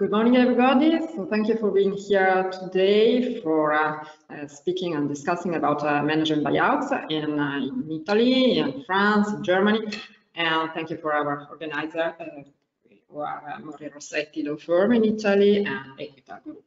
[0.00, 0.98] Good morning, everybody.
[1.14, 6.02] So thank you for being here today for uh, uh, speaking and discussing about uh,
[6.02, 9.80] management buyouts in, uh, in, Italy, in France, in Germany.
[10.36, 12.24] And thank you for our organizer, uh,
[13.10, 16.64] who are uh, Mori Rossetti law firm in Italy and Equita Group.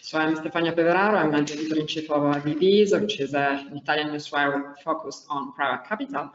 [0.00, 1.18] So I'm Stefania Peveraro.
[1.18, 6.30] I'm the editor-in-chief of VBs, which is an Italian newswire focused on private capital.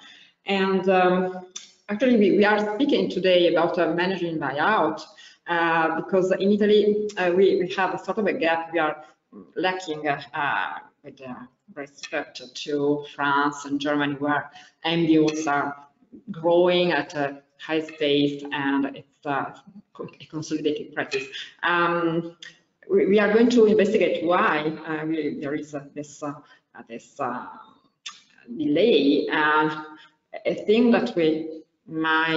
[0.46, 1.46] And um,
[1.88, 5.02] actually, we, we, are speaking today about managing buyout
[5.48, 8.72] uh, because in Italy uh, we, we have sort of a gap.
[8.74, 9.04] We are
[9.56, 10.20] lacking uh,
[11.04, 11.22] with
[11.76, 14.52] respect to France and Germany, where
[14.86, 15.88] MBOs are
[16.32, 19.54] growing at a high pace and it's a
[20.30, 21.28] consolidated practice.
[21.64, 22.38] Um,
[22.90, 26.34] we, we, are going to investigate why uh, we, there is uh, this uh,
[26.90, 27.20] this
[28.58, 29.72] delay and
[30.46, 32.34] a thing that we my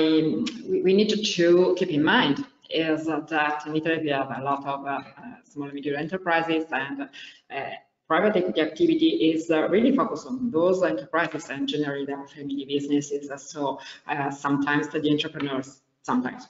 [0.69, 4.87] we need to keep in mind is that in Italy we have a lot of
[4.87, 5.01] uh,
[5.45, 7.71] small and medium enterprises and uh,
[8.09, 13.31] private equity activity is uh, really focused on those enterprises and generally their family businesses.
[13.43, 16.49] So uh, sometimes the entrepreneurs, sometimes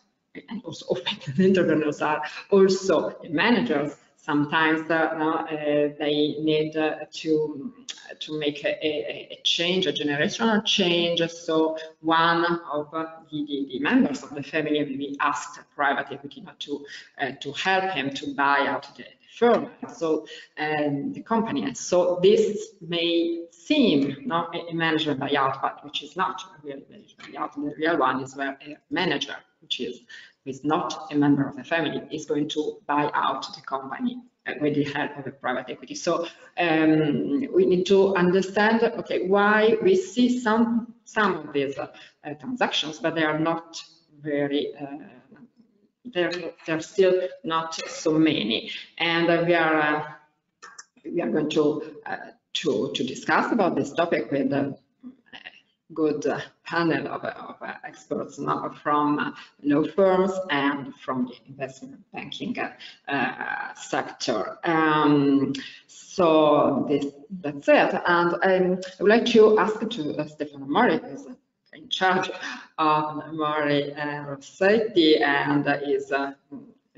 [0.49, 7.73] and also often the entrepreneurs are also managers sometimes uh, uh, they need uh, to
[8.21, 8.73] to make a,
[9.35, 11.21] a, change, a generational change.
[11.31, 16.85] So one of the, the, members of the family maybe asked private equity to
[17.43, 19.05] to help him to buy out the
[19.37, 20.27] firm, so
[20.59, 21.75] um, the company.
[21.75, 27.35] So this may seem not a management buyout, but which is not a real management
[27.35, 27.55] buyout.
[27.55, 30.01] The real one is where a manager, which is
[30.45, 34.23] who is not a member of the family is going to buy out the company
[34.61, 35.95] with the help of a private equity.
[35.95, 36.27] So
[36.59, 41.87] um, we need to understand, okay, why we see some some of these uh,
[42.41, 43.81] transactions, but they are not
[44.21, 45.16] very, uh,
[46.13, 46.33] they're,
[46.67, 48.71] they're still not so many.
[48.99, 50.05] And uh, we are uh,
[51.05, 51.83] we are going to
[52.55, 54.77] to to discuss about this topic with a
[55.95, 59.31] good uh, panel of, of uh, experts now from uh,
[59.63, 62.57] law firms and from the investment banking
[63.77, 64.59] sector.
[64.65, 65.53] Um,
[65.87, 67.07] so this,
[67.41, 68.03] that's it.
[68.07, 71.27] And um, I would like to ask to Stefano Mori, who's
[71.77, 72.31] in charge
[72.79, 73.95] of Mori
[74.27, 76.37] Rossetti and is a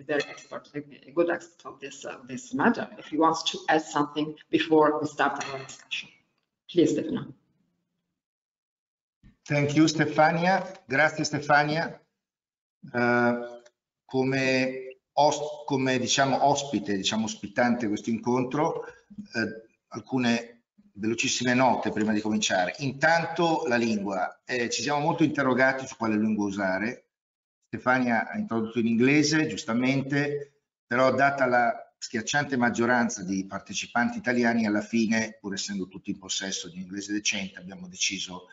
[0.07, 3.83] very expert, a good expert of this, uh, this matter, if he wants to add
[3.83, 6.09] something before we start our discussion.
[6.71, 7.35] Please, Stefano.
[9.45, 11.99] Thank you Stefania, grazie Stefania.
[12.93, 13.61] Uh,
[14.05, 14.99] come,
[15.67, 18.85] come diciamo, ospite, diciamo ospitante questo incontro,
[19.33, 20.58] uh, alcune
[20.99, 22.75] velocissime note prima di cominciare.
[22.79, 27.07] Intanto la lingua, eh, ci siamo molto interrogati su quale lingua usare.
[27.67, 34.81] Stefania ha introdotto in inglese, giustamente, però data la schiacciante maggioranza di partecipanti italiani, alla
[34.81, 38.47] fine, pur essendo tutti in possesso di inglese decente, abbiamo deciso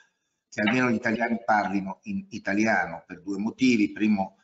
[0.49, 3.91] che almeno gli italiani parlino in italiano per due motivi.
[3.91, 4.37] Primo,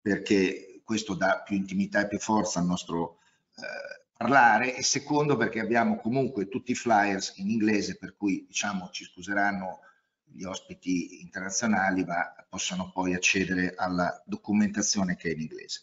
[0.00, 3.18] perché questo dà più intimità e più forza al nostro
[3.56, 8.88] eh, parlare e secondo perché abbiamo comunque tutti i flyers in inglese per cui diciamo
[8.90, 9.80] ci scuseranno
[10.24, 15.82] gli ospiti internazionali ma possono poi accedere alla documentazione che è in inglese.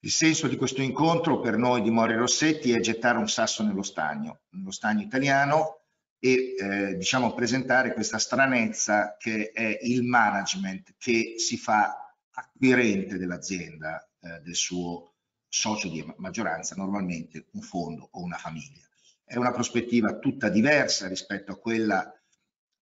[0.00, 3.82] Il senso di questo incontro per noi di Mori Rossetti è gettare un sasso nello
[3.82, 5.80] stagno, nello stagno italiano
[6.18, 14.08] e eh, diciamo presentare questa stranezza che è il management che si fa acquirente dell'azienda
[14.20, 15.15] eh, del suo
[15.56, 18.84] socio di maggioranza, normalmente un fondo o una famiglia.
[19.24, 22.12] È una prospettiva tutta diversa rispetto a quella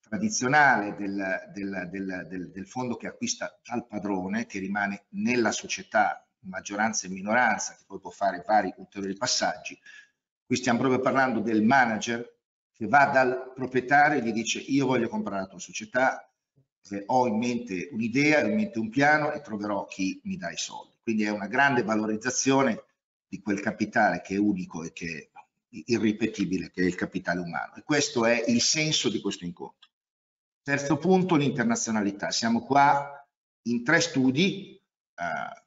[0.00, 7.06] tradizionale del, del, del, del, fondo che acquista dal padrone, che rimane nella società maggioranza
[7.06, 9.78] e minoranza, che poi può fare vari ulteriori passaggi.
[10.44, 12.28] Qui stiamo proprio parlando del manager
[12.72, 16.28] che va dal proprietario e gli dice io voglio comprare la tua società,
[17.06, 20.56] ho in mente un'idea, ho in mente un piano e troverò chi mi dà i
[20.56, 20.93] soldi.
[21.04, 22.82] Quindi è una grande valorizzazione
[23.28, 27.74] di quel capitale che è unico e che è irripetibile, che è il capitale umano.
[27.74, 29.90] E questo è il senso di questo incontro.
[30.62, 32.30] Terzo punto, l'internazionalità.
[32.30, 33.22] Siamo qua
[33.64, 34.80] in tre studi
[35.14, 35.62] eh,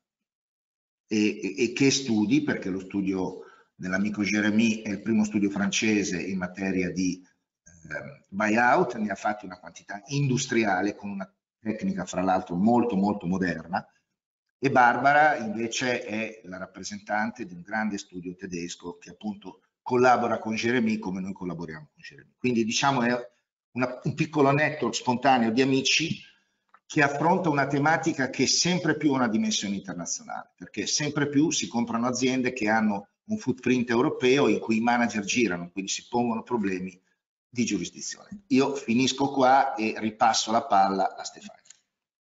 [1.05, 3.41] e, e, che studi, perché lo studio
[3.75, 7.23] dell'amico Jeremy è il primo studio francese in materia di
[7.63, 13.27] eh, buyout, ne ha fatti una quantità industriale con una tecnica fra l'altro molto molto
[13.27, 13.87] moderna
[14.59, 20.55] e Barbara invece è la rappresentante di un grande studio tedesco che appunto collabora con
[20.55, 22.33] Jeremy come noi collaboriamo con Jeremy.
[22.37, 23.31] Quindi diciamo è
[23.71, 26.21] una, un piccolo network spontaneo di amici
[26.85, 32.07] che affronta una tematica che sempre più una dimensione internazionale, perché sempre più si comprano
[32.07, 36.99] aziende che hanno un footprint europeo in cui i manager girano, quindi si pongono problemi
[37.49, 38.43] di giurisdizione.
[38.47, 41.61] Io finisco qua e ripasso la palla a Stefano.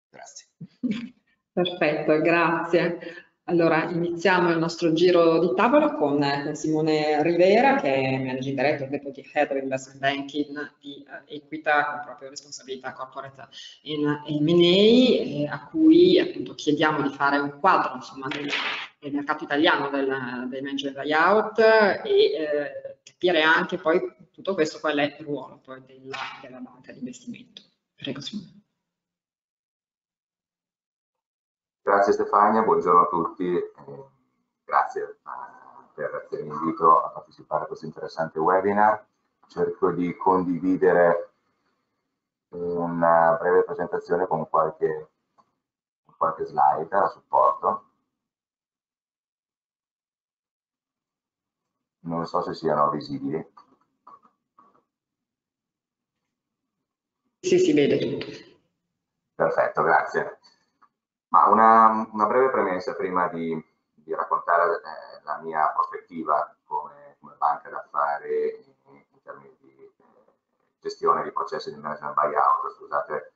[0.08, 0.46] Grazie.
[1.54, 2.98] Perfetto, grazie.
[3.44, 8.88] Allora, iniziamo il nostro giro di tavola con, con Simone Rivera, che è Managing Director
[8.88, 13.46] Deputy Head of Investment Banking di uh, Equita, con proprio responsabilità corporate
[13.82, 18.48] in M&A, a cui appunto chiediamo di fare un quadro insomma, del,
[18.98, 24.00] del mercato italiano del, del management buyout e eh, capire anche poi
[24.32, 27.62] tutto questo qual è il ruolo poi della, della banca di investimento.
[27.94, 28.63] Prego Simone.
[31.86, 33.60] Grazie Stefania, buongiorno a tutti,
[34.64, 35.16] grazie eh,
[35.92, 39.06] per, per l'invito a partecipare a questo interessante webinar.
[39.48, 41.32] Cerco di condividere
[42.48, 45.10] una breve presentazione con qualche,
[46.16, 47.90] qualche slide a supporto.
[52.04, 53.46] Non so se siano visibili.
[57.40, 58.56] Sì, si vede.
[59.34, 60.38] Perfetto, grazie.
[61.34, 63.60] Ma una, una breve premessa prima di,
[63.92, 70.32] di raccontare eh, la mia prospettiva come, come banca d'affari in, in, termini di eh,
[70.78, 72.76] gestione di processi di management buyout.
[72.76, 73.32] Scusate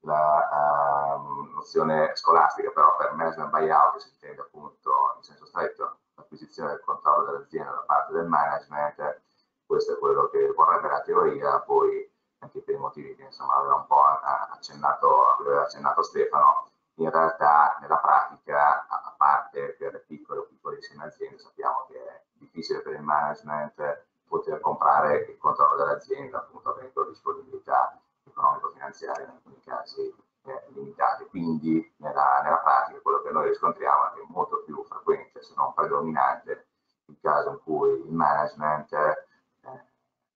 [0.00, 6.70] la uh, nozione scolastica, però per management buyout si intende appunto in senso stretto l'acquisizione
[6.70, 9.20] del controllo dell'azienda da parte del management.
[9.66, 13.74] Questo è quello che vorrebbe la teoria, poi anche per i motivi che insomma aveva
[13.74, 20.40] un po' accennato, aveva accennato Stefano, in realtà nella pratica, a parte per le piccole
[20.40, 26.38] o piccolissime aziende, sappiamo che è difficile per il management poter comprare il controllo dell'azienda,
[26.38, 31.26] appunto avendo disponibilità economico-finanziaria in alcuni casi eh, limitate.
[31.26, 35.52] Quindi nella, nella, pratica quello che noi riscontriamo è che è molto più frequente, se
[35.56, 36.66] non predominante,
[37.06, 39.26] il caso in cui il management eh,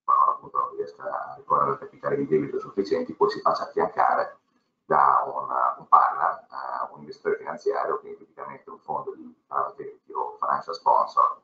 [0.05, 4.39] appunto riesca a ricorrere al capitali di debito sufficienti, poi si faccia affiancare
[4.87, 5.49] da un,
[5.79, 11.43] un partner, uh, un investitore finanziario, quindi tipicamente un fondo di private o financial sponsor,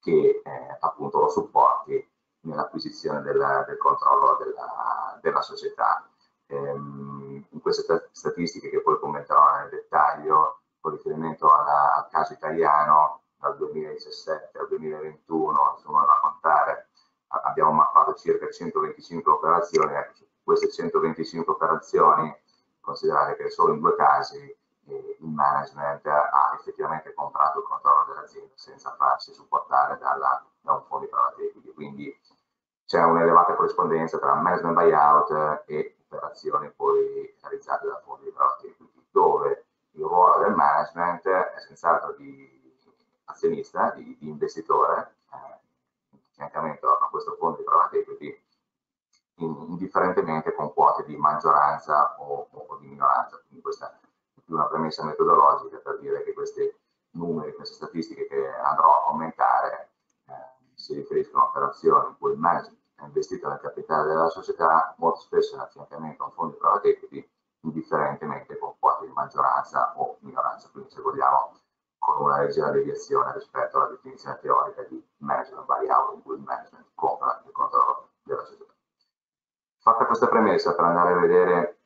[0.00, 2.08] che eh, appunto lo supporti
[2.42, 6.08] nell'acquisizione del, del, controllo della, della società.
[6.46, 13.22] Ehm, in queste statistiche che poi commenterò nel dettaglio, con riferimento alla, al caso italiano,
[13.36, 16.88] dal 2017 al 2021, insomma, da contare,
[17.28, 20.12] abbiamo mappato circa 125 operazioni, ecco,
[20.44, 22.44] queste 125 operazioni
[22.86, 28.52] considerare che solo in due casi eh, il management ha effettivamente comprato il controllo dell'azienda
[28.54, 31.72] senza farsi supportare dalla, da un fondo di private equity.
[31.74, 32.20] Quindi
[32.86, 39.06] c'è un'elevata corrispondenza tra management buyout e operazioni poi realizzate da fondi di private equity,
[39.10, 42.54] dove il ruolo del management è senz'altro di
[43.24, 45.58] azionista, di, di investitore, eh,
[46.10, 48.45] in fiancamento a questo fondo di private equity
[49.38, 53.40] indifferentemente con quote di maggioranza o, o di minoranza.
[53.46, 53.92] Quindi questa
[54.34, 56.74] è più una premessa metodologica per dire che questi
[57.10, 59.90] numeri, queste statistiche che andrò a commentare
[60.26, 60.32] eh,
[60.74, 65.20] si riferiscono a operazioni in cui il management è investito nel capitale della società, molto
[65.20, 67.30] spesso in affiancamento a un fondo private equity,
[67.60, 70.68] indifferentemente con quote di maggioranza o minoranza.
[70.70, 71.52] Quindi se vogliamo
[71.98, 76.86] con una leggera deviazione rispetto alla definizione teorica di management buyout in cui il management
[76.94, 78.75] compra il controllo della società.
[79.86, 81.78] Fatta questa premessa per andare a vedere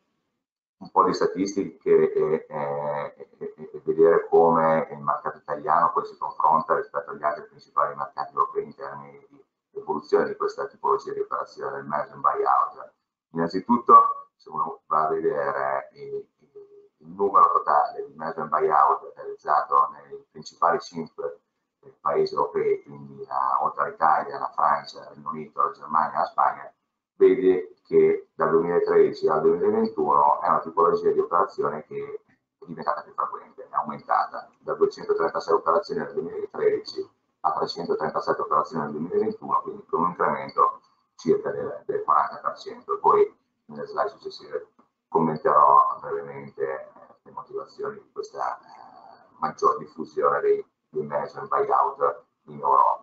[0.79, 6.17] un po' di statistiche e, e, e, e, vedere come il mercato italiano poi si
[6.17, 11.21] confronta rispetto agli altri principali mercati europei in termini di evoluzione di questa tipologia di
[11.21, 12.93] operazione del management buyout.
[13.33, 16.27] Innanzitutto, se uno va a vedere il,
[17.01, 21.41] il numero totale di management buyout realizzato nei principali 5
[22.01, 26.73] paesi europei, quindi uh, oltre all'Italia, la Francia, il Regno Unito, la Germania, la Spagna,
[27.21, 32.21] vede che dal 2013 al 2021 è una tipologia di operazione che
[32.59, 37.11] è diventata più frequente, è aumentata da 236 operazioni nel 2013
[37.41, 40.81] a 337 operazioni nel 2021, quindi con un incremento
[41.17, 42.99] circa del, del 40%.
[42.99, 43.37] Poi
[43.67, 44.69] nelle slide successive
[45.09, 46.89] commenterò brevemente eh,
[47.23, 48.65] le motivazioni di questa eh,
[49.39, 53.00] maggior diffusione dei, dei management buyout in Europa.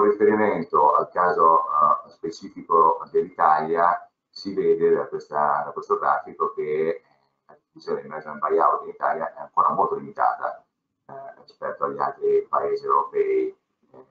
[0.00, 7.02] Con riferimento al caso uh, specifico dell'Italia, si vede da, questa, da, questo grafico che
[7.44, 10.64] la diffusione di management buyout in Italia è ancora molto limitata
[11.04, 14.04] eh, rispetto agli altri paesi europei, eh,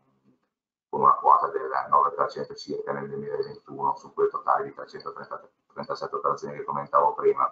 [0.90, 6.66] con una quota del 9% circa nel 2021 su quel totale di 337 operazioni che
[6.66, 7.52] commentavo prima.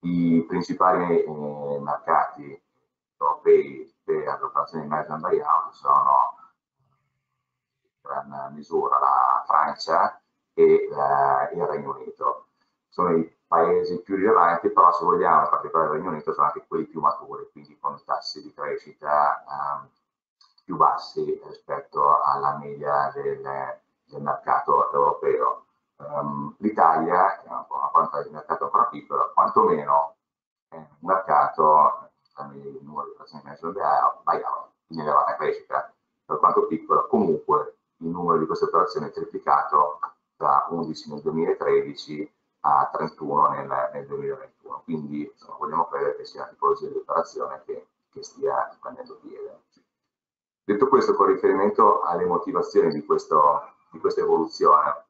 [0.00, 2.60] I principali eh, mercati
[3.16, 6.37] europei per le operazioni di management buyout sono
[8.08, 10.20] gran misura la Francia
[10.54, 12.46] e eh, il Regno Unito.
[12.88, 16.64] Sono i paesi più rilevanti, però se vogliamo, in particolare il Regno Unito, sono anche
[16.66, 19.88] quelli più maturi, quindi con tassi di crescita eh,
[20.64, 23.40] più bassi rispetto alla media del,
[24.04, 25.64] del mercato europeo.
[25.96, 30.14] Um, L'Italia è una quantità di mercato ancora piccolo, quantomeno
[30.68, 32.10] è un mercato,
[32.52, 35.92] il numero di operazioni management buyout, in elevata crescita,
[36.24, 39.98] per quanto piccolo, comunque il numero di queste operazioni è triplicato
[40.36, 44.82] da 11 nel 2013 a 31 nel, nel 2021.
[44.84, 49.62] Quindi insomma, vogliamo credere che sia una tipologia di operazione che, che stia prendendo piede.
[50.64, 55.06] Detto questo, con riferimento alle motivazioni di, questo, di questa evoluzione,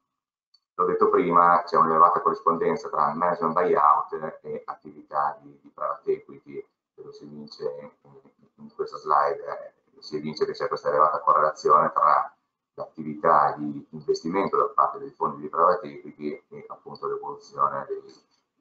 [0.74, 6.64] l'ho detto prima, c'è un'elevata corrispondenza tra management buyout e attività di, di private equity,
[6.94, 8.20] dove si vince in,
[8.54, 12.32] in questa slide, eh, si evince che c'è questa elevata correlazione tra
[12.78, 17.86] l'attività di investimento da parte dei fondi di private equity e appunto l'evoluzione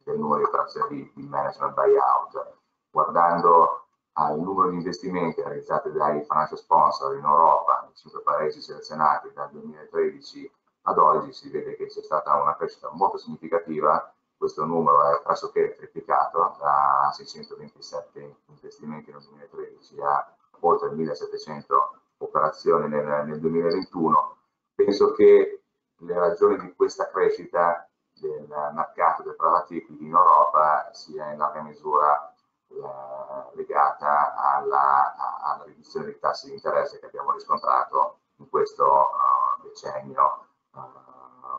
[0.03, 2.55] del numero di operazioni di, di management buyout.
[2.89, 9.31] Guardando al numero di investimenti realizzati dai financial sponsor in Europa, nei cinque paesi selezionati
[9.33, 10.51] dal 2013
[10.83, 15.75] ad oggi, si vede che c'è stata una crescita molto significativa, questo numero è pressoché
[15.75, 24.37] triplicato da 627 investimenti nel 2013 a oltre 1700 operazioni nel, nel 2021.
[24.75, 25.61] Penso che
[25.97, 27.87] le ragioni di questa crescita
[28.19, 32.33] del mercato del private equity in Europa sia in larga misura
[32.69, 39.63] eh, legata alla, alla, riduzione dei tassi di interesse che abbiamo riscontrato in questo uh,
[39.63, 40.79] decennio, uh,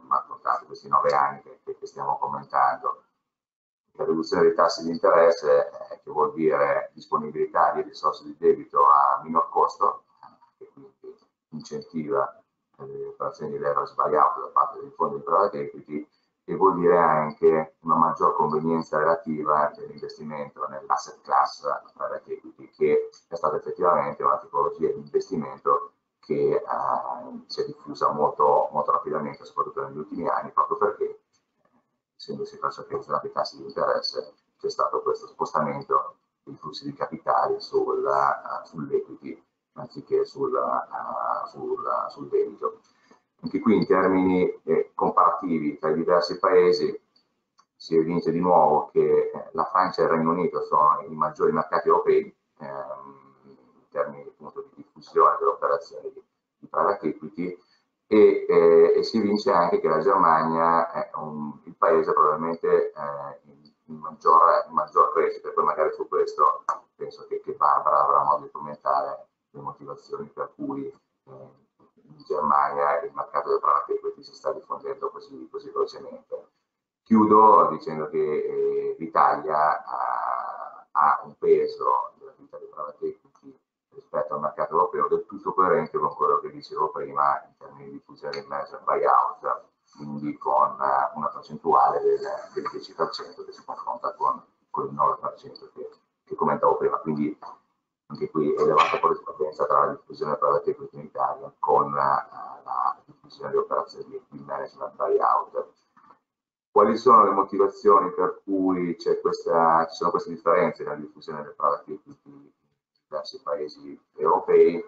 [0.07, 0.25] ma
[0.67, 3.05] questi nove anni che, che, stiamo commentando.
[3.93, 8.87] La riduzione dei tassi di interesse, eh, che vuol dire disponibilità di risorse di debito
[8.87, 10.05] a minor costo,
[11.50, 12.43] incentiva
[12.77, 16.09] le operazioni di leverage buyout da parte dei fondi di private equity
[16.45, 21.62] e vuol dire anche una maggior convenienza relativa dell'investimento nell'asset class
[21.95, 26.62] private equity che è stata effettivamente una tipologia di investimento che eh,
[27.47, 31.23] si è diffusa molto, molto rapidamente soprattutto negli ultimi anni proprio perché
[32.17, 37.61] essendosi pressoché zerati i tassi di interesse c'è stato questo spostamento dei flussi di capitali
[37.61, 38.09] sul,
[38.65, 39.43] sull'equity
[39.78, 42.80] anziché sul, uh, sul, uh, sul, debito.
[43.40, 47.00] Anche qui in termini eh, comparativi tra i diversi paesi
[47.76, 51.52] si evince di nuovo che eh, la Francia e il Regno Unito sono i maggiori
[51.52, 56.23] mercati europei ehm, in termini appunto di diffusione delle operazioni di,
[56.58, 57.56] di private equity
[58.08, 63.40] e, eh, e, si evince anche che la Germania è un, il paese probabilmente eh,
[63.44, 66.64] in, in, maggior, in maggior crescita, poi magari su questo
[66.97, 69.27] penso che, che Barbara avrà modo di commentare
[69.59, 71.67] le motivazioni per cui eh,
[72.03, 76.47] in Germania il mercato del private equity si sta diffondendo così, così velocemente.
[77.03, 83.59] Chiudo dicendo che eh, l'Italia ha, ha, un peso dell'attività di private equity
[83.95, 87.93] rispetto al mercato europeo del tutto coerente con quello che dicevo prima in termini di
[87.93, 89.62] diffusione di management buyout,
[89.97, 92.21] quindi con uh, una percentuale del,
[92.55, 95.91] del 10% che si confronta con, con il 9% che,
[96.25, 96.99] che commentavo prima.
[96.99, 97.37] Quindi
[98.11, 102.97] anche qui elevata corrispondenza tra la diffusione private equity in Italia con la, eh, la
[103.05, 105.67] diffusione di operazioni di management buyout.
[106.71, 111.93] Quali sono le motivazioni per cui questa, ci sono queste differenze nella diffusione del private
[111.93, 112.50] equity in
[113.09, 114.83] diversi paesi europei?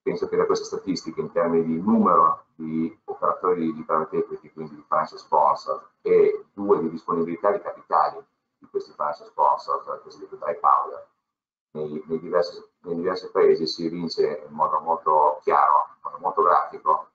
[0.00, 4.76] Penso che da queste statistiche in termini di numero di operatori di private equity, quindi
[4.76, 8.24] di financial sponsor, e due di disponibilità di capitali
[8.58, 11.06] di questi financial sponsor, cioè cosiddetto dry powder,
[11.76, 16.42] nei, nei, diversi, nei, diversi, paesi si evince in modo molto chiaro, in modo molto
[16.42, 17.08] grafico,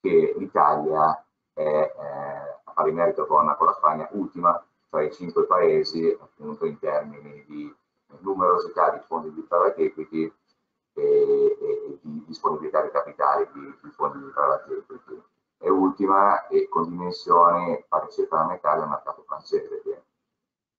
[0.00, 5.44] che l'Italia è eh, a pari merito con, con, la Spagna ultima tra i cinque
[5.44, 7.74] paesi appunto in termini di
[8.20, 10.32] numerosità di fondi di private equity
[10.94, 15.22] e, e, e di disponibilità di capitali di, di, fondi di private equity.
[15.58, 20.02] È ultima e con dimensioni pari circa la metà del mercato francese che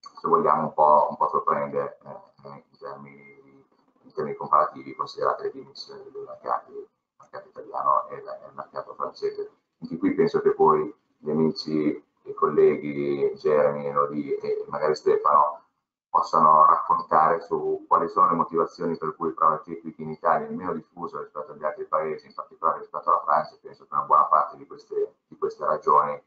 [0.03, 3.65] se vogliamo un po', un po sorprende eh, in termini,
[4.01, 9.49] in termini comparativi, considerate le dimensioni dei mercati, il mercato italiano e il mercato francese.
[9.81, 15.61] Anche qui penso che poi gli amici e colleghi Jeremy, Elodie e magari Stefano
[16.09, 20.51] possano raccontare su quali sono le motivazioni per cui il private equity in Italia è
[20.51, 23.57] meno diffuso rispetto agli altri paesi, in particolare rispetto alla Francia.
[23.59, 26.21] Penso che una buona parte di queste, di queste ragioni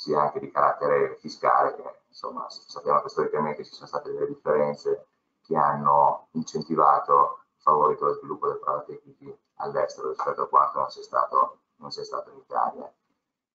[0.00, 5.08] sia anche di carattere fiscale, che insomma sappiamo che storicamente ci sono state delle differenze
[5.42, 11.02] che hanno incentivato, favorito lo sviluppo del private equity all'estero rispetto a quanto non sia
[11.02, 12.90] stato, non sia stato in Italia.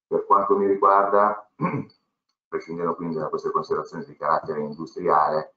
[0.05, 1.49] Per quanto mi riguarda,
[2.47, 5.55] prescindendo quindi da queste considerazioni di carattere industriale,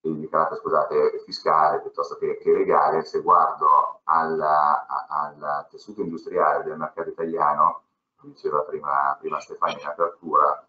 [0.00, 6.78] di carattere scusate, fiscale piuttosto che, che legale, se guardo al, al, tessuto industriale del
[6.78, 7.83] mercato italiano,
[8.24, 10.66] diceva prima, prima Stefania in apertura,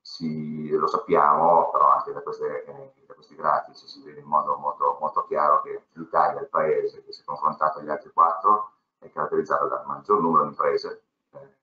[0.00, 4.56] si, lo sappiamo, però anche da, queste, eh, da, questi grafici si vede in modo
[4.56, 9.10] molto, molto chiaro che l'Italia, il paese che si è confrontato agli altri quattro, è
[9.10, 11.56] caratterizzato dal maggior numero di imprese, eh,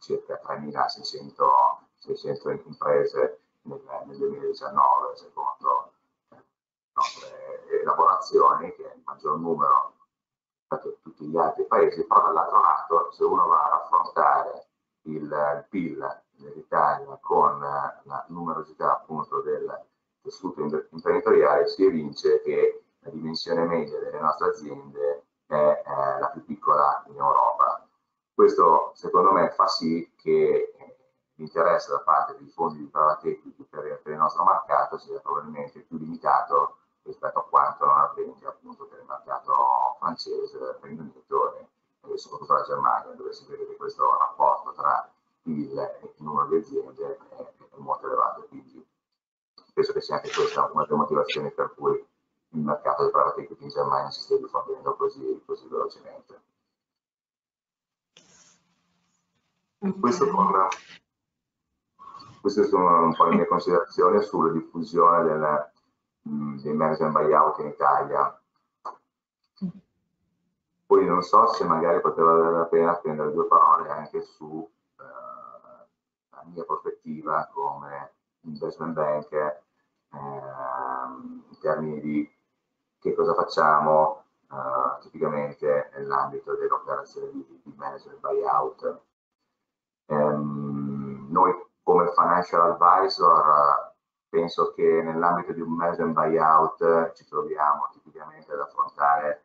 [0.00, 5.92] circa 3.600 imprese nel, nel 2019, secondo
[6.92, 9.89] nostre elaborazioni, che è il maggior numero
[10.70, 14.68] rispetto tutti gli altri paesi, però dall'altro lato se uno va a affrontare
[15.02, 19.86] il PIL dell'Italia con la numerosità appunto del
[20.22, 26.44] tessuto imprenditoriale si evince che la dimensione media delle nostre aziende è, è la più
[26.44, 27.88] piccola in Europa.
[28.32, 30.74] Questo secondo me fa sì che
[31.34, 35.80] l'interesse da parte dei fondi di private equity per, per il nostro mercato sia probabilmente
[35.80, 42.18] più limitato rispetto a quanto non avviene appunto per il mercato francese, Regno Unito e,
[42.18, 45.10] soprattutto la Germania, dove si vede che questo rapporto tra
[45.44, 48.46] il, il numero di aziende è, è, molto elevato.
[48.48, 48.86] Quindi
[49.72, 52.06] penso che sia anche questa una delle motivazioni per cui
[52.52, 56.42] il mercato del private equity in Germania si stia diffondendo così, così velocemente.
[59.98, 60.68] Questo con,
[62.40, 65.69] queste sono un po' le mie considerazioni sulla diffusione del,
[66.22, 68.40] dei management buyout in Italia.
[70.86, 75.02] Poi non so se magari poteva valere la pena spendere due parole anche su eh,
[76.30, 79.58] la mia prospettiva come investment bank eh,
[80.10, 82.38] in termini di
[82.98, 89.00] che cosa facciamo eh, tipicamente nell'ambito dell'operazione di, di, management buyout.
[90.06, 93.89] Um, noi come financial advisor
[94.30, 99.44] penso che nell'ambito di un management buyout ci troviamo tipicamente ad affrontare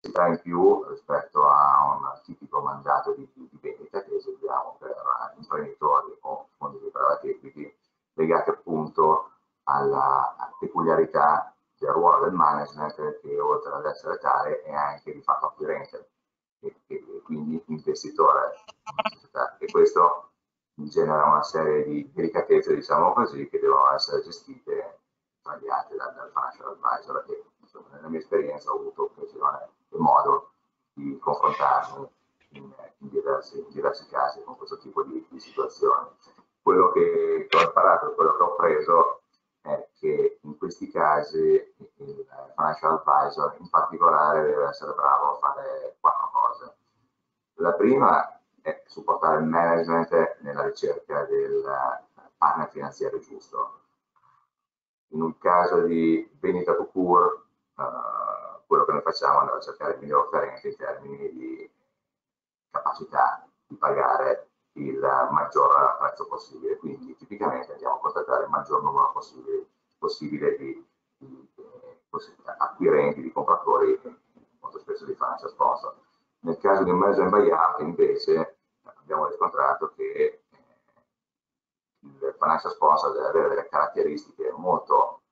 [0.00, 4.96] in più rispetto a un tipico mandato di, di vendita che eseguiamo per
[5.36, 7.76] imprenditori o fondi di private equity
[8.14, 9.32] legati appunto
[9.64, 15.46] alla peculiarità del ruolo del management che oltre ad essere tale è anche di fatto
[15.46, 16.10] acquirente
[16.60, 18.56] e, e quindi investitore.
[19.58, 20.27] E questo
[20.86, 25.00] genera una serie di delicatezze, diciamo così, che devono essere gestite
[25.42, 30.52] tagliate dal, dal financial advisor e insomma, nella mia esperienza ho avuto occasione e modo
[30.92, 32.08] di confrontarmi
[32.50, 36.08] in, in, diversi, in, diversi, casi con questo tipo di, di situazioni.
[36.62, 39.22] Quello che ho imparato, quello che ho preso
[39.62, 45.96] è che in questi casi il financial advisor in particolare deve essere bravo a fare
[46.00, 46.76] quattro cose.
[47.54, 48.37] La prima
[48.68, 51.64] è supportare il management nella ricerca del
[52.36, 53.80] partner finanziario giusto.
[55.08, 57.42] In un caso di vendita to cure,
[57.76, 61.70] uh, quello che noi facciamo è andare a cercare il miglior offerente in termini di
[62.70, 64.98] capacità di pagare il
[65.30, 66.76] maggior prezzo possibile.
[66.76, 69.66] Quindi tipicamente andiamo a contattare il maggior numero possibile,
[69.98, 73.98] possibile di, di eh, acquirenti, di compratori,
[74.60, 75.94] molto spesso di financial sponsor.
[76.40, 78.57] Nel caso di un management buyout invece
[79.08, 80.42] abbiamo riscontrato che eh,
[82.00, 85.22] il financial sponsor deve avere delle caratteristiche molto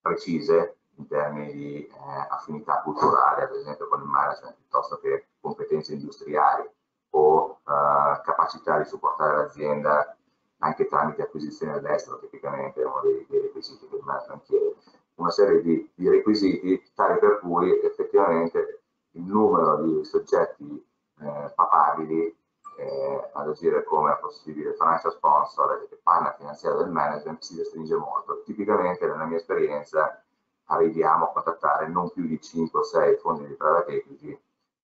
[0.00, 1.92] precise in termini di eh,
[2.28, 6.68] affinità culturale, ad esempio con il management, piuttosto che competenze industriali
[7.10, 10.16] o eh, capacità di supportare l'azienda
[10.58, 14.76] anche tramite acquisizioni all'estero, tipicamente è uno dei, dei, requisiti che il management chiede.
[15.16, 20.84] Una serie di, di requisiti tali per cui effettivamente il numero di soggetti
[21.20, 22.36] eh, papabili
[22.76, 28.42] eh, ad agire come possibile financial sponsor e partner finanziario del management si restringe molto.
[28.42, 30.22] Tipicamente nella mia esperienza
[30.66, 34.40] arriviamo a contattare non più di 5 o 6 fondi di private equity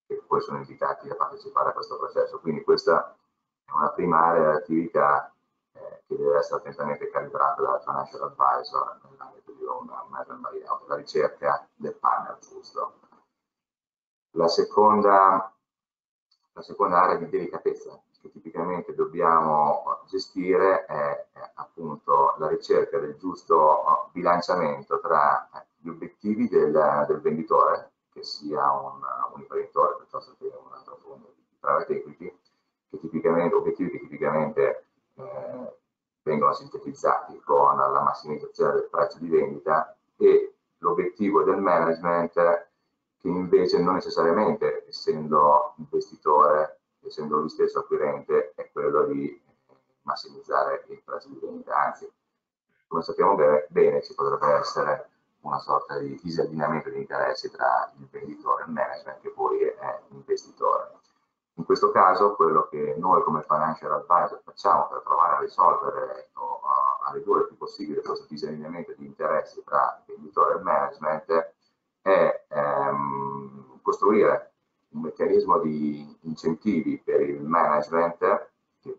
[0.07, 2.41] che poi sono invitati a partecipare a questo processo.
[2.41, 3.17] Quindi questa
[3.65, 5.33] è una prima area di attività
[5.73, 10.97] eh, che deve essere attentamente calibrata dal financial advisor nell'ambito di un management buyout, la
[10.97, 12.95] ricerca del partner giusto.
[14.35, 15.53] La seconda
[16.53, 23.57] la seconda area di delicatezza che tipicamente dobbiamo gestire è, appunto la ricerca del giusto
[23.57, 29.01] uh, bilanciamento tra gli obiettivi del, del venditore, che sia un,
[29.35, 32.39] un imprenditore piuttosto che un altro fondo di private equity,
[32.91, 34.85] che tipicamente, obiettivi che tipicamente
[35.15, 35.77] eh,
[36.23, 42.69] vengono sintetizzati con la massimizzazione del prezzo di vendita e l'obiettivo del management
[43.21, 49.41] che invece non necessariamente, essendo investitore, essendo lui stesso acquirente, è quello di
[50.03, 52.11] massimizzare il prezzo di vendita, anzi,
[52.87, 53.37] come sappiamo
[53.69, 55.11] bene, ci potrebbe essere
[55.43, 60.01] una sorta di disallineamento di interessi tra il venditore e il management che poi è
[60.09, 60.99] l'investitore.
[61.55, 66.61] In questo caso quello che noi come financial advisor facciamo per provare a risolvere o
[66.65, 71.53] a ridurre il più possibile questo disallineamento di interessi tra il venditore e il management
[72.03, 73.10] è ehm,
[73.83, 74.53] costruire
[74.91, 78.49] un meccanismo di incentivi per il management,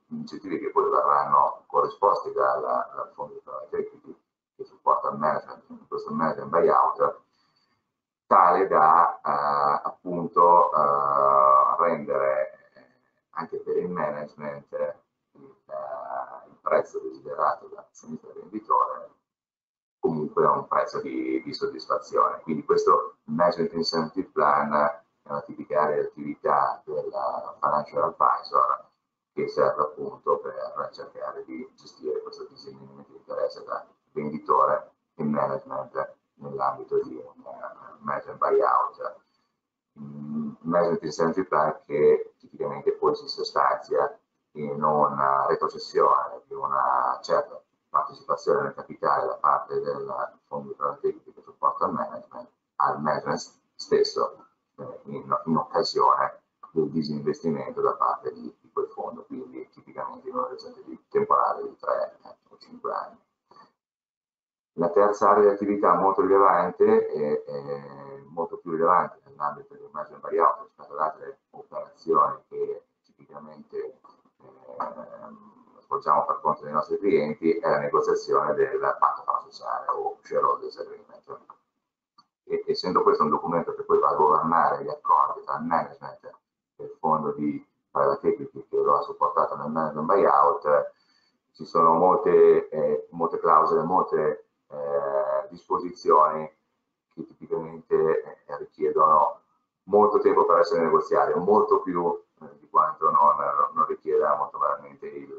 [0.08, 4.16] incentivi che poi verranno corrisposti dal, dal fondo di private equity
[4.56, 7.20] che supporta il management, questo management buyout,
[8.28, 12.60] tale da eh, appunto eh, rendere
[13.32, 14.72] anche per il management
[15.34, 19.10] il, uh, il prezzo desiderato dall'azionista venditore
[20.02, 22.42] comunque a un prezzo di, di, soddisfazione.
[22.42, 27.10] Quindi questo Management Incentive Plan è una tipica attività del
[27.60, 28.90] financial advisor
[29.34, 36.16] che serve appunto per cercare di gestire questo disegno di interesse tra venditore e management
[36.34, 39.16] nell'ambito di un uh, management buyout.
[39.94, 44.18] Um, management Incentive Plan che tipicamente poi si sostanzia
[44.54, 51.08] in una retrocessione di una certa partecipazione nel capitale da parte del fondo di private
[51.10, 53.40] equity che supporta il management al management
[53.76, 56.40] stesso eh, in, in, occasione
[56.72, 61.76] del disinvestimento da parte di, di quel fondo, quindi tipicamente in un orizzonte temporale di
[61.78, 63.20] 3 eh, o 5 anni.
[64.76, 70.24] La terza area di attività molto rilevante e, e molto più rilevante nell'ambito del management
[70.24, 74.00] buyout rispetto ad altre operazioni che tipicamente eh,
[75.92, 81.40] svolgiamo per conto dei nostri clienti è la negoziazione del patto parasociale o shareholders agreement.
[82.46, 86.32] E, essendo questo un documento che poi va a governare gli accordi tra il management
[86.78, 90.94] e il fondo di private equity che lo ha supportato nel management buyout,
[91.52, 96.50] ci sono molte, eh, molte clausole, molte eh, disposizioni
[97.14, 99.42] che tipicamente eh, richiedono
[99.84, 102.18] molto tempo per essere negoziate, molto più
[102.60, 103.36] di quanto non,
[103.74, 105.36] non richieda molto veramente il,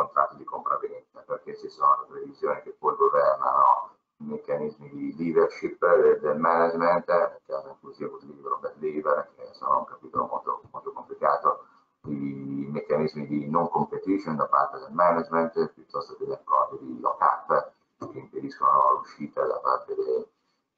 [0.00, 5.78] il contratto di compravendita, perché ci sono previsioni che poi governano i meccanismi di leadership
[5.78, 10.62] del, del management, nel caso inclusivo di libero per leader, che sono un capitolo molto,
[10.70, 11.66] molto complicato,
[12.06, 17.72] i meccanismi di non competition da parte del management, piuttosto che gli accordi di lock-up
[17.98, 20.26] che impediscono l'uscita da parte del,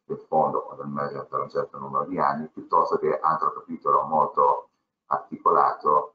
[0.04, 4.02] del fondo o del management per un certo numero di anni, piuttosto che altro capitolo
[4.02, 4.68] molto
[5.06, 6.14] articolato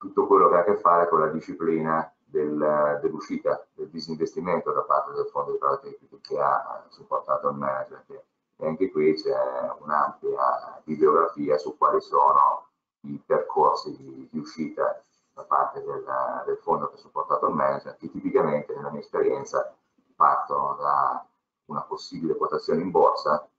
[0.00, 4.80] tutto quello che ha a che fare con la disciplina del, dell'uscita, del disinvestimento da
[4.80, 8.24] parte del fondo di private equity che ha supportato il management.
[8.56, 9.36] E anche qui c'è
[9.78, 12.68] un'ampia bibliografia su quali sono
[13.02, 15.02] i percorsi di, di uscita
[15.34, 16.04] da parte del,
[16.46, 19.74] del, fondo che ha supportato il management, che tipicamente nella mia esperienza
[20.16, 21.26] partono da
[21.66, 23.49] una possibile quotazione in borsa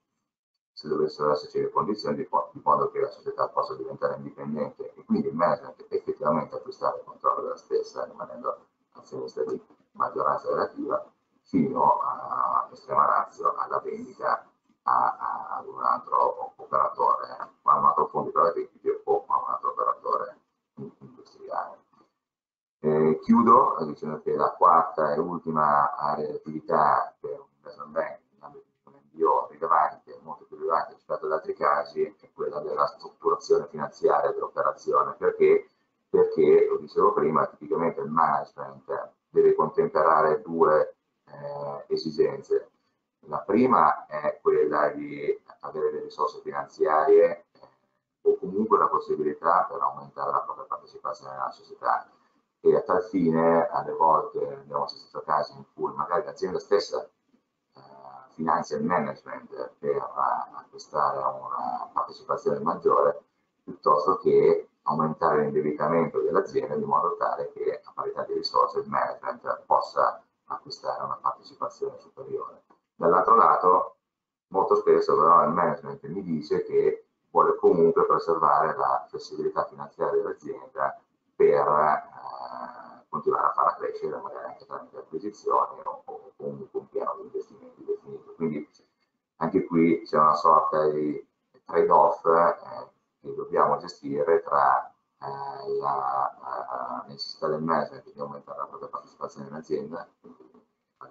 [0.81, 5.05] se dovessero esserci le condizioni di, di modo che la società possa diventare indipendente e
[5.05, 11.05] quindi il management effettivamente acquistare il controllo della stessa rimanendo azionista di maggioranza relativa
[11.43, 14.43] fino a estrema razio alla vendita
[14.81, 17.27] ad un altro operatore,
[17.61, 20.39] a un altro fondo private equity o a un altro operatore
[20.97, 21.77] industriale.
[22.79, 28.19] Eh, chiudo dicendo che la quarta e ultima area di attività per un investment bank
[29.21, 35.15] MBO rilevante, molto più rilevante rispetto ad altri casi, è quella della strutturazione finanziaria dell'operazione.
[35.17, 35.69] Perché?
[36.09, 42.69] Perché, lo dicevo prima, tipicamente il management deve contemperare due eh, esigenze.
[43.27, 47.67] La prima è quella di avere le risorse finanziarie eh,
[48.23, 52.09] o comunque la possibilità per aumentare la propria partecipazione nella società.
[52.63, 57.07] E a tal fine, alle volte abbiamo assistito a casi in cui magari l'azienda stessa
[58.33, 60.09] financial management per
[60.55, 63.21] acquistare una partecipazione maggiore
[63.63, 69.63] piuttosto che aumentare l'indebitamento dell'azienda di modo tale che a parità di risorse il management
[69.65, 72.63] possa acquistare una partecipazione superiore.
[72.95, 73.95] Dall'altro lato,
[74.47, 80.99] molto spesso però il management mi dice che vuole comunque preservare la flessibilità finanziaria dell'azienda
[81.35, 82.80] per eh,
[83.11, 86.03] continuare a farla crescere magari anche tramite acquisizioni o,
[86.37, 88.33] comunque un piano di investimenti definito.
[88.35, 88.69] Quindi
[89.35, 91.27] anche qui c'è una sorta di
[91.65, 92.55] trade-off eh,
[93.19, 99.53] che dobbiamo gestire tra eh, la necessità del management di aumentare la propria partecipazione in
[99.55, 100.07] azienda,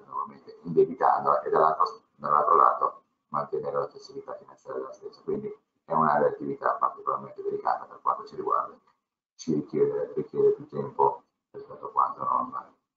[0.06, 5.20] normalmente indebitando, e dall'altro, dall'altro lato mantenere la flessibilità finanziaria della stessa.
[5.22, 8.74] Quindi è un'area di attività particolarmente delicata per quanto ci riguarda,
[9.34, 12.52] ci richiede, richiede più tempo rispetto a quanto non,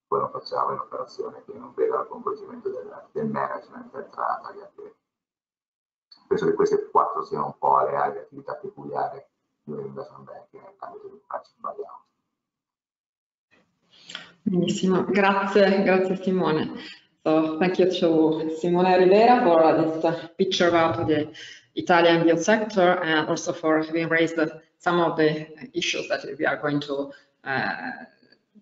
[0.07, 4.61] non facciamo in operazione che non veda il coinvolgimento del, del management tra, tra gli
[4.61, 4.93] attivi.
[6.27, 9.23] Penso che queste quattro siano un po' le aree di attività peculiari
[9.63, 12.01] di un investment banking nell'ambito di faccio sbagliato.
[14.43, 17.01] Benissimo, grazie, grazie Simone.
[17.23, 21.31] So thank you to Simone Rivera for this picture about the
[21.75, 24.37] Italian biosector and also for having raised
[24.79, 27.11] some of the issues that we are going to
[27.45, 27.91] uh,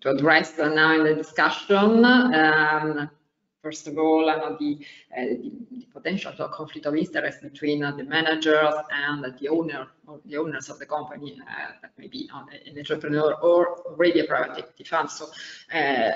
[0.02, 2.04] to address now in the discussion.
[2.04, 3.08] Um,
[3.62, 4.78] first of all, uh, the,
[5.16, 10.36] uh, the, potential conflict of interest between uh, the managers and the owner or the
[10.36, 14.84] owners of the company uh, that may be an entrepreneur or already a private equity
[14.84, 15.08] fund.
[15.08, 15.26] So
[15.72, 16.10] uh,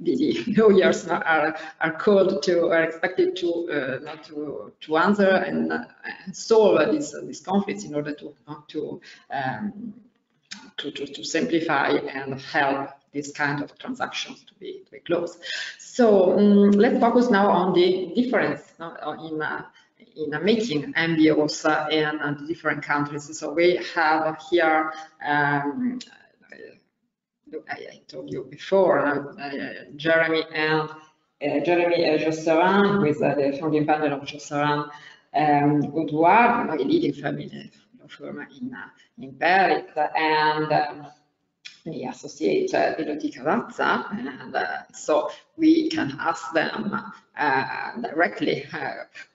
[0.00, 5.72] the, lawyers are, are called to, are expected to, uh, to, to answer and,
[6.32, 8.34] solve these, these conflicts in order to,
[8.68, 9.00] to,
[9.30, 9.94] um,
[10.78, 15.38] to, to, to, simplify and help this kind of transactions to be, to be closed.
[15.78, 19.64] So um, let's focus now on the difference in, uh,
[20.16, 23.38] in making MBOs uh, in uh, different countries.
[23.38, 24.92] So we have here
[25.26, 25.98] um,
[27.68, 33.56] I, I told you before, uh, uh, Jeremy and uh, Jeremy Josserin, who is the
[33.60, 34.88] founding partner of Josserin
[35.34, 37.70] um, Audouard, a leading family
[38.20, 38.76] in,
[39.18, 41.06] in Paris, and um,
[41.84, 46.94] the associate uh, Elodie Cavazza, and uh, so we can ask them
[47.36, 48.66] uh, directly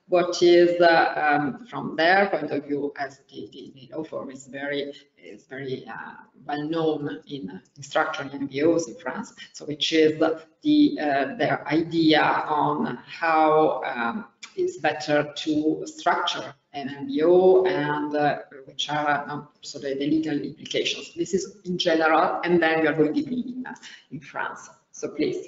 [0.09, 4.47] what is um, from their point of view as the, the, the law firm is
[4.47, 6.13] very is very uh,
[6.45, 9.33] well known in, in structuring MBOs in France.
[9.51, 10.17] So which is
[10.61, 18.39] the uh, their idea on how um, it's better to structure an MBO and uh,
[18.67, 21.13] which are um, so the, the, legal implications.
[21.15, 23.65] This is in general, and then we are going to be in,
[24.12, 24.69] in France.
[24.91, 25.47] So please.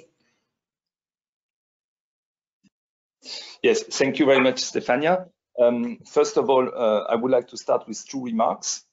[3.62, 5.28] Yes, thank you very much, Stefania.
[5.60, 8.84] Um, first of all, uh, I would like to start with two remarks.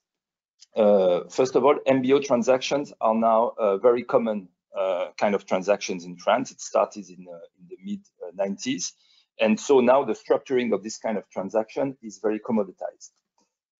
[0.75, 6.03] Uh, first of all, MBO transactions are now a very common uh, kind of transactions
[6.03, 6.51] in France.
[6.51, 8.01] It started in, uh, in the mid
[8.37, 8.91] 90s.
[9.39, 13.11] And so now the structuring of this kind of transaction is very commoditized.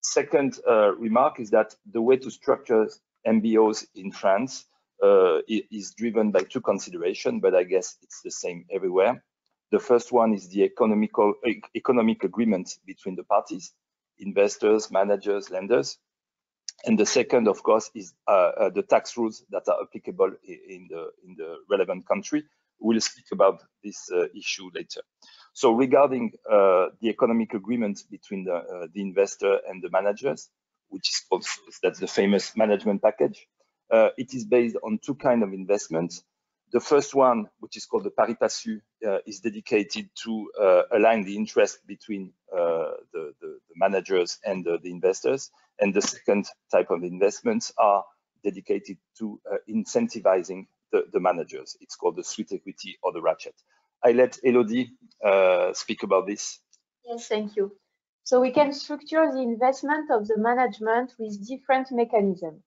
[0.01, 2.87] Second uh, remark is that the way to structure
[3.25, 4.65] MBOs in France
[5.03, 9.23] uh, is driven by two considerations, but I guess it's the same everywhere.
[9.71, 11.33] The first one is the economical,
[11.75, 13.73] economic agreement between the parties,
[14.19, 15.97] investors, managers, lenders.
[16.85, 20.87] And the second, of course, is uh, uh, the tax rules that are applicable in
[20.89, 22.43] the, in the relevant country.
[22.79, 25.01] We'll speak about this uh, issue later.
[25.57, 30.51] So regarding uh, the economic agreement between the, uh, the investor and the managers,
[30.89, 31.47] which is called,
[31.81, 33.47] that's the famous management package,
[33.91, 36.21] uh, it is based on two kind of investments.
[36.73, 41.25] The first one, which is called the pari passu, uh, is dedicated to uh, align
[41.25, 45.49] the interest between uh, the, the, the, managers and the, investors.
[45.79, 48.03] And the second type of investments are
[48.43, 51.75] dedicated to incentivizing the, managers.
[51.81, 53.55] It's called the sweet equity or the ratchet.
[54.03, 54.91] I let Elodie
[55.23, 56.59] uh, speak about this.
[57.05, 57.71] Yes, thank you.
[58.23, 62.61] So we can structure the investment of the management with different mechanisms.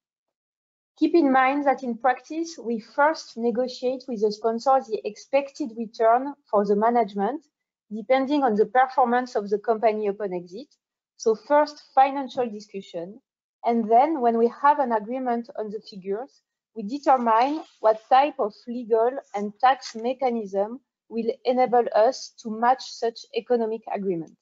[0.98, 6.34] Keep in mind that in practice, we first negotiate with the sponsor the expected return
[6.50, 7.46] for the management,
[7.94, 10.68] depending on the performance of the company upon exit.
[11.16, 13.20] So first, financial discussion.
[13.64, 16.42] And then when we have an agreement on the figures,
[16.74, 23.26] we determine what type of legal and tax mechanism will enable us to match such
[23.36, 24.36] economic agreement.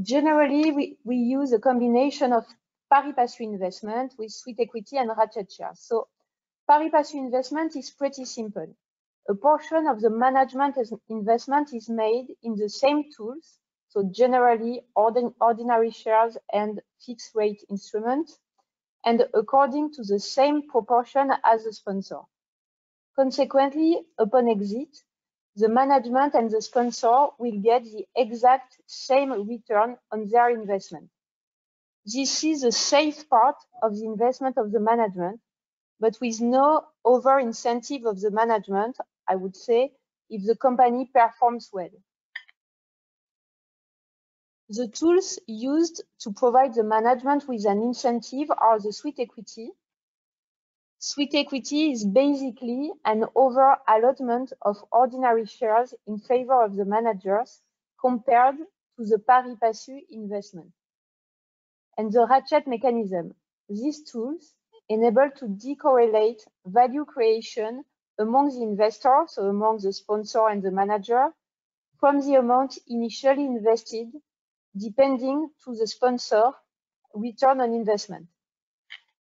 [0.00, 2.46] Generally, we, we use a combination of
[2.90, 5.80] pari passu investment with sweat equity and ratchet shares.
[5.80, 6.08] So
[6.68, 8.74] pari passu investment is pretty simple.
[9.28, 10.76] A portion of the management
[11.08, 13.58] investment is made in the same tools,
[13.88, 18.38] so generally ordin ordinary shares and fixed rate instruments,
[19.04, 22.20] and according to the same proportion as the sponsor.
[23.16, 24.96] Consequently, upon exit,
[25.56, 31.10] the management and the sponsor will get the exact same return on their investment.
[32.06, 35.40] This is a safe part of the investment of the management,
[36.00, 38.96] but with no over incentive of the management,
[39.28, 39.92] I would say,
[40.30, 41.90] if the company performs well.
[44.70, 49.70] The tools used to provide the management with an incentive are the sweat equity.
[51.02, 57.62] Sweat equity is basically an over allotment of ordinary shares in favor of the managers
[57.98, 60.74] compared to the pari passu investment.
[61.96, 63.34] And the ratchet mechanism.
[63.70, 64.54] These tools
[64.90, 67.84] enable to decorrelate value creation
[68.18, 71.32] among the investors, so among the sponsor and the manager,
[71.98, 74.12] from the amount initially invested,
[74.76, 76.52] depending to the sponsor
[77.14, 78.28] return on investment.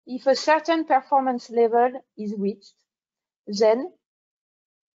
[0.06, 2.74] If a certain performance level is reached,
[3.46, 3.92] then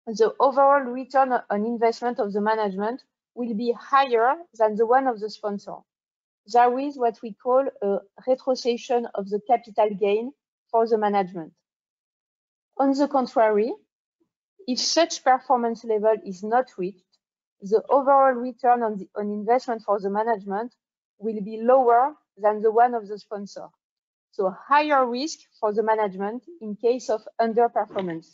[0.05, 3.03] the overall return on investment of the management
[3.35, 5.77] will be higher than the one of the sponsor.
[6.47, 10.31] There is what we call a retrocession of the capital gain
[10.71, 11.53] for the management.
[12.77, 13.73] On the contrary,
[14.67, 17.05] if such performance level is not reached,
[17.61, 20.73] the overall return on, the, on investment for the management
[21.19, 23.67] will be lower than the one of the sponsor.
[24.31, 28.27] So higher risk for the management in case of underperformance.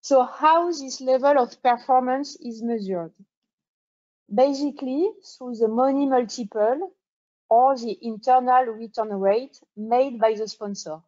[0.00, 3.12] So how this level of performance is measured?
[4.32, 6.92] Basically, through the money multiple
[7.48, 11.00] or the internal return rate made by the sponsor.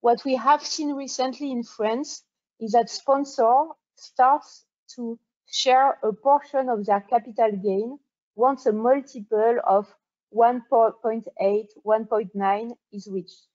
[0.00, 2.22] What we have seen recently in France
[2.60, 7.98] is that sponsor starts to share a portion of their capital gain
[8.34, 9.86] once a multiple of
[10.34, 13.46] 1.8, 1.9 is reached.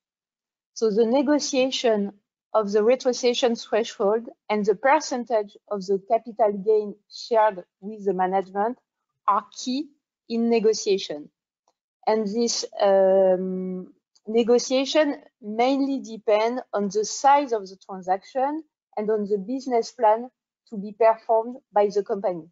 [0.73, 2.13] So the negotiation
[2.53, 8.77] of the retrocession threshold and the percentage of the capital gain shared with the management
[9.27, 9.89] are key
[10.27, 11.29] in negotiation.
[12.07, 13.93] And this um,
[14.27, 18.63] negotiation mainly depend on the size of the transaction
[18.97, 20.29] and on the business plan
[20.69, 22.49] to be performed by the company.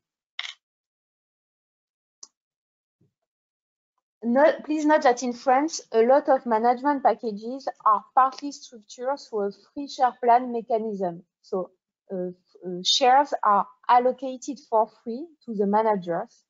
[4.22, 9.48] Note, please note that in France, a lot of management packages are partly structured through
[9.48, 11.24] a free share plan mechanism.
[11.42, 11.72] So
[12.12, 12.32] uh,
[12.66, 16.44] uh, shares are allocated for free to the managers.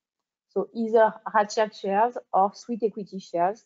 [0.50, 3.64] So either ratchet shares or Sweet equity shares.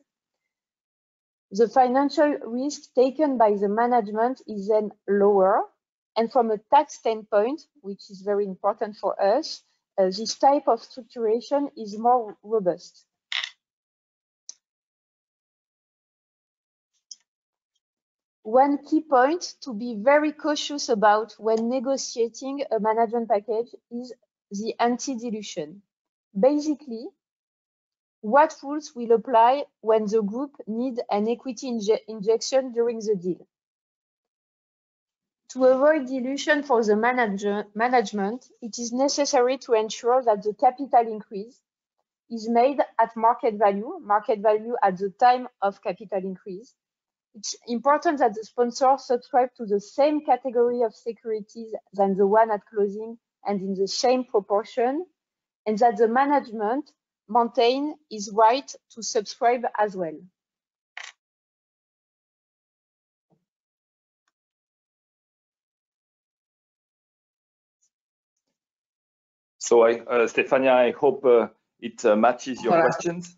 [1.51, 5.61] The financial risk taken by the management is then lower.
[6.17, 9.63] And from a tax standpoint, which is very important for us,
[9.97, 13.05] uh, this type of structuration is more robust.
[18.43, 24.13] One key point to be very cautious about when negotiating a management package is
[24.51, 25.81] the anti-dilution.
[26.37, 27.07] Basically,
[28.19, 33.47] what rules will apply when the group need an equity inje injection during the deal?
[35.49, 41.07] To avoid dilution for the manager, management, it is necessary to ensure that the capital
[41.07, 41.61] increase
[42.29, 46.75] is made at market value, market value at the time of capital increase,
[47.35, 52.51] it's important that the sponsor subscribe to the same category of securities than the one
[52.51, 55.05] at closing and in the same proportion,
[55.65, 56.91] and that the management
[57.27, 60.17] maintain his right to subscribe as well.
[69.57, 71.47] So, I, uh, Stefania, I hope uh,
[71.79, 73.35] it uh, matches your questions.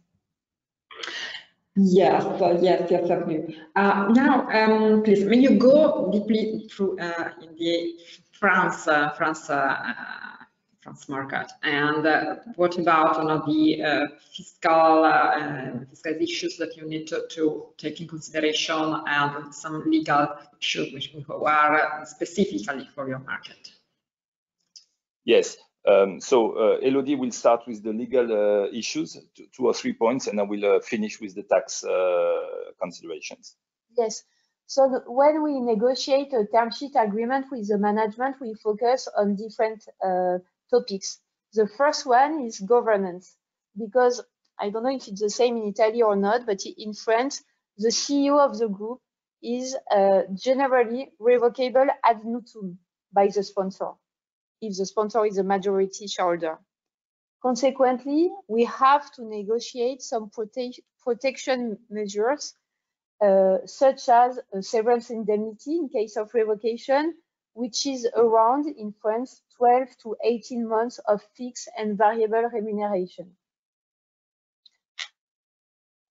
[1.77, 3.57] Yes, uh, yes, yes, certainly.
[3.75, 7.99] Uh, now, um, please, when you go deeply through uh, the
[8.31, 9.93] France, uh, France, uh,
[10.79, 15.03] France market, and uh, what about you know, the fiscal
[15.89, 20.29] fiscal issues that you need to, to, take in consideration, and some legal
[20.61, 23.73] issues which are specifically for your market?
[25.25, 25.57] Yes,
[25.87, 30.27] um, so uh, Elodie will start with the legal uh, issues, two, or three points,
[30.27, 31.83] and I will uh, finish with the tax
[32.81, 33.55] considerations.
[33.97, 34.23] Yes.
[34.67, 39.35] So the, when we negotiate a term sheet agreement with the management, we focus on
[39.35, 39.85] different
[40.71, 41.19] topics.
[41.53, 43.37] The first one is governance,
[43.77, 44.23] because
[44.59, 47.43] I don't know if it's the same in Italy or not, but in France,
[47.77, 49.01] the CEO of the group
[49.43, 52.77] is uh, generally revocable ad nutum
[53.13, 53.91] by the sponsor
[54.61, 56.59] if the sponsor is a majority shareholder.
[57.41, 62.55] Consequently, we have to negotiate some prote protection measures,
[63.21, 67.13] uh, such as severance indemnity in case of revocation,
[67.53, 73.35] which is around in France 12 to 18 months of fixed and variable remuneration.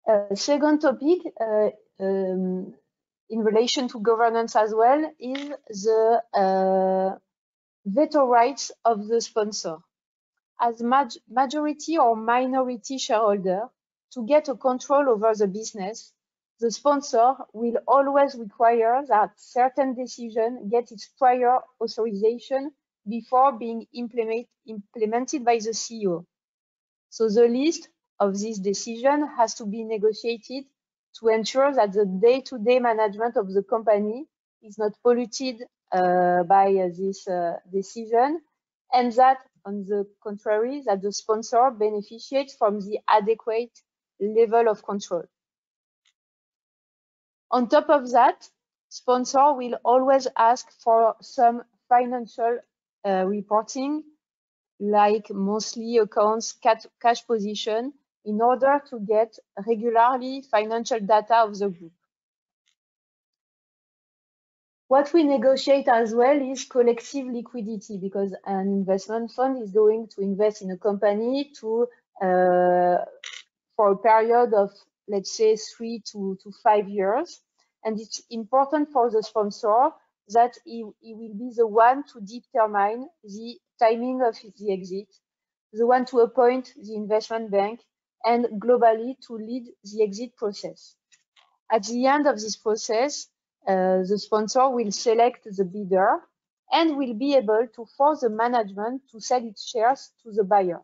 [0.08, 1.70] Uh, second topic, uh,
[2.00, 2.74] um,
[3.30, 7.18] in relation to governance as well, is the uh,
[7.86, 9.78] veto rights of the sponsor.
[10.62, 13.70] as maj majority or minority shareholder
[14.12, 16.14] to get a control over the business,
[16.60, 22.72] the sponsor will always require that certain decision get its prior authorization
[23.10, 26.26] before being implement, implemented by the CEO.
[27.10, 30.66] So the list of this decision has to be negotiated
[31.20, 34.26] to ensure that the day-to-day -day management of the company
[34.62, 35.58] is not polluted
[35.94, 38.42] by uh, this uh, decision
[38.92, 43.72] and that on the contrary that the sponsor benefits from the adequate
[44.20, 45.24] level of control.
[47.52, 48.50] On top of that,
[48.90, 52.60] sponsor will always ask for some financial
[53.06, 54.04] uh, reporting
[54.80, 57.94] like monthly accounts, cash position,
[58.26, 59.38] in order to get
[59.68, 61.92] regularly financial data of the group.
[64.94, 70.22] What we negotiate as well is collective liquidity because an investment fund is going to
[70.22, 71.88] invest in a company to
[72.22, 72.98] uh,
[73.76, 74.70] for a period of
[75.08, 77.42] let's say three to, to five years.
[77.84, 79.90] And it's important for the sponsor
[80.28, 85.08] that he, he will be the one to determine the timing of the exit,
[85.72, 87.80] the one to appoint the investment bank,
[88.26, 90.94] and globally to lead the exit process.
[91.72, 93.28] At the end of this process,
[93.68, 96.20] uh, the sponsor will select the bidder
[96.72, 100.82] and will be able to force the management to sell its shares to the buyer.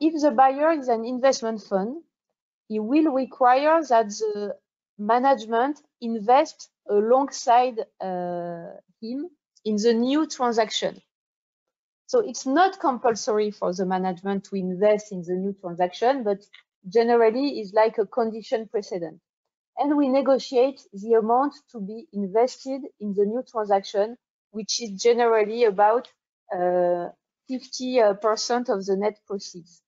[0.00, 2.02] If the buyer is an investment fund,
[2.68, 4.56] he will require that the
[4.98, 9.30] management invest alongside uh, him
[9.64, 11.00] in the new transaction.
[12.06, 16.42] So it's not compulsory for the management to invest in the new transaction, but
[16.88, 19.20] generally is like a condition precedent.
[19.78, 24.16] And we negotiate the amount to be invested in the new transaction,
[24.50, 26.08] which is generally about
[26.52, 27.18] 50%
[27.50, 29.82] uh, of the net proceeds.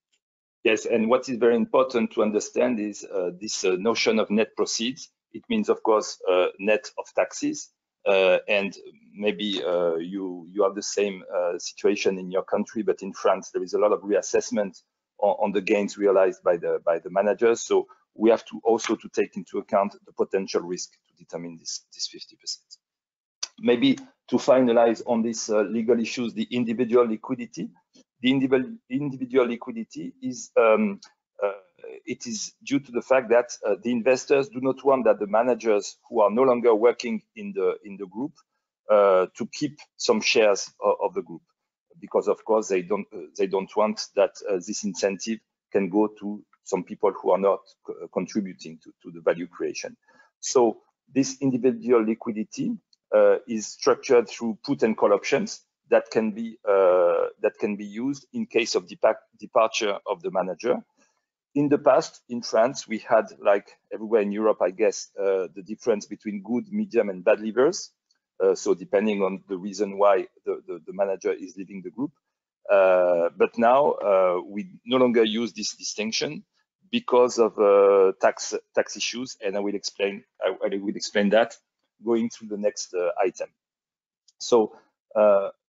[0.63, 4.55] Yes, and what is very important to understand is uh, this uh, notion of net
[4.57, 5.09] proceeds.
[5.31, 7.69] It means, of course, uh, net of taxes,
[8.07, 8.75] uh, and
[9.13, 13.51] maybe uh, you you have the same uh, situation in your country, but in France
[13.51, 14.81] there is a lot of reassessment
[15.19, 17.61] on, on, the gains realized by the by the managers.
[17.61, 21.85] So we have to also to take into account the potential risk to determine this
[21.93, 22.57] this 50%.
[23.59, 23.97] Maybe
[24.27, 27.69] to finalize on these uh, legal issues, the individual liquidity.
[28.21, 28.31] The
[28.89, 30.99] individual liquidity is um,
[31.43, 31.51] uh,
[32.05, 35.27] it is due to the fact that uh, the investors do not want that the
[35.27, 38.33] managers who are no longer working in the in the group
[38.89, 41.41] uh, to keep some shares of, of, the group
[41.99, 45.39] because of course they don't uh, they don't want that uh, this incentive
[45.71, 49.95] can go to some people who are not uh, contributing to, to the value creation
[50.39, 50.77] so
[51.13, 52.71] this individual liquidity
[53.47, 58.45] is structured through put and call options that can be that can be used in
[58.45, 58.89] case of
[59.39, 60.83] departure of the manager
[61.55, 65.63] in the past, in France, we had, like everywhere in Europe, I guess, uh, the
[65.65, 67.89] difference between good, medium, and bad leavers.
[68.43, 72.11] Uh, so depending on the reason why the, the, the manager is leaving the group.
[72.69, 76.43] Uh, but now uh, we no longer use this distinction
[76.91, 81.55] because of uh, tax tax issues, and I will explain I, I will explain that
[82.03, 83.49] going through the next uh, item.
[84.39, 84.75] So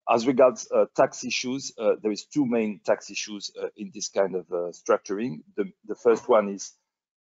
[0.09, 4.09] as regards uh, tax issues, uh, there is two main tax issues uh, in this
[4.09, 5.41] kind of uh, structuring.
[5.57, 6.73] The, the, first one is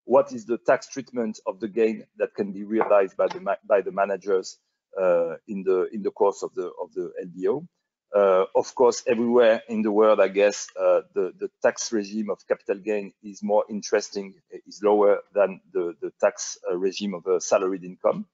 [0.03, 3.81] what is the tax treatment of the gain that can be realized by the by
[3.81, 4.59] the managers
[5.01, 7.67] uh, in the in the course of the of the LBO.
[8.15, 12.77] Uh, of course, everywhere in the world, I guess the the tax regime of capital
[12.77, 14.35] gain is more interesting,
[14.65, 18.25] is lower than the the tax regime of a salaried income.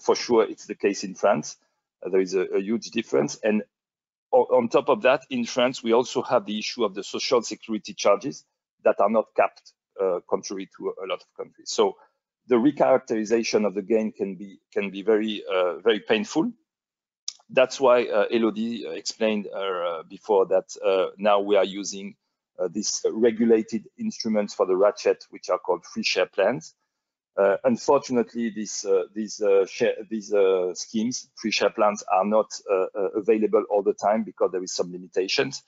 [0.00, 1.56] for sure, it's the case in France
[2.02, 3.38] there is a, a, huge difference.
[3.42, 3.62] And
[4.32, 7.94] on top of that, in France, we also have the issue of the social security
[7.94, 8.44] charges
[8.84, 11.70] that are not capped, uh, contrary to a lot of countries.
[11.70, 11.96] So
[12.48, 16.52] the recharacterization of the gain can be can be very uh, very painful.
[17.50, 22.16] That's why uh, Elodie explained uh, before that uh, now we are using
[22.58, 26.74] uh, these regulated instruments for the ratchet, which are called free share plans,
[27.36, 30.32] uh, unfortunately, these uh, these uh, share, these
[30.74, 32.50] schemes, free share plans, are not
[33.16, 35.62] available all the time because there is some limitations.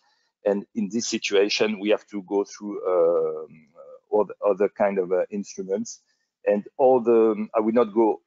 [0.47, 3.68] And in this situation, we have to go through um,
[4.11, 6.01] all the other kind of instruments.
[6.47, 8.22] And all the I will not go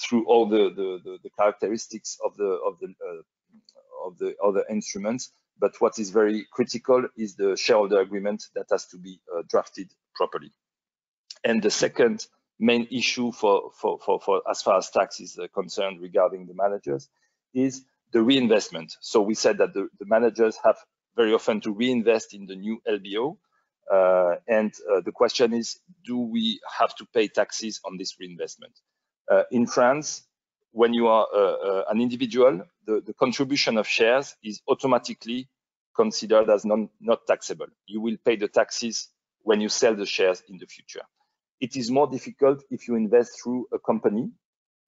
[0.00, 2.94] through, all the, the, the, the, characteristics of the of the
[4.04, 5.32] of the other instruments.
[5.60, 9.90] But what is very critical is the shareholder agreement that has to be uh, drafted
[10.14, 10.52] properly.
[11.44, 12.26] And the second
[12.58, 16.54] main issue for, for, for, for as far as tax is uh, concerned regarding the
[16.54, 17.08] managers
[17.54, 18.96] is the reinvestment.
[19.00, 20.76] So we said that the, the managers have
[21.16, 23.36] very often to reinvest in the new LBO.
[23.92, 28.72] Uh, and uh, the question is, do we have to pay taxes on this reinvestment?
[29.30, 30.22] Uh, in France,
[30.72, 35.48] when you are uh, uh, an individual, the, the, contribution of shares is automatically
[35.94, 37.66] considered as non, not taxable.
[37.86, 39.08] You will pay the taxes
[39.42, 41.02] when you sell the shares in the future.
[41.60, 44.30] It is more difficult if you invest through a company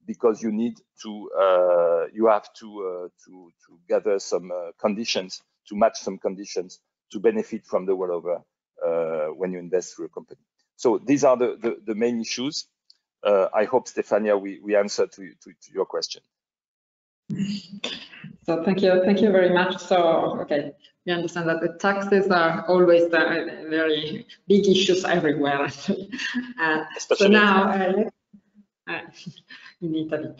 [0.06, 5.98] because you need to, uh, you have to, to, to gather some conditions to match
[6.00, 6.80] some conditions
[7.12, 8.42] to benefit from the rollover
[8.86, 10.40] uh, when you invest through a company.
[10.76, 12.66] So these are the, the, the main issues.
[13.22, 16.22] Uh, I hope, Stefania, we, we answered to, to, to your question.
[18.44, 19.78] So thank you, thank you very much.
[19.78, 20.72] So, okay,
[21.06, 25.68] we understand that the taxes are always the very big issues everywhere.
[26.60, 28.04] uh, so now, uh,
[28.90, 29.00] uh,
[29.82, 30.34] in Italy.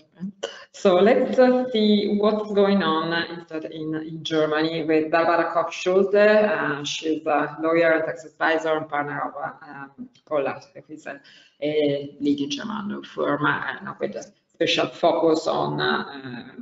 [0.73, 6.15] So let's uh, see what's going on instead in, in Germany with Barbara Koch-Schulze.
[6.15, 11.07] Uh, she's a lawyer and tax advisor and partner of uh, um, Collard, who is
[11.07, 11.21] a,
[11.63, 14.25] a leading German firm uh, with a
[14.55, 16.53] special focus on uh,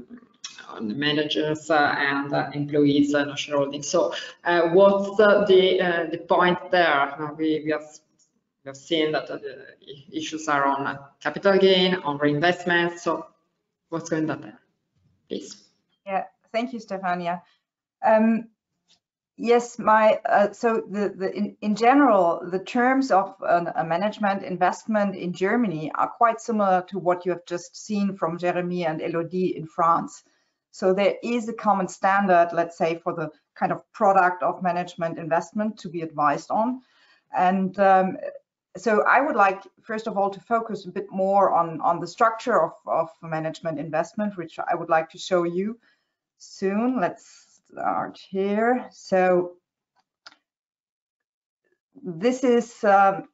[0.69, 3.83] on managers uh, and uh, employees and shareholding.
[3.83, 4.13] So
[4.45, 5.45] uh, what's the
[6.13, 7.35] the point there?
[7.37, 7.87] we, we have
[8.69, 9.41] have seen that the
[10.13, 13.01] issues are on capital gain, on reinvestment.
[13.01, 13.27] So
[13.89, 14.59] what's going on there,
[15.29, 15.65] please?
[16.07, 17.43] Yeah, thank you, Stefania.
[18.05, 18.49] Um,
[19.37, 25.17] yes, my uh, so the, the in, in general, the terms of a management investment
[25.17, 29.57] in Germany are quite similar to what you have just seen from Jeremy and Elodie
[29.57, 30.23] in France.
[30.71, 35.19] So there is a common standard, let's say, for the kind of product of management
[35.19, 36.83] investment to be advised on.
[37.37, 38.17] And um,
[38.77, 42.07] so I would like, first of all, to focus a bit more on, on the
[42.07, 45.79] structure of, of management investment, which I would like to show you
[46.39, 47.01] soon.
[47.01, 48.87] Let's start here.
[48.91, 49.55] So
[52.03, 53.29] this is, um,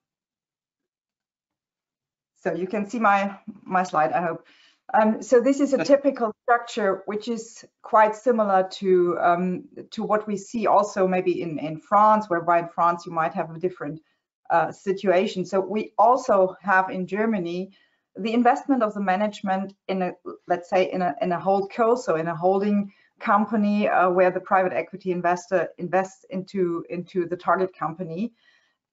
[2.36, 4.46] so you can see my, my slide, I hope.
[4.92, 10.26] Um, so this is a typical structure which is quite similar to um, to what
[10.26, 14.02] we see also maybe in, in France, whereby in France you might have a different
[14.50, 15.44] uh, situation.
[15.44, 17.72] So we also have in Germany
[18.16, 20.12] the investment of the management in a,
[20.46, 24.30] let's say, in a, in a hold co, so in a holding company uh, where
[24.30, 28.32] the private equity investor invests into, into the target company.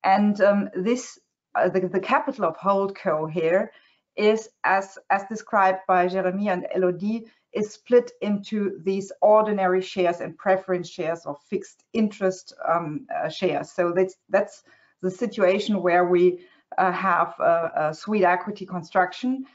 [0.03, 1.19] And um, this,
[1.55, 3.71] uh, the, the capital of holdco here
[4.15, 10.37] is, as, as described by Jeremy and Elodie, is split into these ordinary shares and
[10.37, 13.71] preference shares or fixed interest um, uh, shares.
[13.71, 14.63] So that's, that's
[15.01, 16.45] the situation where we
[16.77, 19.45] uh, have a, a, sweet equity construction.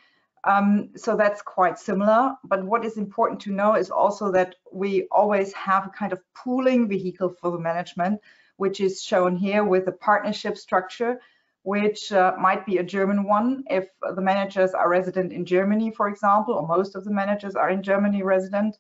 [0.44, 2.34] Um, so that's quite similar.
[2.44, 6.20] But what is important to know is also that we always have a kind of
[6.34, 8.20] pooling vehicle for the management,
[8.57, 11.20] which is shown here with a partnership structure,
[11.62, 16.09] which uh, might be a German one if the managers are resident in Germany, for
[16.09, 18.76] example, or most of the managers are in Germany resident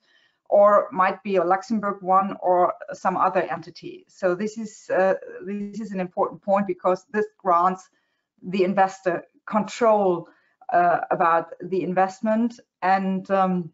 [0.48, 4.04] or might be a Luxembourg one or some other entity.
[4.08, 7.88] So this is uh, this is an important point because this grants
[8.42, 10.28] the investor control
[10.72, 12.60] uh, about the investment.
[12.82, 13.70] And um,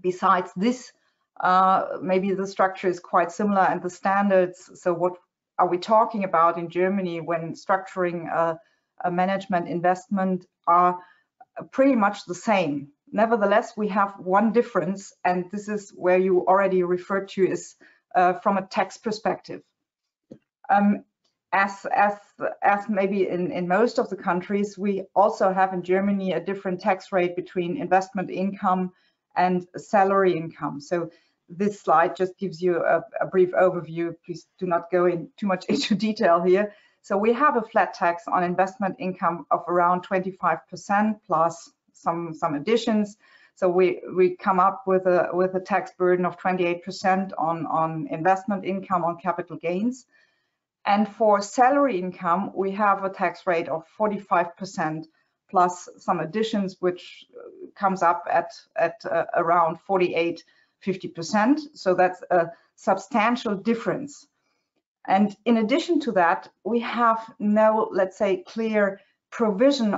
[0.00, 0.92] besides this,
[1.40, 4.70] uh, maybe the structure is quite similar and the standards.
[4.74, 5.14] So what
[5.58, 8.58] are we talking about in Germany when structuring a,
[9.04, 10.98] a management investment are
[11.70, 12.88] pretty much the same.
[13.14, 17.76] Nevertheless, we have one difference, and this is where you already referred to is
[18.16, 19.62] uh, from a tax perspective.
[20.68, 21.04] Um,
[21.52, 22.18] as, as,
[22.60, 26.80] as maybe in, in most of the countries, we also have in Germany a different
[26.80, 28.90] tax rate between investment income
[29.36, 30.80] and salary income.
[30.80, 31.10] So
[31.48, 34.16] this slide just gives you a, a, brief overview.
[34.26, 36.74] Please do not go in too much into detail here.
[37.02, 42.54] So we have a flat tax on investment income of around 25% plus some some
[42.54, 43.16] additions.
[43.56, 48.08] So we we come up with a with a tax burden of 28% on on
[48.10, 50.06] investment income on capital gains.
[50.84, 55.06] And for salary income, we have a tax rate of 45%
[55.48, 57.24] plus some additions, which
[57.74, 60.44] comes up at at uh, around 48,
[60.84, 61.60] 50%.
[61.74, 64.26] So that's a substantial difference.
[65.06, 69.00] And in addition to that, we have no, let's say, clear
[69.34, 69.96] provision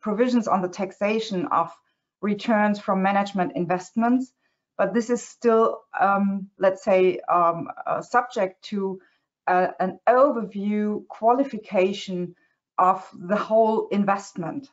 [0.00, 1.72] provisions on the taxation of
[2.20, 4.32] returns from management investments,
[4.76, 7.68] but this is still, um, let's say, um,
[8.02, 9.00] subject to
[9.46, 12.34] uh, an overview qualification
[12.78, 14.68] of the whole investment.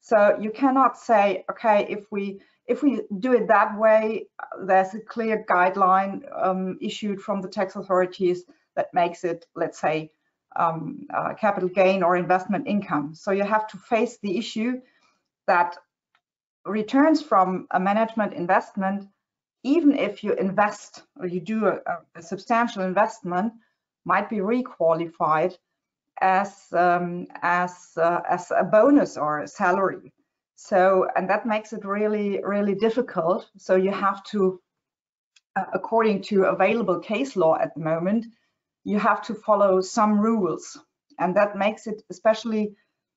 [0.00, 4.26] So you cannot say, okay, if we if we do it that way,
[4.66, 8.44] there's a clear guideline um, issued from the tax authorities
[8.74, 10.10] that makes it, let's say,
[10.56, 13.14] um, uh, capital gain or investment income.
[13.14, 14.80] So you have to face the issue
[15.46, 15.76] that
[16.64, 19.08] returns from a management investment,
[19.62, 21.78] even if you invest or you do a,
[22.14, 23.52] a substantial investment,
[24.04, 25.56] might be requalified
[26.20, 30.12] as um, as uh, as a bonus or a salary.
[30.56, 33.50] So and that makes it really really difficult.
[33.56, 34.60] So you have to,
[35.56, 38.26] uh, according to available case law at the moment,
[38.84, 40.78] you have to follow some rules,
[41.18, 42.74] and that makes it especially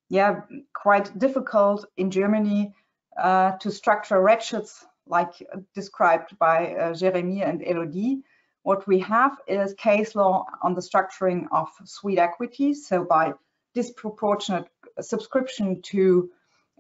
[0.10, 0.42] yeah
[0.74, 2.74] quite difficult in Germany
[3.22, 5.34] uh, to structure ratchets like
[5.74, 8.24] described by uh, Jeremy and Elodie
[8.68, 13.32] what we have is case law on the structuring of sweet equity, So by
[13.74, 14.68] disproportionate
[15.00, 16.30] subscription to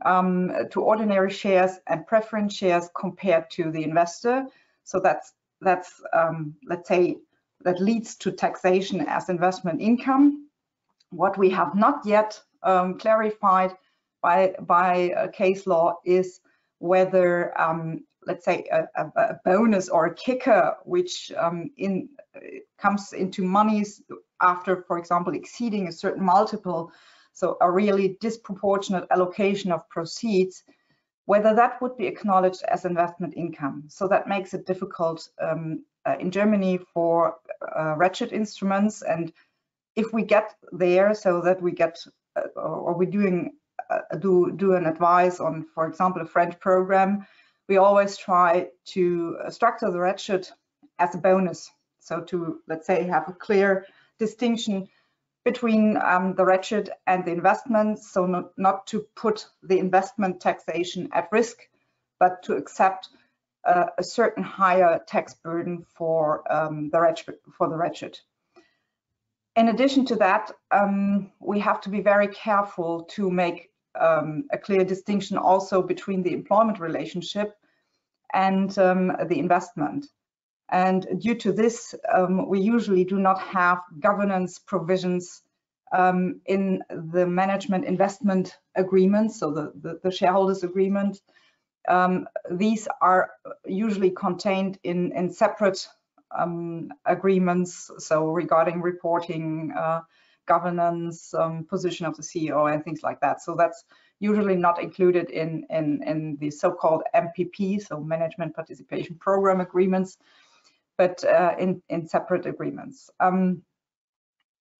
[0.03, 4.47] um, to ordinary shares and preference shares compared to the investor.
[4.83, 5.31] So that's
[5.61, 7.19] that's um, let's say
[7.63, 10.49] that leads to taxation as investment income.
[11.09, 13.71] What we have not yet um, clarified
[14.21, 16.39] by by case law is
[16.79, 22.09] whether um, let's say a, a, bonus or a kicker which um, in
[22.77, 24.01] comes into monies
[24.41, 26.91] after for example exceeding a certain multiple
[27.33, 30.63] so a really disproportionate allocation of proceeds
[31.25, 35.96] whether that would be acknowledged as investment income so that makes it difficult um, uh,
[36.19, 37.35] in Germany for
[37.75, 39.33] uh, ratchet instruments and
[39.95, 41.97] if we get there so that we get
[42.35, 43.53] uh, or we're doing
[43.89, 47.25] uh, do do an advice on for example a French program
[47.67, 50.51] we always try to uh, structure the ratchet
[50.99, 51.69] as a bonus.
[51.99, 53.85] So to, let's say, have a clear
[54.19, 54.87] distinction
[55.43, 57.99] between um, the ratchet and the investment.
[57.99, 61.57] So not, not to put the investment taxation at risk,
[62.19, 63.09] but to accept
[63.67, 66.99] uh, a certain higher tax burden for um, the.
[67.57, 68.21] For the ratchet.
[69.55, 74.57] In addition to that, um, we have to be very careful to make um, a
[74.57, 77.57] clear distinction also between the employment relationship
[78.33, 80.05] and um, the investment.
[80.69, 85.41] And due to this, um, we usually do not have governance provisions
[85.91, 91.21] um, in the management investment agreement, so the, the, the shareholders agreement.
[91.87, 93.31] Um, these are
[93.65, 95.87] usually contained in, in separate
[96.37, 100.01] um, agreements, so regarding reporting, uh,
[100.45, 103.41] governance, um, position of the CEO and things like that.
[103.41, 103.83] So that's
[104.19, 110.17] usually not included in, in, in the so-called MPP, so Management Participation Program agreements,
[110.97, 113.09] but uh, in, in separate agreements.
[113.19, 113.61] Um,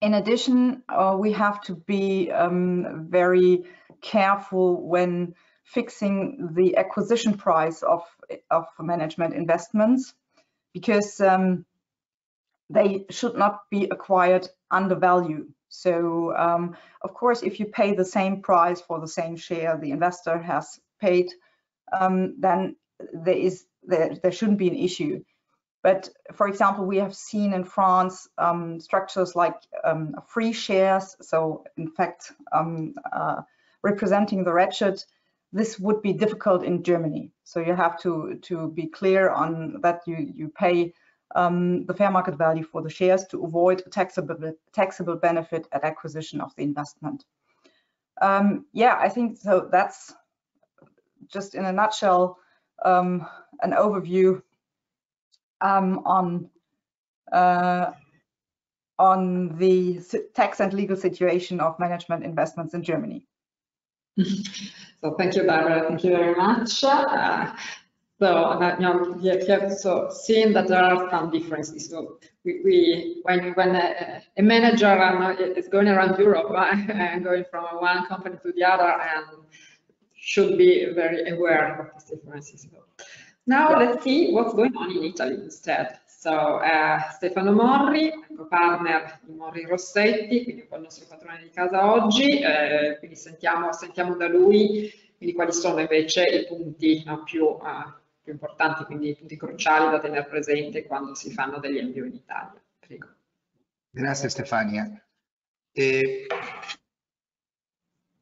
[0.00, 3.64] in addition, uh, we have to be um, very
[4.00, 5.34] careful when
[5.74, 8.02] fixing the acquisition price of,
[8.50, 10.14] of management investments
[10.72, 11.66] because um,
[12.70, 15.46] they should not be acquired under value.
[15.68, 19.90] So um, of course, if you pay the same price for the same share the
[19.90, 21.30] investor has paid,
[21.98, 22.76] um, then
[23.12, 25.22] there is there, there shouldn't be an issue.
[25.82, 29.54] But for example, we have seen in France um, structures like
[29.84, 31.16] um, free shares.
[31.20, 33.42] So in fact, um, uh,
[33.82, 35.04] representing the ratchet,
[35.52, 37.32] this would be difficult in Germany.
[37.44, 40.92] So you have to to be clear on that you you pay
[41.34, 45.84] um, the fair market value for the shares to avoid a taxable, taxable benefit at
[45.84, 47.24] acquisition of the investment.
[48.20, 49.68] Um, yeah, I think so.
[49.70, 50.14] That's
[51.28, 52.38] just in a nutshell
[52.84, 53.26] um,
[53.60, 54.42] an overview
[55.60, 56.50] um, on
[57.32, 57.92] uh,
[58.98, 60.00] on the
[60.34, 63.24] tax and legal situation of management investments in Germany.
[65.00, 65.86] So thank you, Barbara.
[65.88, 66.82] Thank you very much.
[66.82, 67.54] Uh,
[68.18, 71.88] so uh, you know, you have so seen that there are some differences.
[71.88, 76.52] So we, we when when a, a manager um, is going around Europe
[76.88, 79.44] and going from one company to the other, and
[80.16, 82.66] should be very aware of these differences.
[82.70, 82.78] So
[83.46, 85.98] now let's see what's going on in Italy instead.
[86.18, 88.10] So uh, Stefano Morri,
[88.48, 94.16] partner di Morri Rossetti, quindi il nostro patrone di casa oggi, eh, quindi sentiamo, sentiamo
[94.16, 99.14] da lui quindi quali sono invece i punti no, più uh, più importanti, quindi i
[99.14, 102.60] punti cruciali da tenere presente quando si fanno degli invii in Italia.
[102.80, 103.14] Prego.
[103.88, 105.00] Grazie Stefania.
[105.70, 106.26] E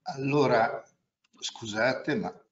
[0.03, 0.85] allora,
[1.39, 2.45] scusate, ma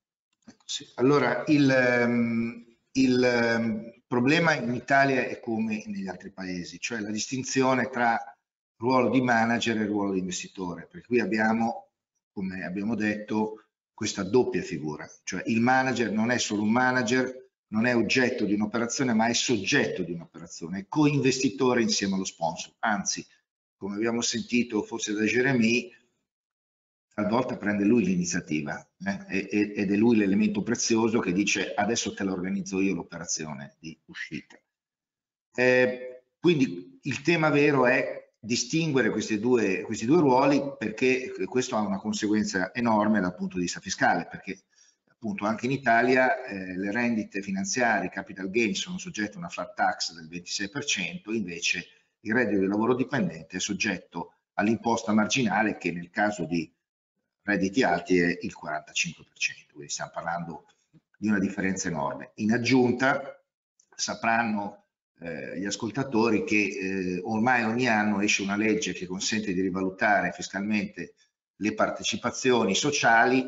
[0.65, 0.91] sì.
[0.95, 7.11] allora il, ehm, il ehm, problema in Italia è come negli altri paesi, cioè la
[7.11, 8.17] distinzione tra
[8.77, 11.89] ruolo di manager e ruolo di investitore, perché qui abbiamo,
[12.33, 17.87] come abbiamo detto, questa doppia figura, cioè il manager non è solo un manager, non
[17.87, 22.73] è oggetto di un'operazione, ma è soggetto di un'operazione, è co-investitore insieme allo sponsor.
[22.81, 23.27] Anzi,
[23.77, 25.93] come abbiamo sentito forse da Jeremy,
[27.15, 28.85] talvolta prende lui l'iniziativa
[29.29, 33.97] eh, ed è lui l'elemento prezioso che dice adesso te la organizzo io l'operazione di
[34.07, 34.59] uscita.
[35.55, 41.81] Eh, quindi il tema vero è distinguere questi due, questi due ruoli perché questo ha
[41.81, 44.65] una conseguenza enorme dal punto di vista fiscale, perché
[45.07, 49.75] appunto anche in Italia eh, le rendite finanziarie, capital gain, sono soggette a una flat
[49.75, 51.87] tax del 26%, invece
[52.21, 56.71] il reddito di lavoro dipendente è soggetto all'imposta marginale che nel caso di
[57.45, 60.67] redditi alti è il 45%, quindi stiamo parlando
[61.17, 62.33] di una differenza enorme.
[62.37, 63.41] In aggiunta
[63.95, 64.87] sapranno
[65.21, 70.33] eh, gli ascoltatori che eh, ormai ogni anno esce una legge che consente di rivalutare
[70.33, 71.15] fiscalmente
[71.57, 73.47] le partecipazioni sociali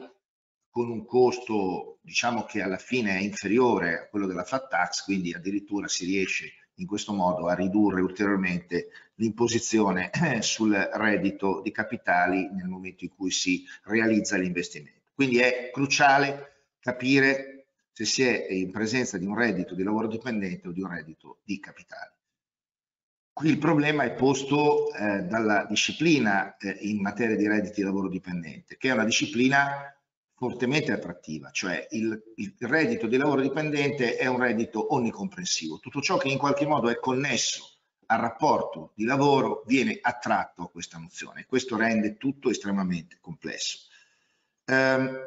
[0.70, 5.32] con un costo diciamo che alla fine è inferiore a quello della flat tax, quindi
[5.32, 10.10] addirittura si riesce in questo modo a ridurre ulteriormente l'imposizione
[10.40, 15.10] sul reddito di capitali nel momento in cui si realizza l'investimento.
[15.14, 20.68] Quindi è cruciale capire se si è in presenza di un reddito di lavoro dipendente
[20.68, 22.14] o di un reddito di capitale.
[23.32, 28.08] Qui il problema è posto eh, dalla disciplina eh, in materia di redditi di lavoro
[28.08, 29.94] dipendente, che è una disciplina
[30.34, 35.78] fortemente attrattiva, cioè il, il, reddito di lavoro dipendente è un reddito onnicomprensivo.
[35.78, 37.75] Tutto ciò che in qualche modo è connesso
[38.07, 41.46] al rapporto di lavoro viene attratto a questa nozione.
[41.46, 43.78] Questo rende tutto estremamente complesso.
[44.66, 45.18] Um,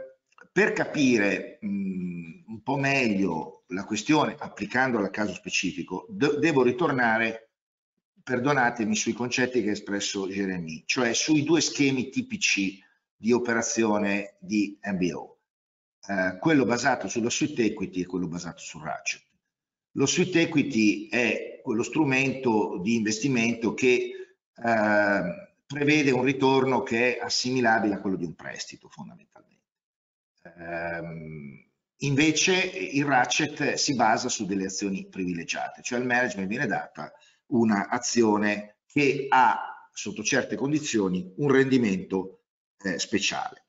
[0.52, 7.52] per capire mh, un po' meglio la questione applicandola al caso specifico, devo ritornare,
[8.24, 12.84] perdonatemi, sui concetti che ha espresso Jeremy, cioè sui due schemi tipici
[13.16, 15.38] di operazione di MBO,
[16.08, 19.29] eh, quello basato sulla suite equity e quello basato sul ratchet.
[20.00, 24.14] Lo suite equity è quello strumento di investimento che
[24.56, 29.58] eh, prevede un ritorno che è assimilabile a quello di un prestito fondamentalmente.
[30.56, 37.12] Um, invece il ratchet si basa su delle azioni privilegiate, cioè al management viene data
[37.48, 42.44] un'azione che ha sotto certe condizioni un rendimento
[42.86, 43.66] eh, speciale.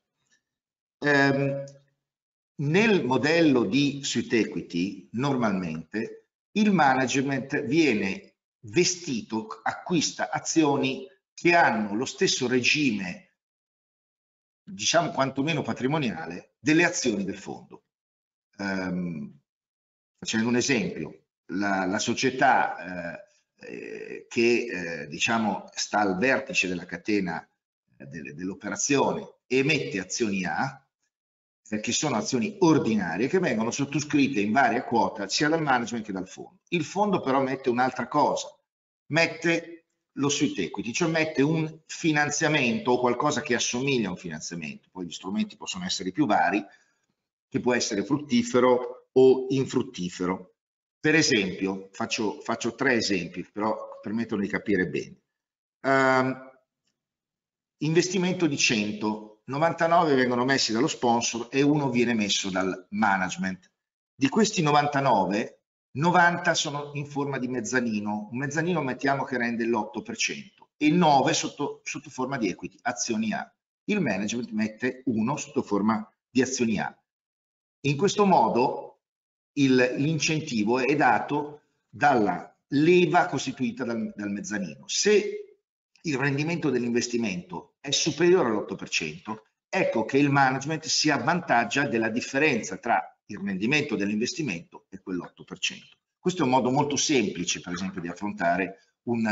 [0.99, 1.61] Um,
[2.61, 6.20] nel modello di suite equity normalmente
[6.53, 13.31] il management viene vestito, acquista azioni che hanno lo stesso regime
[14.63, 17.83] diciamo quantomeno patrimoniale, delle azioni del fondo.
[18.57, 19.39] Um,
[20.17, 23.31] facendo un esempio, la, la società eh,
[23.65, 24.65] eh, che
[25.01, 27.45] eh, diciamo sta al vertice della catena
[27.97, 30.80] eh, de, dell'operazione emette azioni A,
[31.79, 36.27] che sono azioni ordinarie che vengono sottoscritte in varia quota sia dal management che dal
[36.27, 36.59] fondo.
[36.69, 38.53] Il fondo però mette un'altra cosa,
[39.07, 44.89] mette lo sweet equity, cioè mette un finanziamento o qualcosa che assomiglia a un finanziamento,
[44.91, 46.63] poi gli strumenti possono essere più vari,
[47.47, 50.55] che può essere fruttifero o infruttifero.
[50.99, 55.19] Per esempio, faccio, faccio tre esempi, però permettono di capire bene.
[55.81, 56.49] Uh,
[57.77, 63.69] investimento di 100, 99 vengono messi dallo sponsor e uno viene messo dal management.
[64.13, 65.61] Di questi 99,
[65.93, 71.81] 90 sono in forma di mezzanino, un mezzanino mettiamo che rende l'8% e 9 sotto,
[71.83, 73.51] sotto forma di equity, azioni A.
[73.85, 76.95] Il management mette 1 sotto forma di azioni A.
[77.81, 78.99] In questo modo
[79.53, 84.87] l'incentivo è dato dalla leva costituita dal, dal mezzanino.
[84.87, 85.50] Se
[86.03, 89.35] il rendimento dell'investimento è superiore all'8%,
[89.69, 95.99] ecco che il management si avvantaggia della differenza tra il rendimento dell'investimento è quell'8%.
[96.19, 99.25] Questo è un modo molto semplice, per esempio, di affrontare un,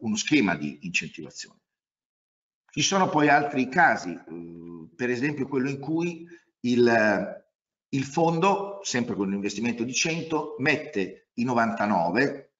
[0.00, 1.60] uno schema di incentivazione.
[2.70, 6.26] Ci sono poi altri casi, eh, per esempio quello in cui
[6.60, 7.44] il,
[7.88, 12.53] il fondo, sempre con un investimento di 100, mette i 99,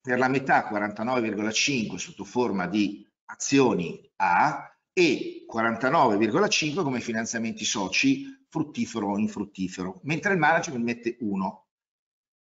[0.00, 9.12] per la metà 49,5 sotto forma di azioni A e 49,5 come finanziamenti soci fruttifero
[9.12, 11.66] o infruttifero, mentre il management mette 1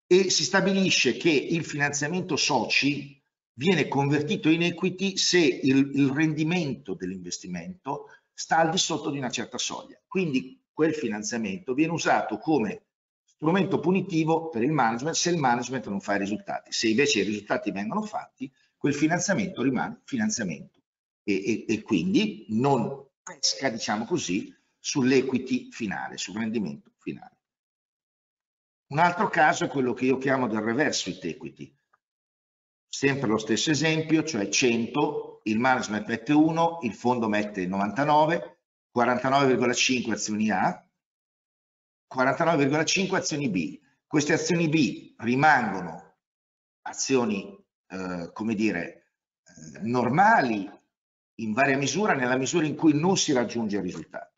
[0.06, 3.20] e si stabilisce che il finanziamento soci
[3.54, 9.30] viene convertito in equity se il, il rendimento dell'investimento sta al di sotto di una
[9.30, 10.00] certa soglia.
[10.06, 12.85] Quindi quel finanziamento viene usato come
[13.36, 16.72] strumento punitivo per il management se il management non fa i risultati.
[16.72, 20.80] Se invece i risultati vengono fatti, quel finanziamento rimane finanziamento
[21.22, 27.34] e, e, e quindi non pesca, diciamo così, sull'equity finale, sul rendimento finale.
[28.88, 31.76] Un altro caso è quello che io chiamo del reverse sweet equity.
[32.88, 38.60] Sempre lo stesso esempio, cioè 100, il management mette 1, il fondo mette 99,
[38.96, 40.85] 49,5 azioni A,
[42.14, 43.80] 49,5 azioni B.
[44.06, 46.14] Queste azioni B rimangono
[46.82, 47.56] azioni,
[47.88, 49.12] eh, come dire,
[49.44, 50.70] eh, normali
[51.40, 54.32] in varia misura nella misura in cui non si raggiunge il risultato.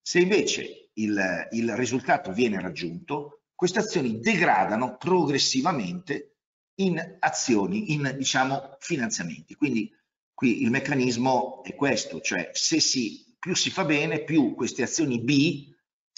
[0.00, 6.36] Se invece il, il risultato viene raggiunto, queste azioni degradano progressivamente
[6.76, 9.54] in azioni, in diciamo finanziamenti.
[9.54, 9.92] Quindi
[10.32, 15.20] qui il meccanismo è questo, cioè se si, più si fa bene, più queste azioni
[15.20, 15.69] B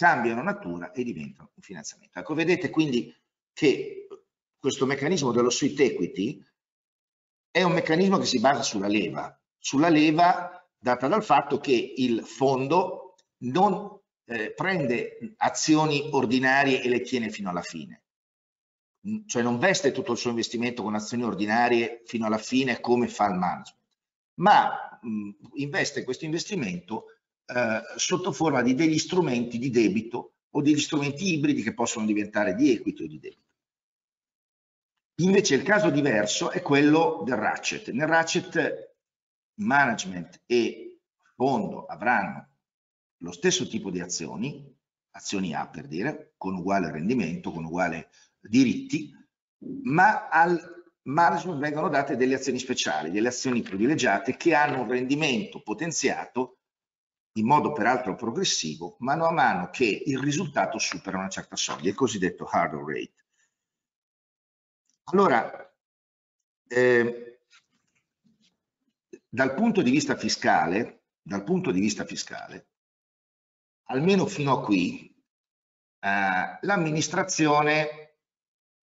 [0.02, 2.18] cambiano natura e diventano un finanziamento.
[2.18, 3.14] Ecco, vedete quindi
[3.52, 4.08] che
[4.58, 6.44] questo meccanismo dello sweet equity
[7.52, 12.24] è un meccanismo che si basa sulla leva, sulla leva data dal fatto che il
[12.24, 18.02] fondo non eh, prende azioni ordinarie e le tiene fino alla fine.
[19.06, 23.06] Mm, cioè non veste tutto il suo investimento con azioni ordinarie fino alla fine come
[23.06, 23.78] fa il management,
[24.40, 27.04] ma mh, mm, investe questo investimento
[27.46, 32.54] eh, sotto forma di degli strumenti di debito o degli strumenti ibridi che possono diventare
[32.54, 33.40] di equity o di debito.
[35.16, 37.90] Invece il caso diverso è quello del ratchet.
[37.90, 38.96] Nel ratchet
[39.56, 41.00] management e
[41.34, 42.48] fondo avranno
[43.18, 44.74] lo stesso tipo di azioni,
[45.12, 49.14] azioni A per dire, con uguale rendimento, con uguale diritti,
[49.84, 50.60] ma al
[51.02, 56.58] management vengono date delle azioni speciali, delle azioni privilegiate che hanno un rendimento potenziato
[57.32, 61.94] in modo peraltro progressivo, mano a mano che il risultato supera una certa soglia, il
[61.94, 63.24] cosiddetto hurdle rate.
[65.04, 65.74] Allora,
[66.68, 67.40] eh,
[69.28, 72.66] dal punto di vista fiscale, dal punto di vista fiscale,
[73.84, 75.08] almeno fino a qui,
[76.00, 78.16] eh, l'amministrazione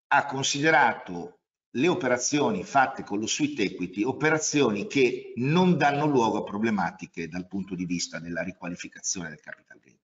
[0.08, 1.39] ha considerato
[1.74, 7.46] le operazioni fatte con lo sweet equity operazioni che non danno luogo a problematiche dal
[7.46, 9.98] punto di vista della riqualificazione del capital gain.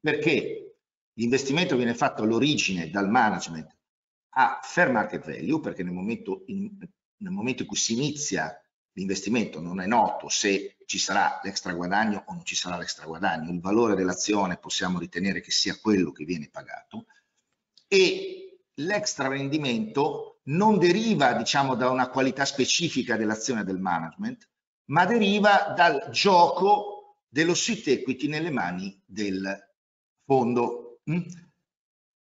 [0.00, 0.76] Perché
[1.14, 3.74] l'investimento viene fatto all'origine dal management
[4.36, 6.76] a fair market value, perché nel momento in,
[7.18, 8.58] nel momento in cui si inizia
[8.92, 13.50] l'investimento non è noto se ci sarà l'extra guadagno o non ci sarà l'extra guadagno,
[13.50, 17.06] il valore dell'azione possiamo ritenere che sia quello che viene pagato
[17.88, 18.43] e
[18.76, 24.48] l'extra rendimento non deriva diciamo da una qualità specifica dell'azione del management,
[24.86, 29.58] ma deriva dal gioco dello sweet equity nelle mani del
[30.24, 31.00] fondo.
[31.10, 31.22] Mm?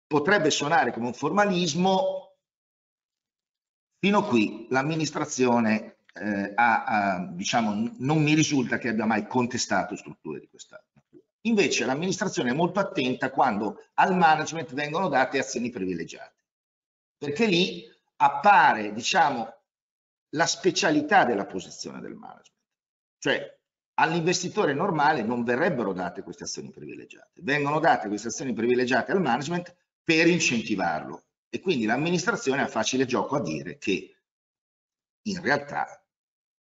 [0.06, 2.36] Potrebbe suonare come un formalismo,
[3.98, 10.40] fino qui l'amministrazione eh, ha, ha, diciamo, non mi risulta che abbia mai contestato strutture
[10.40, 10.82] di questa.
[11.46, 16.44] Invece l'amministrazione è molto attenta quando al management vengono date azioni privilegiate,
[17.18, 17.84] perché lì
[18.16, 19.52] appare, diciamo,
[20.30, 22.52] la specialità della posizione del management.
[23.18, 23.58] Cioè
[23.94, 29.74] all'investitore normale non verrebbero date queste azioni privilegiate, vengono date queste azioni privilegiate al management
[30.02, 34.16] per incentivarlo e quindi l'amministrazione ha facile gioco a dire che
[35.22, 36.04] in realtà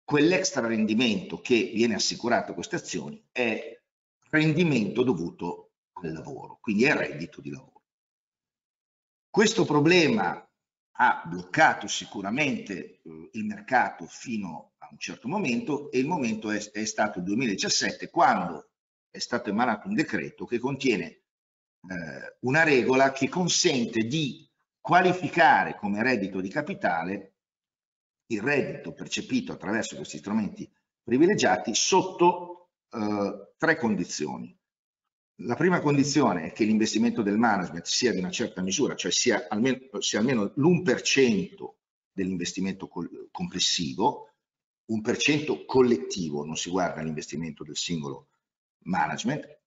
[0.03, 3.78] quell'extra rendimento che viene assicurato a queste azioni è
[4.29, 7.83] rendimento dovuto al lavoro, quindi è reddito di lavoro.
[9.29, 10.43] Questo problema
[11.01, 16.57] ha bloccato sicuramente eh, il mercato fino a un certo momento e il momento è,
[16.71, 18.71] è, stato il 2017 quando
[19.09, 24.47] è stato emanato un decreto che contiene eh, una regola che consente di
[24.81, 27.35] qualificare come reddito di capitale
[28.27, 30.69] il reddito percepito attraverso questi strumenti
[31.01, 32.58] privilegiati sotto
[32.91, 34.55] eh, tre condizioni.
[35.43, 39.47] La prima condizione è che l'investimento del management sia di una certa misura, cioè sia
[39.47, 39.77] almeno,
[40.17, 41.73] almeno l'1%
[42.11, 42.89] dell'investimento
[43.31, 44.33] complessivo,
[44.89, 48.27] un per cento collettivo, non si guarda l'investimento del singolo
[48.83, 49.59] management,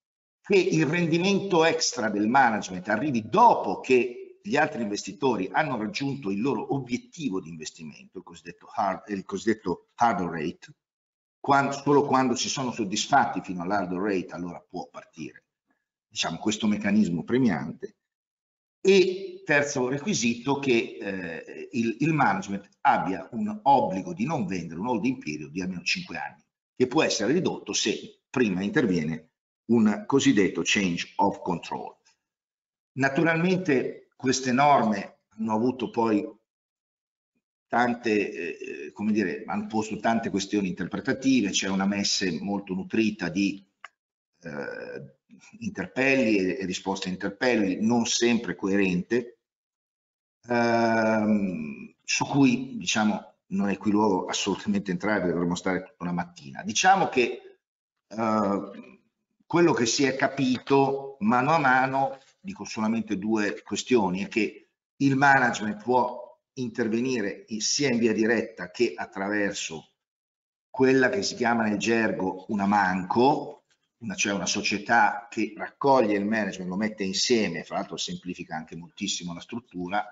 [0.43, 6.41] che il rendimento extra del management arrivi dopo che gli altri investitori hanno raggiunto il
[6.41, 10.75] loro obiettivo di investimento, il cosiddetto hard, il cosiddetto hurdle rate,
[11.43, 15.43] quando, solo quando si sono soddisfatti fino all'hurdle rate allora può partire
[16.07, 17.97] diciamo, questo meccanismo premiante.
[18.81, 24.87] E terzo requisito che eh, il, il, management abbia un obbligo di non vendere un
[24.87, 26.45] holding period di almeno 5 anni,
[26.77, 29.31] che può essere ridotto se prima interviene
[29.73, 31.97] un cosiddetto change of control.
[32.99, 36.25] Naturalmente queste norme hanno avuto poi
[37.73, 38.59] tante,
[38.89, 43.65] eh, come dire, hanno posto tante questioni interpretative, c'è una messe molto nutrita di,
[44.43, 45.17] eh,
[45.61, 49.39] interpelli e risposte a interpelli non sempre coerente,
[50.49, 56.63] ehm, su cui diciamo non è qui luogo assolutamente entrare, dovremmo stare tutta una mattina.
[56.63, 57.57] Diciamo che
[58.07, 58.71] eh,
[59.47, 65.17] quello che si è capito mano a mano, dico solamente due questioni, è che il
[65.17, 66.22] management può
[66.55, 69.93] intervenire sia in via diretta che attraverso
[70.69, 73.65] quella che si chiama nel gergo una manco,
[73.99, 78.77] una, cioè una società che raccoglie il management, lo mette insieme, fra l'altro semplifica anche
[78.77, 80.07] moltissimo la struttura,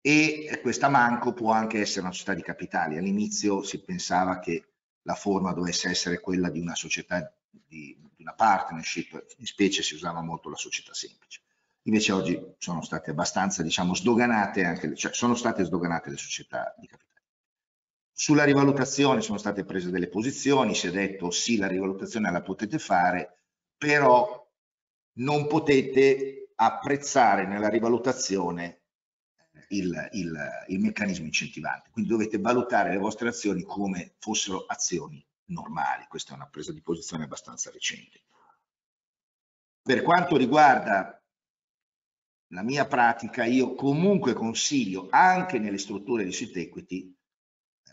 [0.00, 2.98] e questa manco può anche essere una società di capitali.
[2.98, 4.72] All'inizio si pensava che
[5.02, 9.94] la forma dovesse essere quella di una società di, di una partnership, in specie si
[9.94, 11.40] usava molto la società semplice.
[11.86, 16.86] Invece oggi sono state abbastanza, diciamo, sdoganate anche, cioè sono state sdoganate le società di
[16.86, 17.10] capitali.
[18.12, 22.78] Sulla rivalutazione sono state prese delle posizioni, si è detto sì, la rivalutazione la potete
[22.78, 23.38] fare,
[23.76, 24.48] però
[25.14, 28.82] non potete apprezzare nella rivalutazione
[29.68, 31.90] il, il, il, meccanismo incentivante.
[31.90, 36.06] Quindi dovete valutare le vostre azioni come fossero azioni normali.
[36.08, 38.20] Questa è una presa di posizione abbastanza recente.
[39.82, 41.21] Per quanto riguarda
[42.52, 47.14] la mia pratica, io comunque consiglio anche nelle strutture di sweet equity,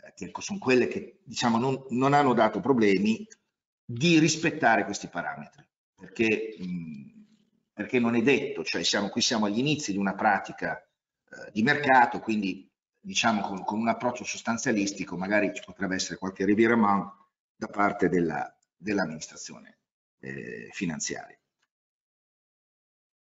[0.04, 3.26] eh, che sono quelle che diciamo non, non, hanno dato problemi,
[3.84, 9.58] di rispettare questi parametri, perché, mh, perché non è detto, cioè siamo, qui siamo agli
[9.58, 12.70] inizi di una pratica eh, di mercato, quindi
[13.02, 17.10] diciamo con, con, un approccio sostanzialistico magari ci potrebbe essere qualche revirement
[17.56, 19.78] da parte dell'amministrazione
[20.18, 21.39] dell eh, finanziaria.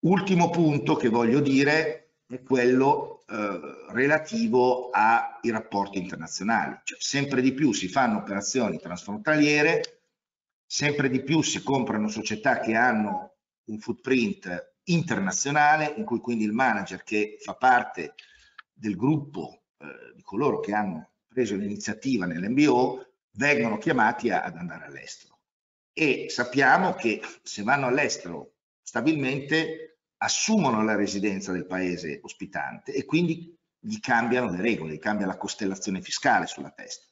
[0.03, 3.59] Ultimo punto che voglio dire è quello eh,
[3.91, 6.77] relativo ai rapporti internazionali.
[6.83, 10.01] Cioè, sempre di più si fanno operazioni transfrontaliere,
[10.65, 13.35] sempre di più si comprano società che hanno
[13.67, 18.15] un footprint internazionale, in cui quindi il manager che fa parte
[18.73, 24.83] del gruppo eh, di coloro che hanno preso l'iniziativa nell'MBO vengono chiamati a, ad andare
[24.83, 25.39] all'estero.
[25.93, 29.92] E sappiamo che se vanno all'estero stabilmente
[30.23, 35.37] assumono la residenza del paese ospitante e quindi gli cambiano le regole, gli cambia la
[35.37, 37.05] costellazione fiscale sulla testa.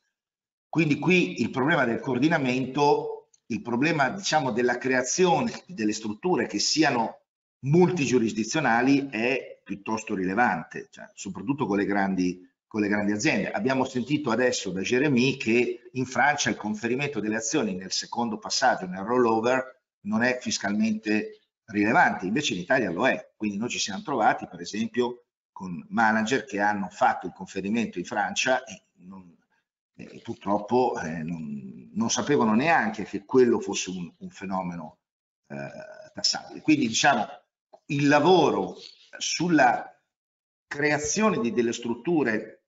[0.70, 7.24] Quindi qui il problema del coordinamento, il problema diciamo della creazione delle strutture che siano
[7.64, 13.51] multigiurisdizionali è piuttosto rilevante, cioè, soprattutto con le, grandi, con le grandi aziende.
[13.51, 18.88] Abbiamo sentito adesso da Jeremy che in Francia il conferimento delle azioni nel secondo passaggio,
[18.88, 21.41] nel rollover, non è fiscalmente
[21.72, 26.45] rilevante, invece in Italia lo è, quindi noi ci siamo trovati per esempio con manager
[26.45, 29.36] che hanno fatto il conferimento in Francia e, non,
[29.95, 34.97] e purtroppo eh, non, non, sapevano neanche che quello fosse un, un fenomeno
[35.47, 36.61] eh, tassabile.
[36.61, 37.28] Quindi diciamo
[37.88, 38.76] il lavoro
[39.17, 39.88] sulla
[40.67, 42.63] creazione di delle strutture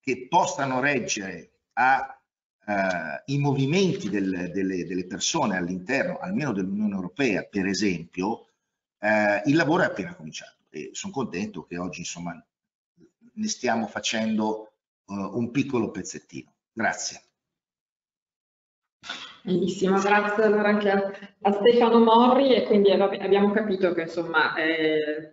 [0.00, 2.19] che possano reggere a
[2.66, 8.46] eh, i movimenti del, delle, delle, persone all'interno, almeno dell'Unione Europea, per esempio,
[8.98, 12.32] eh, il lavoro è appena cominciato e sono contento che oggi insomma
[13.32, 14.72] ne stiamo facendo
[15.06, 16.52] uh, un piccolo pezzettino.
[16.72, 17.22] Grazie.
[19.42, 25.32] Benissimo, grazie allora anche a, a, Stefano Morri e quindi abbiamo capito che insomma eh,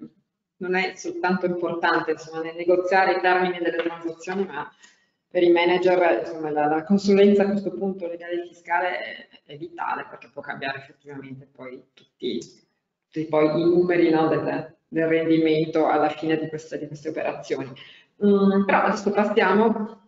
[0.57, 4.71] non è soltanto importante insomma, negoziare i termini delle transazioni ma
[5.29, 9.57] per i manager insomma, la, la, consulenza a questo punto legale e fiscale è, è
[9.57, 12.39] vitale perché può cambiare effettivamente poi tutti,
[13.05, 17.71] tutti poi i numeri no, del, del, rendimento alla fine di queste, di queste operazioni.
[18.25, 20.01] Mm, però adesso passiamo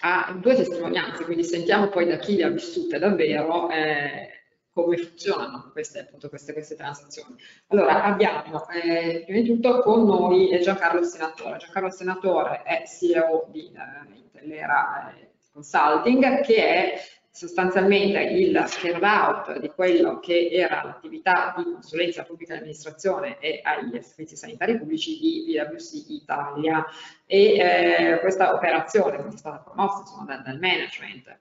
[0.00, 4.28] a due testimonianze, quindi sentiamo poi da chi le ha vissute davvero eh,
[4.74, 7.36] come funzionano queste, appunto, queste, queste transazioni.
[7.68, 11.58] Allora, abbiamo eh, prima di tutto con noi Giancarlo Senatore.
[11.58, 17.00] Giancarlo Senatore è CEO di eh, Intellera eh, Consulting, che è
[17.30, 24.00] sostanzialmente il carve out di quello che era l'attività di consulenza pubblica amministrazione e agli
[24.02, 26.84] servizi sanitari pubblici di BWC Italia
[27.26, 31.38] e eh, questa operazione è stata promossa insomma, dal, dal management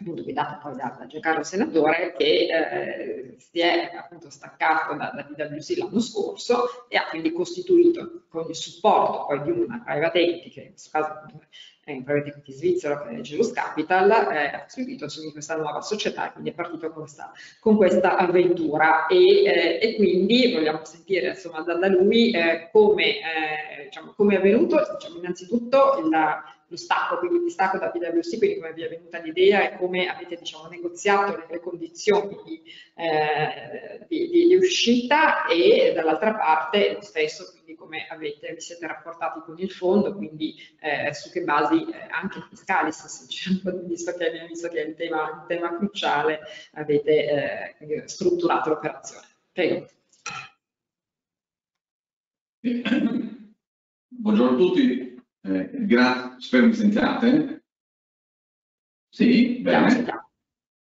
[0.00, 5.24] appunto guidata poi da, da Giancarlo Senatore, che eh, si è appunto staccato da, da
[5.24, 10.50] PwC l'anno scorso e ha quindi costituito con il supporto poi di una private equity,
[10.50, 11.08] che in questo caso
[11.84, 15.80] è un private equity svizzero che è Gelus Capital, eh, ha costituito quindi questa nuova
[15.80, 20.84] società e quindi è partito con questa, con questa avventura e, eh, e, quindi vogliamo
[20.84, 26.08] sentire insomma da, da lui eh, come, eh, diciamo, come è avvenuto, diciamo, innanzitutto il
[26.68, 30.36] lo stacco, quindi distacco da PwC, quindi come vi è venuta l'idea e come avete
[30.36, 32.62] diciamo, negoziato le condizioni di,
[32.94, 39.40] eh, di, di, uscita e dall'altra parte lo stesso, quindi come avete, vi siete rapportati
[39.40, 42.90] con il fondo, quindi eh, su che basi eh, anche fiscali,
[43.86, 46.40] visto che, visto che è il tema, il tema cruciale,
[46.72, 49.26] avete eh, strutturato l'operazione.
[49.52, 49.86] Prego.
[54.08, 55.07] Buongiorno a tutti,
[55.42, 57.64] eh, grazie, spero mi sentiate.
[59.08, 60.04] Sì, bene.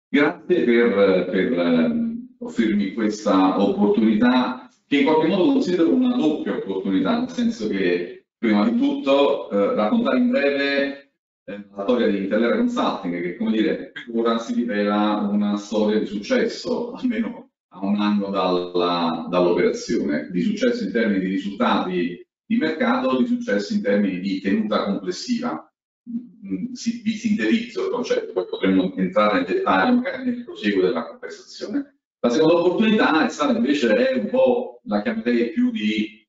[0.07, 7.19] Grazie per, per eh, offrirmi questa opportunità che in qualche modo considero una doppia opportunità,
[7.19, 11.11] nel senso che prima di tutto eh, raccontare in breve
[11.43, 15.99] eh, la storia di Intellera Consulting, che come dire, per ora si rivela una storia
[15.99, 23.17] di successo, almeno a un anno dall'operazione, di successo in termini di risultati di mercato
[23.17, 25.69] di successo in termini di tenuta complessiva.
[26.09, 31.07] Mm, si, vi sintetizzo il concetto, poi potremmo entrare nel dettaglio magari nel proseguo della
[31.07, 31.97] conversazione.
[32.19, 36.27] La seconda opportunità è stata invece è un po', la chiamerei più di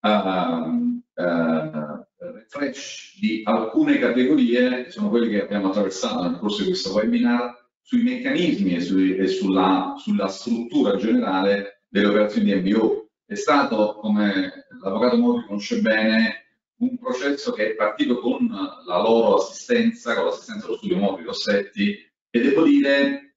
[0.00, 6.68] uh, uh, refresh di alcune categorie, che sono quelle che abbiamo attraversato nel corso di
[6.68, 13.05] questo webinar, sui meccanismi e, sui, e sulla, sulla struttura generale delle operazioni di MBO
[13.26, 16.44] è stato, come l'avvocato Mori conosce bene,
[16.78, 21.96] un processo che è partito con la loro assistenza, con l'assistenza dello studio Mori Rossetti,
[22.30, 23.36] e devo dire,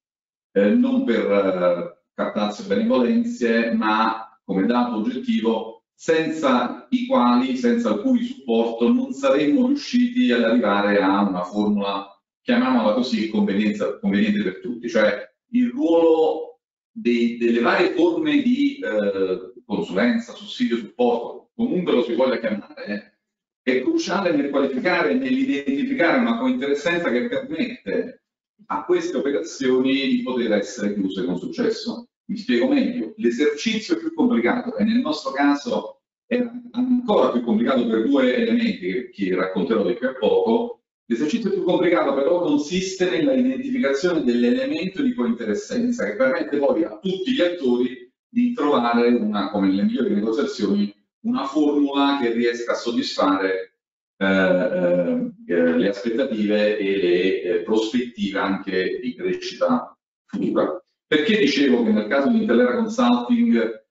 [0.52, 8.24] eh, non per eh, cartazze benevolenze, ma come dato oggettivo, senza i quali, senza il
[8.26, 12.08] supporto, non saremmo riusciti ad arrivare a una formula,
[12.42, 16.60] chiamiamola così, conveniente per tutti, cioè il ruolo
[16.92, 23.20] dei, delle varie forme di eh, consulenza, sussidio, supporto, comunque lo si voglia chiamare,
[23.62, 28.24] è cruciale nel qualificare e nell'identificare una cointeressenza che permette
[28.66, 32.08] a queste operazioni di poter essere chiuse con successo.
[32.30, 38.08] Mi spiego meglio, l'esercizio più complicato, e nel nostro caso è ancora più complicato per
[38.08, 44.24] due elementi che racconterò di qui a poco, l'esercizio più complicato però consiste nella identificazione
[44.24, 49.84] dell'elemento di cointeressenza che permette poi a tutti gli attori di trovare una, come nelle
[49.84, 53.78] migliori negoziazioni, una formula che riesca a soddisfare
[54.18, 60.82] eh, eh, eh le aspettative e le eh, prospettive anche di crescita futura.
[61.08, 63.86] Perché dicevo che nel caso di Intellera Consulting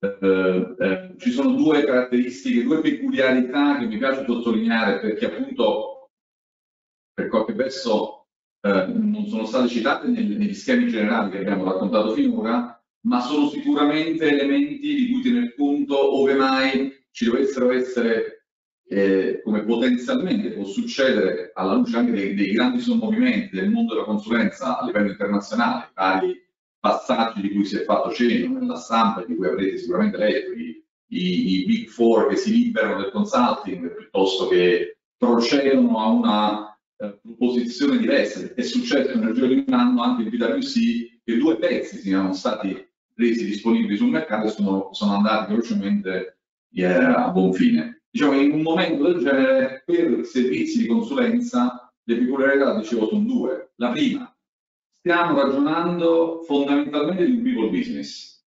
[0.00, 6.10] eh, eh, ci sono due caratteristiche, due peculiarità che mi piace sottolineare perché appunto
[7.14, 8.18] per qualche verso
[8.64, 14.94] non sono state citate negli schemi generali che abbiamo raccontato finora, ma sono sicuramente elementi
[14.94, 18.46] di cui tener conto ove mai ci dovessero essere,
[18.88, 24.06] eh, come potenzialmente può succedere alla luce anche dei, dei grandi sommovimenti del mondo della
[24.06, 26.40] consulenza a livello internazionale, vari
[26.78, 30.84] passaggi di cui si è fatto cenno nella stampa, di cui avrete sicuramente letto, i,
[31.08, 37.18] i, i big four che si liberano del consulting piuttosto che procedono a una eh,
[37.20, 38.52] proposizione diversa.
[38.54, 42.90] È successo nel giro di un anno anche in PwC che due pezzi siano stati
[43.14, 46.38] resi disponibili sul mercato e sono, sono andati velocemente
[46.84, 48.02] a buon fine.
[48.10, 53.72] Diciamo, in un momento del genere, per servizi di consulenza, le peculiarità, dicevo, sono due.
[53.76, 54.34] La prima,
[54.98, 58.44] stiamo ragionando fondamentalmente di un people business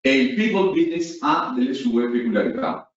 [0.00, 2.92] e il people business ha delle sue peculiarità,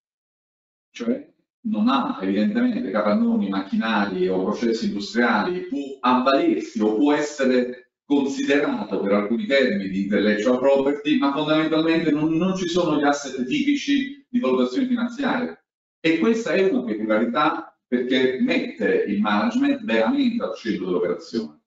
[0.91, 1.27] cioè
[1.61, 7.78] non ha evidentemente capannoni, macchinari o processi industriali, può avvalersi o può essere
[8.09, 13.45] considerato per alcuni termini di intellectual property, ma fondamentalmente non, non ci sono gli asset
[13.45, 15.63] tipici di valutazione finanziaria.
[15.99, 21.59] E questa è una peculiarità perché mette il management veramente al centro dell'operazione.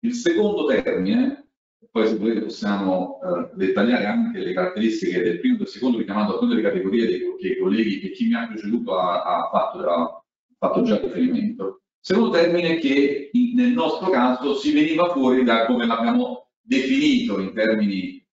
[0.00, 1.50] Il secondo termine,
[1.90, 6.36] poi se volete possiamo eh, dettagliare anche le caratteristiche del primo e del secondo richiamando
[6.36, 9.50] a tutte le categorie dei, che i colleghi e chi mi ha preceduto ha, ha,
[9.50, 10.24] fatto, ha
[10.56, 11.82] fatto già riferimento.
[12.08, 18.24] Secondo termine che nel nostro caso si veniva fuori da come l'abbiamo definito in termini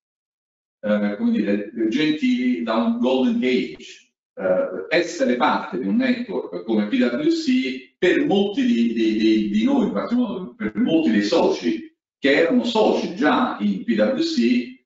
[0.79, 4.11] eh, come dire, gentili da un golden cage.
[4.35, 9.87] Eh, essere parte di un network come PwC per molti di, di, di, di noi,
[9.87, 14.85] in particolar modo per molti dei soci che erano soci già in PwC,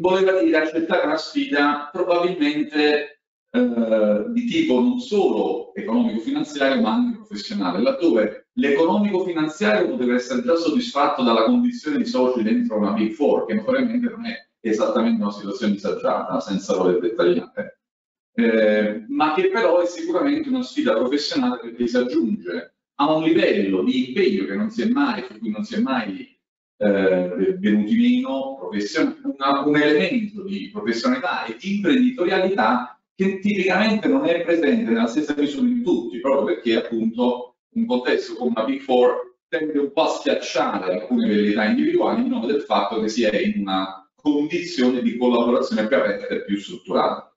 [0.00, 3.17] voleva dire accettare una sfida probabilmente
[3.50, 11.22] eh, di tipo non solo economico-finanziario ma anche professionale, laddove l'economico-finanziario poteva essere già soddisfatto
[11.22, 15.72] dalla condizione di soci dentro una Big Four, che naturalmente non è esattamente una situazione
[15.72, 17.80] disagiata, senza voler dettagliare.
[18.34, 23.82] eh, ma che però è sicuramente una sfida professionale perché si aggiunge a un livello
[23.82, 26.38] di impegno che non si è mai, su cui non si è mai
[26.76, 28.58] eh, venuti meno
[29.64, 35.66] un elemento di professionalità e di imprenditorialità che tipicamente non è presente nella stessa misura
[35.66, 40.08] di tutti, proprio perché appunto un contesto come una Big Four tende un po' a
[40.10, 45.16] schiacciare alcune velleità individuali in nome del fatto che si è in una condizione di
[45.16, 47.36] collaborazione più aperta e più strutturata.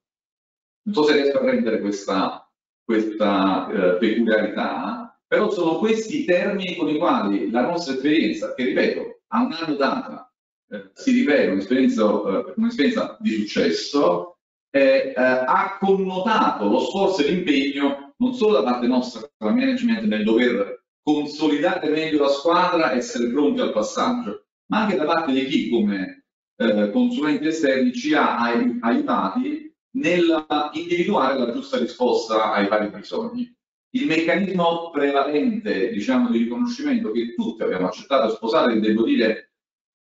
[0.83, 2.47] Non so se riesco a rendere questa,
[2.83, 8.65] questa eh, peculiarità, però sono questi i termini con i quali la nostra esperienza, che
[8.65, 10.31] ripeto, a un anno data,
[10.69, 14.30] eh, si rivela un'esperienza, eh, un'esperienza di successo,
[14.71, 20.23] eh, ha connotato lo sforzo e l'impegno non solo da parte nostra come management nel
[20.23, 25.45] dover consolidare meglio la squadra e essere pronti al passaggio, ma anche da parte di
[25.45, 26.25] chi come
[26.55, 33.53] eh, consulenti esterni ci ha aiutati nell'individuare la giusta risposta ai vari bisogni.
[33.93, 39.51] Il meccanismo prevalente diciamo, di riconoscimento che tutti abbiamo accettato di sposare, devo dire,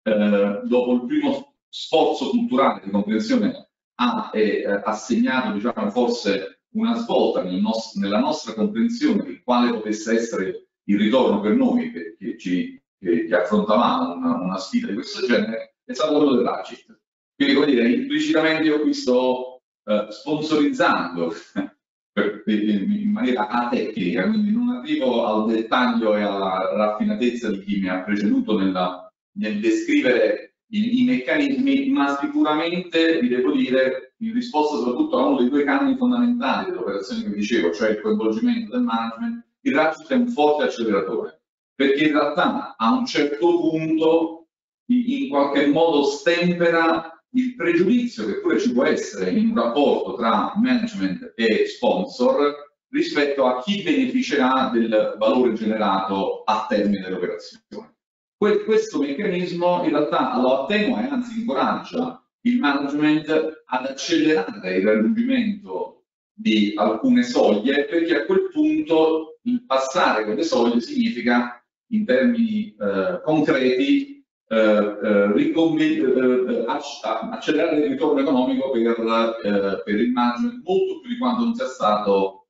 [0.04, 7.42] eh, dopo il primo sforzo culturale di comprensione ha eh, assegnato diciamo, forse una svolta
[7.42, 12.80] nel nostro, nella nostra comprensione di quale potesse essere il ritorno per noi che, ci,
[12.98, 17.00] che, che affrontavamo una, una, sfida di questo genere è stato quello dell'Agit.
[17.36, 21.32] Quindi, come dire, implicitamente io qui sto eh, sponsorizzando
[22.46, 28.02] in maniera atecnica, quindi non arrivo al dettaglio e alla raffinatezza di chi mi ha
[28.02, 35.18] preceduto nella, nel descrivere i, i, meccanismi, ma sicuramente vi devo dire in risposta soprattutto
[35.18, 39.44] a uno dei due canoni fondamentali dell'operazione che vi dicevo, cioè il coinvolgimento del management,
[39.60, 41.42] il ratchet è un forte acceleratore,
[41.74, 44.48] perché in realtà a un certo punto
[44.86, 50.52] in qualche modo stempera il pregiudizio che pure ci può essere in un rapporto tra
[50.56, 57.93] management e sponsor rispetto a chi beneficerà del valore generato a termine dell'operazione.
[58.36, 66.04] Questo meccanismo in realtà lo attenua e anzi incoraggia il management ad accelerare il raggiungimento
[66.32, 71.62] di alcune soglie perché a quel punto il passare quelle soglie significa
[71.92, 80.62] in termini eh, concreti eh, eh, eh accelerare il ritorno economico per, per, il management
[80.64, 82.48] molto più di quanto non sia stato,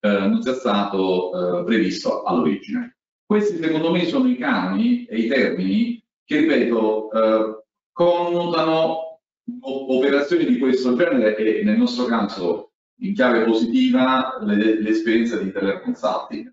[0.00, 2.99] non sia stato previsto all'origine.
[3.30, 7.62] Questi secondo me sono i canoni e i termini che, ripeto,
[7.92, 9.20] connotano
[9.62, 16.52] operazioni di questo genere e nel nostro caso in chiave positiva l'esperienza di Internet Consulting.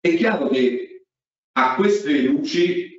[0.00, 1.04] È chiaro che
[1.52, 2.98] a queste luci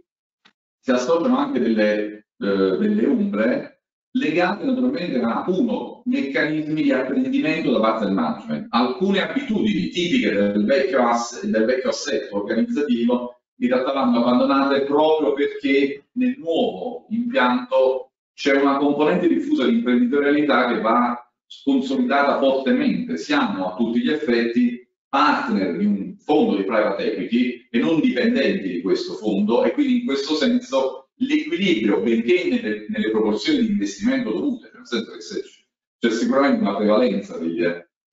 [0.79, 3.76] si associano anche delle, eh, delle ombre
[4.17, 10.65] legate naturalmente a uno, meccanismi di apprendimento da parte del management, alcune abitudini tipiche del
[10.65, 11.03] vecchio,
[11.43, 18.77] del vecchio assetto organizzativo in realtà vanno abbandonate proprio perché nel nuovo impianto c'è una
[18.77, 21.31] componente diffusa di imprenditorialità che va
[21.63, 23.17] consolidata fortemente.
[23.17, 28.69] Siamo a tutti gli effetti partner di un fondo di private equity e non dipendenti
[28.69, 34.31] di questo fondo e quindi in questo senso l'equilibrio, benché nelle, nelle, proporzioni di investimento
[34.31, 35.17] dovute, nel senso che
[35.99, 37.63] c'è sicuramente una prevalenza degli,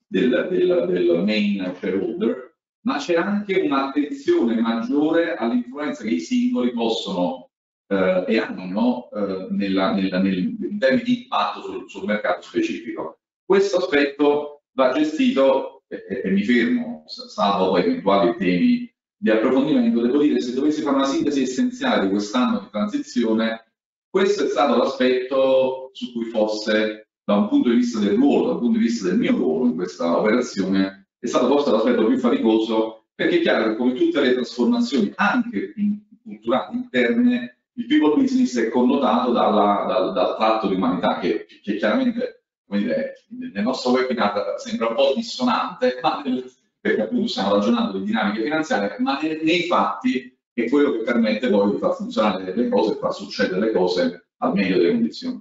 [0.07, 7.51] del, del, del main shareholder, ma c'è anche un'attenzione maggiore all'influenza che i singoli possono
[7.89, 13.21] eh, e hanno eh, nella, nella, nel, in termini di impatto sul, sul mercato specifico.
[13.45, 18.94] Questo aspetto va gestito e, e mi fermo, salvo poi eventuali temi
[19.25, 23.73] di approfondimento, devo dire se dovessi fare una sintesi essenziale di quest'anno di transizione,
[24.07, 28.59] questo è stato l'aspetto su cui forse da un punto di vista del ruolo, dal
[28.59, 33.07] punto di vista del mio ruolo in questa operazione, è stato forse l'aspetto più faticoso,
[33.15, 38.59] perché è chiaro che come tutte le trasformazioni, anche in, culturali interne, il people business
[38.59, 44.57] è connotato dalla, dal, dal tratto di umanità che, che chiaramente dire, nel nostro webinar
[44.59, 46.45] sembra un po' dissonante, ma nel,
[46.85, 51.49] perché appunto stiamo ragionando di dinamiche finanziarie, ma nei, nei fatti è quello che permette
[51.49, 55.41] poi di far funzionare le cose far succedere le cose al meglio delle condizioni.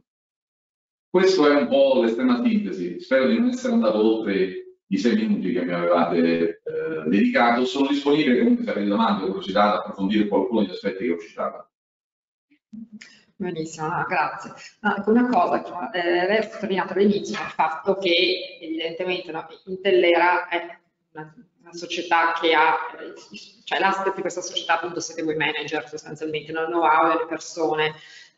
[1.09, 5.51] Questo è un po' l'estrema sintesi, spero di non essere andato oltre i sei minuti
[5.51, 10.29] che mi avevate eh, dedicato, sono disponibile comunque se avete domande o curiosità ad approfondire
[10.29, 11.71] qualcuno degli aspetti che ho citato.
[13.35, 14.53] Benissimo, no, grazie.
[14.79, 20.47] No, ecco una cosa, eh, lei ha sottolineato all'inizio il fatto che evidentemente no, Intellera
[20.47, 20.81] è
[21.13, 22.75] una, una, società che ha,
[23.63, 27.93] cioè l'asset di questa società appunto siete voi manager sostanzialmente, non know-how delle persone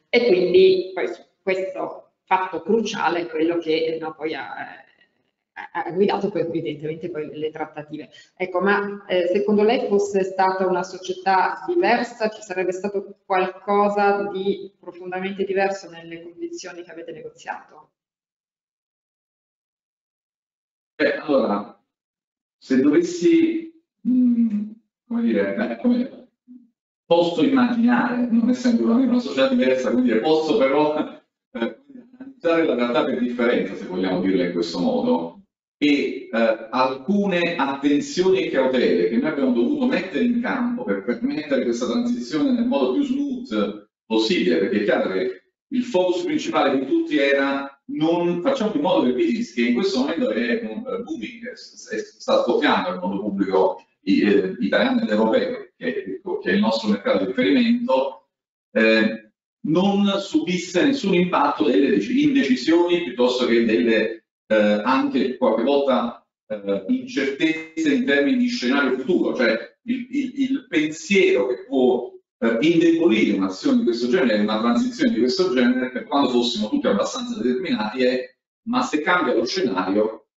[0.10, 1.08] e quindi poi
[1.42, 4.86] questo fatto cruciale è quello che no, poi ha,
[5.56, 8.10] ha guidato poi evidentemente poi le trattative.
[8.36, 14.74] Ecco, ma eh, secondo lei fosse stata una società diversa, ci sarebbe stato qualcosa di
[14.80, 17.92] profondamente diverso nelle condizioni che avete negoziato?
[20.96, 21.78] Beh, allora,
[22.66, 23.72] se dovessi,
[24.02, 24.70] mh, mm,
[25.08, 26.30] come dire, eh, come,
[27.06, 31.84] posso immaginare, non essendo una società diversa, quindi posso però eh,
[32.18, 35.42] analizzare la realtà per differenza, se vogliamo dirla in questo modo,
[35.78, 41.62] e eh, alcune attenzioni e cautele che noi abbiamo dovuto mettere in campo per permettere
[41.62, 46.88] questa transizione nel modo più smooth possibile, perché è chiaro che il focus principale di
[46.88, 50.84] tutti era non facciamo in modo che il business, che in questo momento è un
[50.86, 56.60] uh, booming, sta scoppiando nel mondo pubblico eh, italiano ed europeo, che, che, è il
[56.60, 58.30] nostro mercato di riferimento,
[58.72, 59.32] eh,
[59.68, 67.94] non subisse nessun impatto delle indecisioni piuttosto che delle eh, anche qualche volta eh, incertezze
[67.94, 73.80] in termini di scenario futuro, cioè il, il, il pensiero che può eh, indebolire un'azione
[73.80, 78.36] di questo genere, una transizione di questo genere, per quando fossimo tutti abbastanza determinati, è
[78.68, 80.28] ma se cambia lo scenario,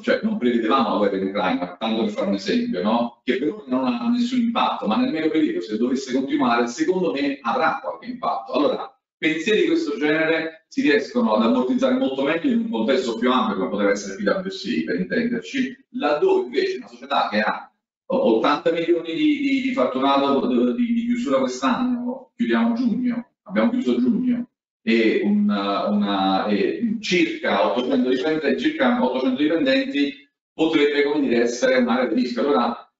[0.00, 3.20] cioè non prevedevamo la guerra in Ucraina, tanto per fare un esempio, no?
[3.24, 7.12] che per ora non ha nessun impatto, ma nel medio periodo se dovesse continuare, secondo
[7.12, 8.52] me avrà qualche impatto.
[8.52, 13.30] Allora, pensieri di questo genere si riescono ad ammortizzare molto meglio in un contesto più
[13.30, 17.73] ampio come poteva essere PwC per intenderci, laddove invece una società che ha
[18.06, 24.48] 80 milioni di, di, di fatturato di, di chiusura quest'anno, chiudiamo giugno, abbiamo chiuso giugno,
[24.82, 32.06] e, una, una, e circa, 800 dipendenti, circa 800 dipendenti potrebbe come dire, essere un'area
[32.06, 32.42] di rischio.
[32.42, 32.92] Allora,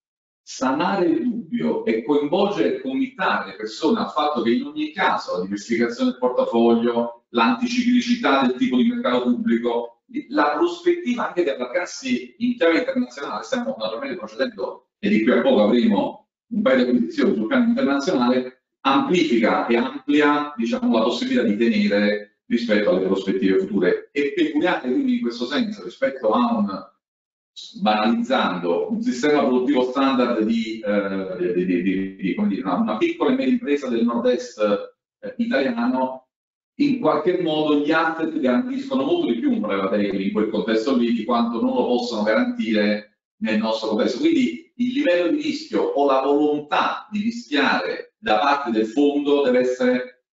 [0.43, 5.37] sanare il dubbio e coinvolgere e committare le persone al fatto che in ogni caso
[5.37, 12.35] la diversificazione del portafoglio, l'anticiclicità del tipo di mercato pubblico, la prospettiva anche di allargarsi
[12.39, 16.83] in chiave internazionale, stiamo naturalmente procedendo e di qui a poco avremo un paio di
[16.83, 23.59] acquisizioni sul piano internazionale, amplifica e amplia diciamo, la possibilità di tenere rispetto alle prospettive
[23.59, 24.09] future.
[24.11, 26.93] È peculiare quindi in questo senso rispetto a un
[27.83, 33.35] banalizzando un sistema produttivo standard di, eh, di, di, di dire, una, una, piccola e
[33.35, 34.59] media impresa del nord-est
[35.21, 36.29] eh, italiano,
[36.79, 41.13] in qualche modo gli asset garantiscono molto di più un private in quel contesto lì
[41.13, 44.19] di quanto non lo possono garantire nel nostro contesto.
[44.19, 49.61] Quindi il livello di rischio o la volontà di rischiare da parte del fondo deve
[49.61, 50.25] essere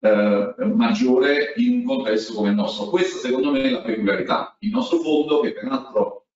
[0.00, 2.88] eh, maggiore in un contesto come il nostro.
[2.88, 4.56] Questa secondo me è la peculiarità.
[4.60, 6.26] Il nostro fondo, che peraltro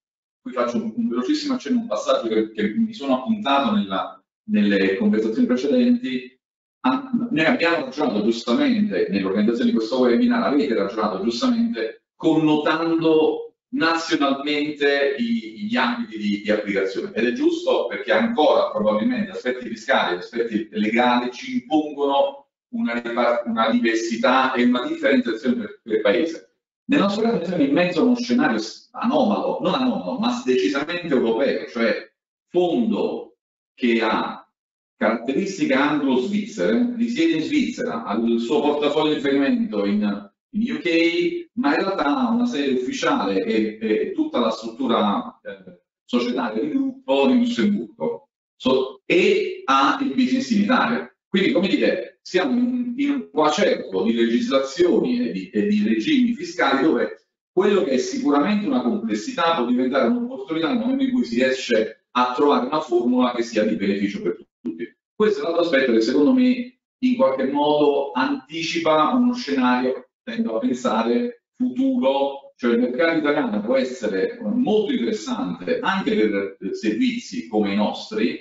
[0.40, 4.97] qui faccio un, un velocissimo accenno un passaggio che, che mi sono appuntato nella, nelle
[4.97, 6.36] conversazioni precedenti.
[6.80, 15.76] Ah, noi abbiamo ragionato giustamente nell'organizzazione di questo webinar, avete ragionato giustamente connotando nazionalmente gli
[15.76, 21.30] ambiti di, di, applicazione ed è giusto perché ancora probabilmente aspetti fiscali e aspetti legali
[21.30, 23.02] ci impongono una,
[23.44, 26.52] una diversità e una differenziazione per, per paese.
[26.86, 28.60] Nel nostro caso siamo in mezzo a uno scenario
[28.92, 32.10] anomalo, non anomalo, ma decisamente europeo, cioè
[32.48, 33.36] fondo
[33.74, 34.48] che ha
[34.96, 41.70] caratteristiche anglo-svizzere, risiede in Svizzera, ha il suo portafoglio di riferimento in, in, UK, ma
[41.70, 47.39] in realtà una sede ufficiale e, e tutta la struttura eh, societaria di gruppo di
[47.39, 51.12] Lussemburgo so, e ha il business in Italia.
[51.28, 56.32] Quindi, come dire, siamo in, in un quacervo di legislazioni e di, e di, regimi
[56.35, 61.24] fiscali dove quello che è sicuramente una complessità può diventare un'opportunità nel momento in cui
[61.24, 64.97] si riesce a trovare una formula che sia di beneficio per tutti.
[65.14, 70.59] Questo è l'altro aspetto che secondo me in qualche modo anticipa uno scenario, tendo a
[70.60, 77.76] pensare, futuro, cioè il mercato italiano può essere molto interessante anche per servizi come i
[77.76, 78.40] nostri,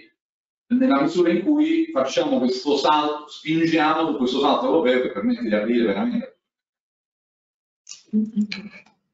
[0.67, 5.85] nella misura in cui facciamo questo salto, spingiamo questo salto europeo che permette di aprire
[5.85, 6.39] veramente.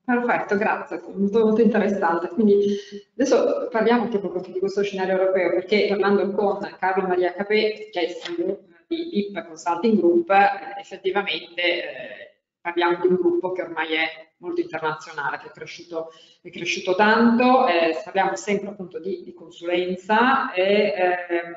[0.04, 2.28] Perfetto, grazie, molto, molto interessante.
[2.30, 2.76] Quindi
[3.16, 8.04] adesso parliamo proprio di questo scenario europeo perché parlando con Carlo Maria Capè, che è
[8.04, 10.30] il CEO di BIP Consulting Group,
[10.78, 12.33] effettivamente eh,
[12.64, 16.11] parliamo di un gruppo che ormai è molto internazionale, che è cresciuto,
[16.41, 21.56] è cresciuto tanto, eh, parliamo sempre appunto di, di consulenza e ehm,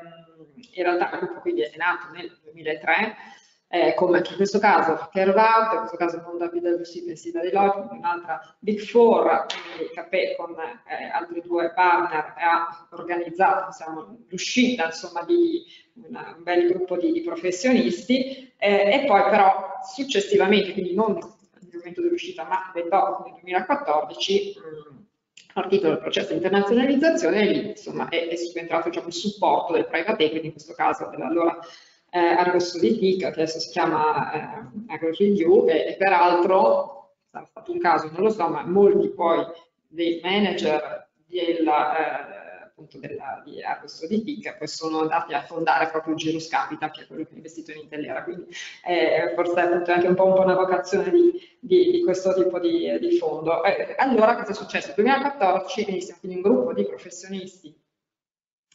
[0.73, 3.15] in realtà il gruppo quindi è nato nel 2003
[3.69, 5.41] eh, come in questo caso Carve
[5.73, 11.09] in questo caso Mondo PwC vestita di Deloitte, un'altra Big Four, quindi Capè con eh,
[11.11, 15.65] altri due partner ha organizzato diciamo, l'uscita insomma di
[15.95, 21.69] una, un bel gruppo di, di professionisti eh, e poi però successivamente, quindi non il
[21.73, 25.05] momento dell'uscita, ma ben dopo, nel 2014, mh,
[25.53, 29.87] al titolo del processo di internazionalizzazione lì insomma è, è subentrato diciamo, il supporto del
[29.87, 31.57] private equity, in questo caso dell'allora
[32.09, 37.79] eh, Argos che adesso si chiama eh, Argos Review e, e peraltro sarà stato un
[37.79, 39.45] caso, non lo so, ma molti poi
[39.87, 42.36] dei manager della, eh,
[42.77, 47.07] appunto della, di Argos Sodifica, poi sono andati a fondare proprio Girus Capital, che è
[47.07, 48.55] quello che ha investito in Intellera, quindi
[48.85, 52.59] eh, forse è anche un po', un po', una vocazione di, di, di questo tipo
[52.59, 53.63] di, di fondo.
[53.63, 54.93] Eh, allora cosa è successo?
[54.95, 57.75] Nel 2014 siamo quindi un gruppo di professionisti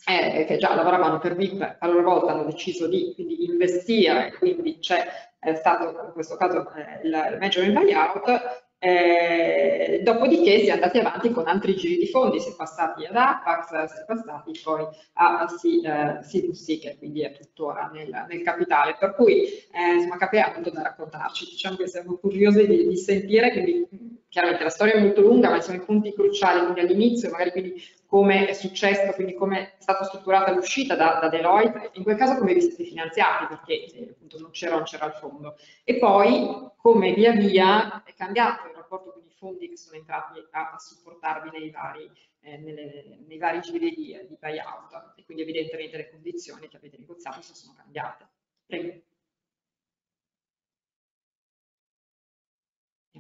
[0.04, 4.80] eh, che già lavoravano per VIP, a loro volta hanno deciso di quindi, investire, quindi
[4.80, 5.06] c'è
[5.54, 11.30] stato in questo caso eh, il major in buyout, eh, dopodiché si è andati avanti
[11.30, 15.44] con altri giri di fondi, si è passati ad Apax, si è passati poi a
[15.44, 18.96] C2C, eh, che quindi è tuttora nel, nel capitale.
[18.98, 21.44] Per cui eh, insomma capirà molto da raccontarci.
[21.50, 23.86] Diciamo che siamo curiosi di, di sentire, quindi
[24.32, 27.84] chiaramente la storia è molto lunga, ma sono i punti cruciali, quindi all'inizio magari quindi
[28.06, 32.38] come è successo, quindi come è stata strutturata l'uscita da, da, Deloitte, in quel caso
[32.38, 35.56] come vi siete finanziati, perché eh, appunto non c'era il fondo.
[35.84, 40.72] E poi come via via è cambiato rapporto con i fondi che sono entrati a,
[40.72, 42.10] a supportarvi nei vari,
[42.40, 46.96] eh, nelle, nei vari giri di, di buyout e quindi evidentemente le condizioni che avete
[46.98, 48.26] negoziato si sono cambiate.
[48.64, 49.11] Prego.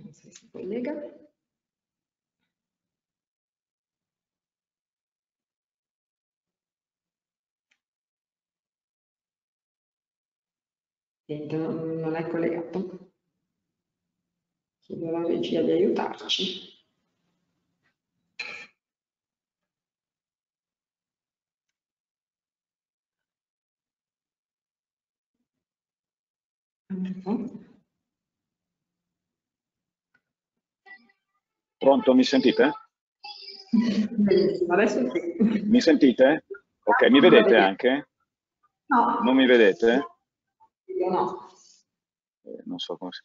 [0.02, 0.92] Vediamo se si collega.
[12.00, 13.12] non è collegato.
[14.80, 16.70] Chiedo alla regia di aiutarci.
[31.82, 32.72] Pronto, mi sentite?
[34.68, 35.62] Adesso sì.
[35.64, 36.44] Mi sentite?
[36.84, 38.08] Ok, mi vedete anche?
[38.86, 39.18] No.
[39.24, 40.06] Non mi vedete?
[40.84, 41.48] Io no.
[42.42, 43.22] Eh, non so come si...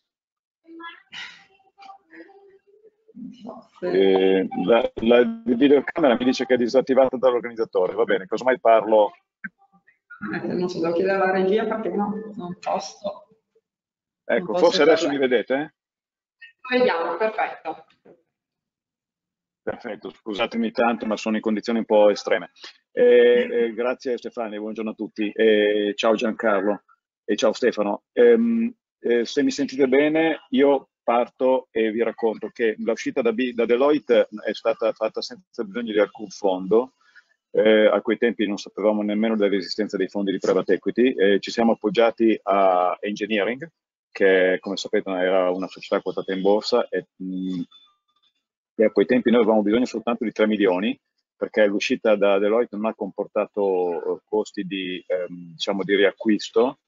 [3.82, 9.12] Eh, la, la, videocamera mi dice che è disattivata dall'organizzatore, va bene, casomai parlo...
[10.34, 13.28] Eh, non so, devo chiedere alla regia perché no, non posso.
[14.24, 15.26] Ecco, non posso forse adesso parlare.
[15.26, 15.76] mi vedete?
[16.72, 17.86] Vediamo, perfetto.
[19.68, 22.52] Perfetto, scusatemi tanto, ma sono in condizioni un po' estreme.
[22.90, 25.30] Eh, eh, grazie Stefania, buongiorno a tutti.
[25.30, 26.84] Eh, ciao Giancarlo
[27.26, 28.04] e ciao Stefano.
[28.14, 33.66] Ehm, eh, se mi sentite bene, io parto e vi racconto che l'uscita da, da,
[33.66, 36.94] Deloitte è stata fatta senza bisogno di alcun fondo.
[37.52, 41.12] Eh, a quei tempi non sapevamo nemmeno dell'esistenza dei fondi di private equity.
[41.12, 43.70] Eh, ci siamo appoggiati a Engineering,
[44.14, 47.62] che come sapete era una società quotata in borsa e, mh, mm,
[48.86, 50.98] a quei tempi noi avevamo bisogno soltanto di 3 milioni
[51.36, 56.80] perché l'uscita da Deloitte non ha comportato costi di, ehm, diciamo, di riacquisto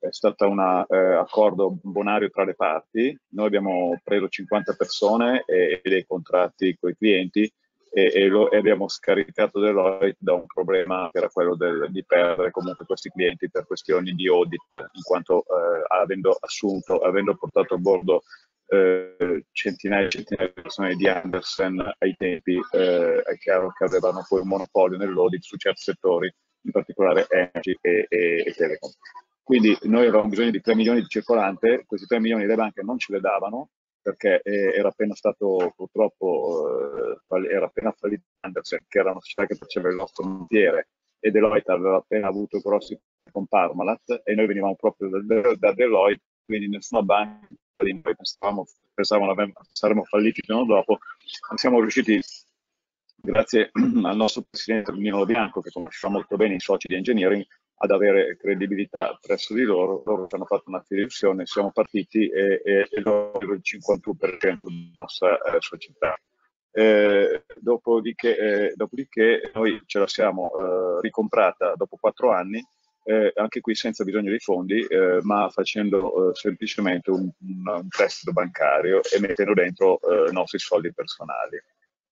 [0.00, 3.16] è stato un eh, accordo bonario tra le parti.
[3.30, 7.52] Noi abbiamo preso 50 persone e, e dei contratti con i clienti
[7.90, 12.04] e, e, lo, e, abbiamo scaricato Deloitte da un problema che era quello del, di
[12.04, 14.62] perdere comunque questi clienti per questioni di audit,
[14.92, 18.22] in quanto eh, avendo assunto, avendo portato a bordo
[18.68, 24.24] eh, centinaia e centinaia di persone di Andersen ai tempi, eh, è chiaro che avevano
[24.28, 26.32] poi un monopolio nell'audit su certi settori,
[26.62, 28.90] in particolare Energy e, e, e Telecom.
[29.42, 32.98] Quindi noi avevamo bisogno di 3 milioni di circolante, questi 3 milioni le banche non
[32.98, 33.70] ce le davano
[34.00, 39.46] perché eh, era appena stato purtroppo, eh, era appena fallito Andersen, che era una società
[39.46, 40.88] che faceva il nostro montiere
[41.18, 42.98] e Deloitte aveva appena avuto grossi
[43.30, 47.48] con Parmalat e noi venivamo proprio da, da Deloitte, quindi nessuna banca
[47.84, 49.34] di noi pensavamo, pensavano
[49.72, 50.98] saremmo falliti il giorno dopo,
[51.54, 52.20] siamo riusciti
[53.16, 53.70] grazie
[54.04, 57.44] al nostro presidente Nino Bianco che conosceva molto bene i soci di engineering
[57.80, 62.60] ad avere credibilità presso di loro, loro ci hanno fatto una fiduzione, siamo partiti e,
[62.64, 66.18] e, e loro il 51% della nostra eh, società.
[66.70, 72.64] Eh, dopodiché, eh, dopodiché, noi ce la siamo eh, ricomprata dopo quattro anni,
[73.08, 78.32] eh, anche qui senza bisogno di fondi, eh, ma facendo semplicemente un, un, un, prestito
[78.32, 79.98] bancario e mettendo dentro
[80.28, 81.56] i nostri soldi personali.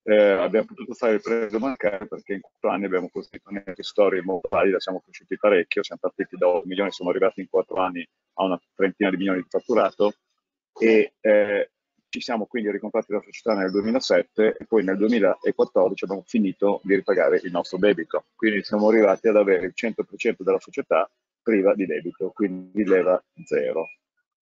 [0.08, 4.22] Eh, abbiamo potuto fare il prestito bancario perché in quattro anni abbiamo costruito una storia
[4.22, 8.08] molto valida, siamo cresciuti parecchio, siamo partiti da 8 milioni, siamo arrivati in quattro anni
[8.34, 10.14] a una trentina di milioni di fatturato
[10.78, 11.70] e eh,
[12.08, 16.94] ci siamo quindi ricomprati la società nel 2007 e poi nel 2014 abbiamo finito di
[16.94, 18.26] ripagare il nostro debito.
[18.34, 21.10] Quindi siamo arrivati ad avere il 100% della società
[21.42, 23.86] priva di debito, quindi leva zero.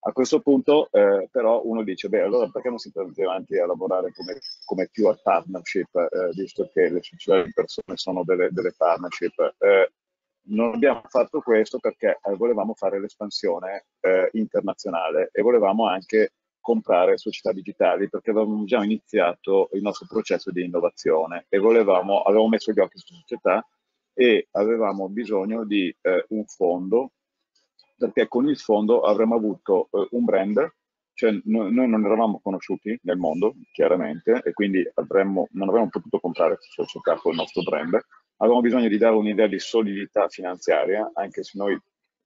[0.06, 3.66] A questo punto eh, però uno dice, beh allora perché non si prende avanti a
[3.66, 8.74] lavorare come, come pure partnership, eh, visto che le società di persone sono delle, delle
[8.76, 9.54] partnership?
[9.58, 9.92] Eh,
[10.48, 16.32] non abbiamo fatto questo perché eh, volevamo fare l'espansione eh, internazionale e volevamo anche
[16.64, 22.48] comprare società digitali perché avevamo già iniziato il nostro processo di innovazione e volevamo, avevamo
[22.48, 23.62] messo gli occhi su società
[24.14, 27.12] e avevamo bisogno di eh, un fondo
[27.98, 30.74] perché con il fondo avremmo avuto eh, un brand,
[31.12, 36.18] cioè noi, noi, non eravamo conosciuti nel mondo chiaramente e quindi avremmo, non avremmo potuto
[36.18, 38.00] comprare società il nostro brand,
[38.38, 41.78] avevamo bisogno di dare un'idea di solidità finanziaria anche se noi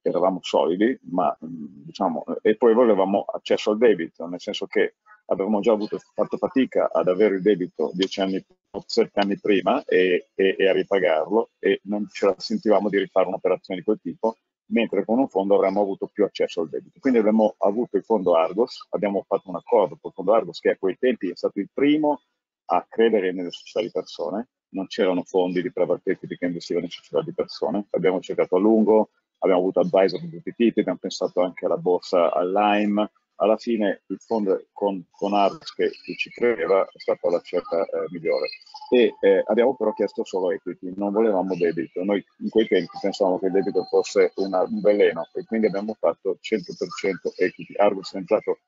[0.09, 4.95] eravamo solidi, ma diciamo, e poi volevamo accesso al debito, nel senso che
[5.27, 8.45] avevamo già avuto, fatto fatica ad avere il debito dieci anni,
[8.87, 13.29] sette anni prima e, e, e, a ripagarlo e non ce la sentivamo di rifare
[13.29, 14.39] un'operazione di quel tipo,
[14.71, 16.99] mentre con un fondo avremmo avuto più accesso al debito.
[17.01, 20.71] Quindi abbiamo avuto il fondo Argos, abbiamo fatto un accordo con il fondo Argos che
[20.71, 22.23] a quei tempi è stato il primo
[22.71, 26.91] a credere nelle società di persone, non c'erano fondi di private equity che investivano in
[26.91, 30.99] società di persone, abbiamo cercato a lungo, abbiamo avuto advisor di tutti i tipi, abbiamo
[31.01, 33.09] pensato anche alla borsa, all'AIM,
[33.41, 37.85] alla fine il fondo con, con Arts che, che, ci credeva è stata la scelta
[37.85, 38.49] eh, migliore.
[38.91, 43.39] E eh, abbiamo però chiesto solo equity, non volevamo debito, noi in quei tempi pensavamo
[43.39, 48.17] che il debito fosse una, un veleno e quindi abbiamo fatto 100% equity, Argos è
[48.17, 48.59] entrato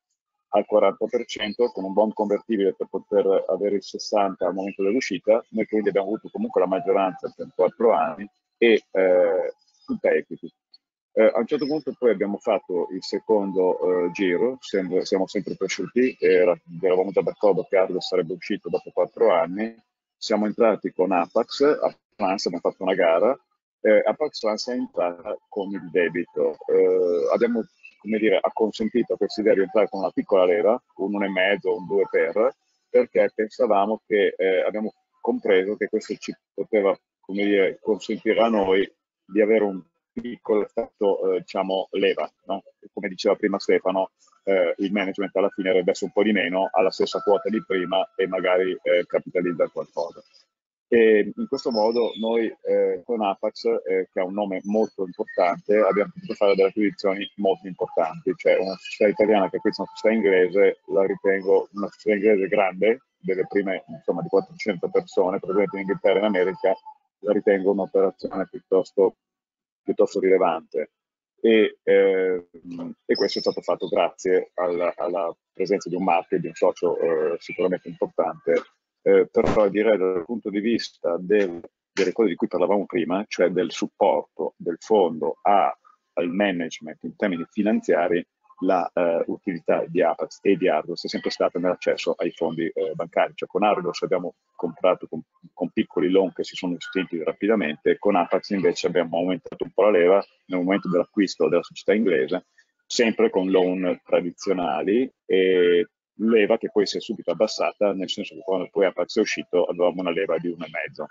[0.53, 5.67] al 40% con un bond convertibile per poter avere il 60% al momento dell'uscita, noi
[5.67, 8.29] quindi abbiamo avuto comunque la maggioranza per 4 anni
[8.59, 9.55] e eh,
[9.91, 10.49] tutta equity.
[11.13, 15.57] Eh, a un certo punto poi abbiamo fatto il secondo eh, giro, sempre, siamo sempre
[15.57, 19.75] cresciuti, era, eravamo già d'accordo che Argo sarebbe uscito dopo quattro anni,
[20.17, 23.37] siamo entrati con Apax, a France abbiamo fatto una gara,
[23.81, 27.65] eh, Apax France è entrata con il debito, eh, abbiamo
[27.99, 31.87] come dire, acconsentito a questa idea di entrare con una piccola leva, un 1,5, un
[31.87, 32.57] 2 per,
[32.89, 38.91] perché pensavamo che eh, abbiamo compreso che questo ci poteva come dire, consentire a noi
[39.31, 39.83] di avere un
[40.13, 42.31] piccolo effetto, eh, diciamo, leva.
[42.47, 42.63] No?
[42.93, 44.11] Come diceva prima Stefano,
[44.45, 48.09] eh, il management alla fine riveste un po' di meno alla stessa quota di prima
[48.17, 50.23] e magari eh, capitalizza qualcosa.
[50.93, 55.79] E in questo modo noi eh, con Apax, eh, che ha un nome molto importante,
[55.79, 60.15] abbiamo potuto fare delle acquisizioni molto importanti, cioè una società italiana che acquista una società
[60.15, 65.83] inglese, la ritengo una società inglese grande, delle prime insomma di 400 persone, presenti in
[65.83, 66.75] Inghilterra e in America,
[67.21, 69.17] la ritengo un'operazione piuttosto
[69.83, 70.93] piuttosto rilevante.
[71.43, 72.49] E, eh,
[73.07, 76.99] e, questo è stato fatto grazie alla, alla, presenza di un marchio, di un socio
[76.99, 78.63] eh, sicuramente importante,
[79.03, 81.61] eh, però direi dal punto di vista del,
[81.93, 85.75] delle cose di cui parlavamo prima, cioè del supporto del fondo a,
[86.15, 88.25] al management in termini finanziari,
[88.61, 92.93] la uh, utilità di Apax e di Argos è sempre stata nell'accesso ai fondi eh,
[92.95, 93.33] bancari.
[93.35, 95.23] Cioè con Argos abbiamo comprato con,
[95.53, 99.85] con, piccoli loan che si sono estinti rapidamente, con Apax invece abbiamo aumentato un po'
[99.85, 102.47] la leva nel momento dell'acquisto della società inglese,
[102.87, 105.89] sempre con loan tradizionali e
[106.21, 109.65] leva che poi si è subito abbassata, nel senso che quando poi Apax è uscito
[109.65, 111.05] avevamo una leva di 1,5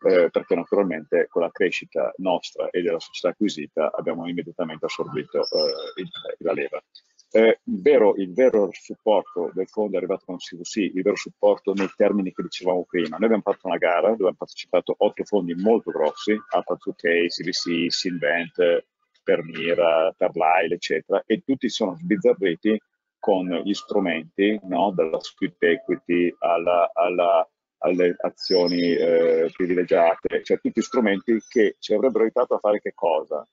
[0.00, 6.00] eh, perché naturalmente con la crescita nostra e della società acquisita abbiamo immediatamente assorbito eh,
[6.00, 6.08] il,
[6.38, 6.82] la leva.
[7.30, 11.74] Eh, il, vero, il, vero, supporto del fondo è arrivato con CVC, il vero supporto
[11.74, 13.16] nei termini che dicevamo prima.
[13.16, 17.92] Noi abbiamo fatto una gara dove hanno partecipato otto fondi molto grossi, Alpha 2K, CVC,
[17.92, 18.86] Sinvent,
[19.22, 22.80] Permira, Carlyle, eccetera, e tutti sono sbizzarriti
[23.18, 24.92] con gli strumenti, no?
[24.94, 27.46] dalla script equity alla, alla
[27.78, 33.46] alle azioni eh, privilegiate, cioè tutti strumenti che ci avrebbero aiutato a fare che cosa?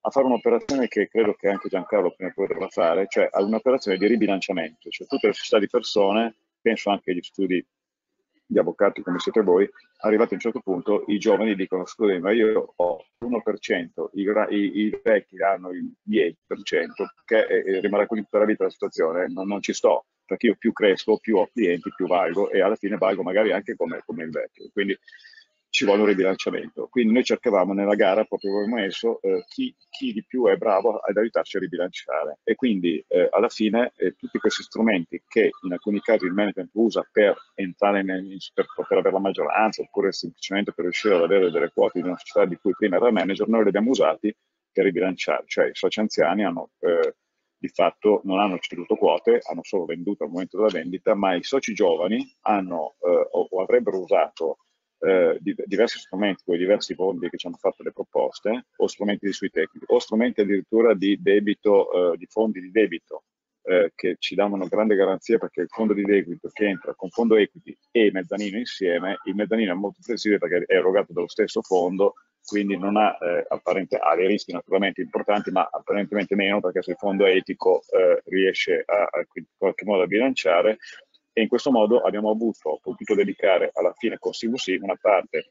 [0.00, 4.88] A fare un'operazione che credo che anche Giancarlo prima o fare, cioè un'operazione di ribilanciamento,
[4.88, 7.64] cioè tutte le società di persone, penso anche agli studi
[8.46, 12.30] di avvocati come siete voi, arrivati a un certo punto i giovani dicono scusi ma
[12.32, 14.22] io ho l'1%, i,
[14.54, 16.34] i, i, vecchi hanno il 10%,
[17.24, 20.56] perché eh, rimarrà così tutta la vita la situazione, non, non, ci sto, perché io
[20.58, 24.24] più cresco, più ho clienti, più valgo e alla fine valgo magari anche come, come
[24.24, 24.68] il vecchio.
[24.72, 24.98] Quindi
[25.76, 26.88] ci vuole un ribilanciamento.
[26.90, 30.96] Quindi noi cercavamo nella gara, proprio come messo, eh, chi, chi, di più è bravo
[30.96, 32.38] ad aiutarci a ribilanciare.
[32.44, 36.70] E quindi eh, alla fine eh, tutti questi strumenti che in alcuni casi il management
[36.72, 41.50] usa per entrare in, per poter avere la maggioranza oppure semplicemente per riuscire ad avere
[41.50, 44.34] delle quote di una società di cui prima era manager, noi li abbiamo usati
[44.72, 45.44] per ribilanciare.
[45.44, 47.16] Cioè i soci anziani hanno eh,
[47.58, 51.42] di fatto non hanno ceduto quote, hanno solo venduto al momento della vendita, ma i
[51.42, 54.58] soci giovani hanno eh, o, avrebbero usato
[54.98, 59.26] eh, diversi strumenti, con i diversi fondi che ci hanno fatto le proposte, o strumenti
[59.26, 63.24] di sui tecnici, o strumenti addirittura di debito, eh, di fondi di debito,
[63.62, 67.10] eh, che ci danno una grande garanzia perché il fondo di debito che entra con
[67.10, 71.62] fondo equity e mezzanino insieme, il mezzanino è molto flessibile perché è erogato dallo stesso
[71.62, 72.14] fondo,
[72.46, 76.96] quindi non ha, eh, ha dei rischi naturalmente importanti, ma apparentemente meno perché se il
[76.96, 80.78] fondo etico eh, riesce a, a, in qualche modo a bilanciare.
[81.32, 85.50] E in questo modo abbiamo avuto, potuto dedicare alla fine con CVC una parte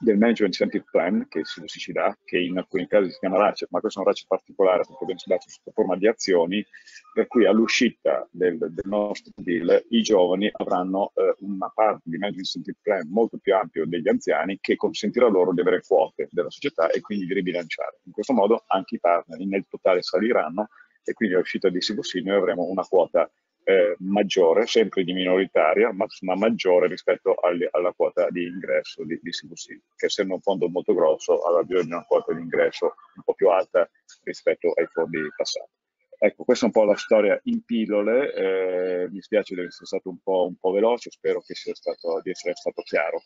[0.00, 3.66] del Management Incentive Plan che si, ci dà, che in alcuni casi si chiama RACE,
[3.70, 6.64] ma questo è un RACE particolare perché viene dato sotto forma di azioni,
[7.12, 12.46] per cui all'uscita del, del, nostro deal i giovani avranno eh, una parte di Management
[12.46, 16.90] Incentive Plan molto più ampio degli anziani che consentirà loro di avere quote della società
[16.90, 17.98] e quindi di ribilanciare.
[18.04, 20.68] In questo modo anche i partner nel totale saliranno
[21.02, 23.30] e quindi all'uscita di Sivossi noi avremo una quota
[23.68, 29.20] eh, maggiore, sempre di minoritaria, ma, ma maggiore rispetto alle, alla quota di ingresso di,
[29.22, 32.94] di CVC, che essendo un fondo molto grosso aveva bisogno di una quota di ingresso
[33.16, 33.86] un po' più alta
[34.22, 35.70] rispetto ai fondi passati.
[36.18, 40.08] Ecco, questa è un po' la storia in pillole, eh, mi spiace di essere stato
[40.08, 43.20] un po', un po veloce, spero stato, di essere stato chiaro.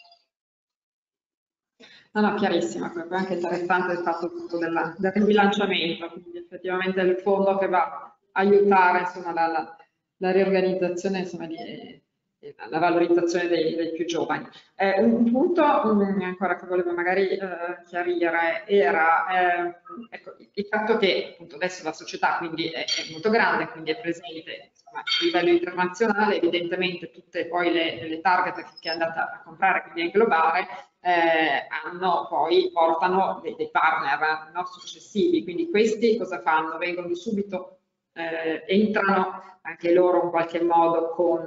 [2.15, 7.21] No, no, chiarissima, poi anche interessante il fatto della, del ribilanciamento, quindi effettivamente è il
[7.21, 9.77] fondo che va a aiutare insomma, la,
[10.23, 14.49] la riorganizzazione, insomma, di, eh, la valorizzazione dei, dei più giovani.
[14.77, 17.41] Eh, un punto um, ancora che volevo magari eh,
[17.87, 19.81] chiarire era eh,
[20.11, 24.01] ecco, il fatto che appunto adesso la società quindi è, è molto grande, quindi è
[24.01, 29.43] presente insomma, a livello internazionale, evidentemente tutte poi le, le target che è andata a
[29.43, 30.67] comprare, quindi a inglobare,
[31.01, 36.79] eh, hanno poi, portano dei, dei partner no, successivi, quindi questi cosa fanno?
[36.79, 37.79] Vengono subito
[38.15, 41.47] eh, entrano anche loro in qualche modo con,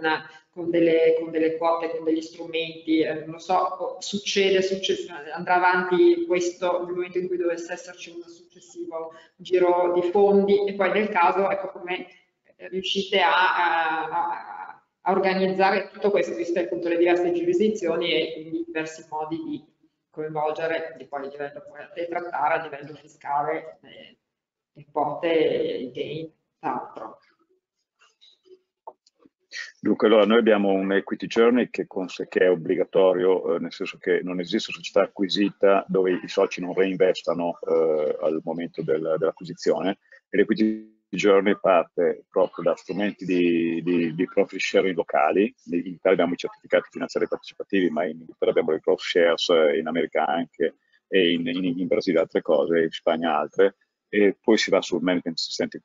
[0.50, 6.26] con, delle, con delle, quote, con degli strumenti, eh, non so, succede, succede, andrà avanti
[6.26, 11.10] questo nel momento in cui dovesse esserci un successivo giro di fondi e poi nel
[11.10, 12.08] caso ecco come
[12.56, 19.06] riuscite a, a, a organizzare tutto questo, visto appunto le diverse giurisdizioni e quindi diversi
[19.10, 19.64] modi di
[20.10, 24.18] coinvolgere, di poi a livello poi, trattare a livello fiscale eh,
[24.72, 26.32] le quote e i gain
[26.66, 27.20] altro.
[29.80, 31.86] Dunque, allora noi abbiamo un equity journey che,
[32.28, 36.74] che è obbligatorio, eh, nel senso che non esiste società acquisita dove i soci non
[36.74, 40.00] reinvestano eh, al momento del, dell'acquisizione
[40.36, 45.54] l'equity journey parte proprio da strumenti di, di, di profit sharing locali.
[45.66, 49.48] In Italia abbiamo i certificati finanziari partecipativi, ma in Inghilterra abbiamo le growth shares,
[49.78, 50.76] in America anche,
[51.08, 53.76] e in, in, in Brasile altre cose, in Spagna altre
[54.16, 55.38] e poi si va sul management,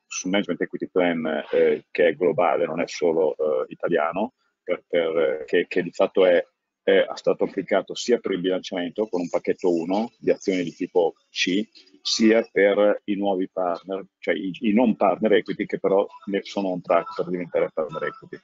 [0.07, 5.43] sul management equity plan eh, che è globale, non è solo eh, italiano, per, per,
[5.45, 6.41] che, che, di fatto è,
[6.81, 11.15] è, stato applicato sia per il bilanciamento con un pacchetto 1 di azioni di tipo
[11.29, 11.67] C,
[12.01, 16.69] sia per i nuovi partner, cioè i, i non partner equity che però ne sono
[16.69, 18.37] on track per diventare partner equity.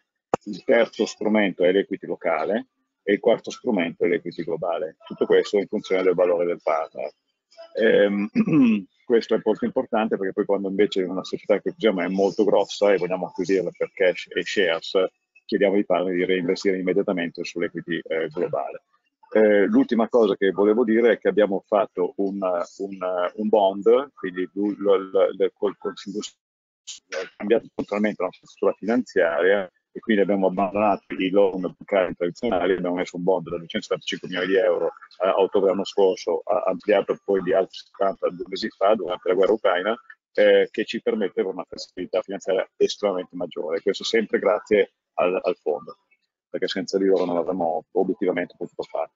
[0.47, 2.67] Il terzo strumento è l'equity locale
[3.03, 4.97] e il quarto strumento è l'equity globale.
[5.05, 7.09] Tutto questo in funzione del valore del partner.
[7.77, 8.27] Ehm,
[9.05, 12.91] questo è molto importante perché poi quando invece una società che usiamo è molto grossa
[12.91, 14.91] e vogliamo acquisirla per cash e shares,
[15.45, 18.83] chiediamo ai partner di reinvestire immediatamente sull'equity eh, globale.
[19.29, 22.97] Eh, l'ultima cosa che volevo dire è che abbiamo fatto un, un,
[23.35, 26.19] un bond, quindi il Consiglio
[27.35, 32.97] cambiato totalmente la nostra struttura finanziaria e quindi abbiamo abbandonato i loan bancari tradizionali, abbiamo
[32.97, 34.91] messo un bond da 275 milioni di euro
[35.23, 39.53] a ottobre l'anno scorso, ampliato poi di altri 70 due mesi fa durante la guerra
[39.53, 39.97] ucraina,
[40.33, 43.81] eh, che ci permette una flessibilità finanziaria estremamente maggiore.
[43.81, 45.97] Questo sempre grazie al, al fondo,
[46.47, 49.09] perché senza di loro non avremmo obiettivamente potuto fare.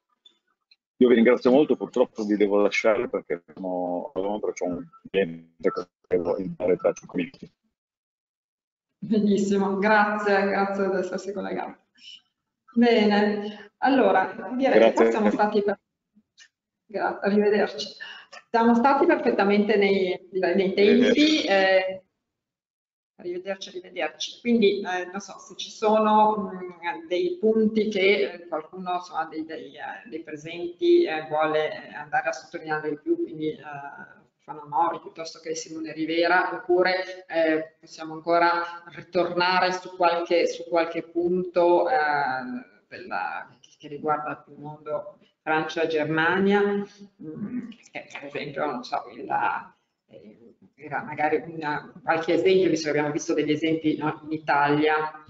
[0.98, 5.70] Io vi ringrazio molto, purtroppo vi devo lasciare perché sono a Londra, c'è un cliente
[5.72, 7.52] che devo entrare tra 5 minuti.
[9.04, 11.86] Benissimo, grazie, grazie di essersi collegato.
[12.76, 15.06] Bene, allora direi grazie.
[15.06, 15.80] che siamo stati per...
[16.86, 17.88] Grazie, arrivederci.
[18.52, 21.44] Siamo stati perfettamente nei, nei tempi.
[21.46, 22.04] Eh,
[23.16, 24.40] arrivederci, arrivederci.
[24.40, 29.44] Quindi eh, non so se ci sono mh, dei punti che eh, qualcuno insomma, dei,
[29.46, 33.58] dei, eh, dei presenti eh, vuole andare a sottolineare di più, quindi
[34.42, 40.64] eh, Stefano Mori piuttosto che Simone Rivera, oppure eh, possiamo ancora ritornare su qualche, su
[40.68, 41.96] qualche punto eh,
[42.88, 43.48] della,
[43.78, 49.74] che riguarda il mondo Francia-Germania, mm, per esempio, non so, la,
[50.08, 55.24] eh, era magari una, qualche esempio, visto che abbiamo visto degli esempi no, in Italia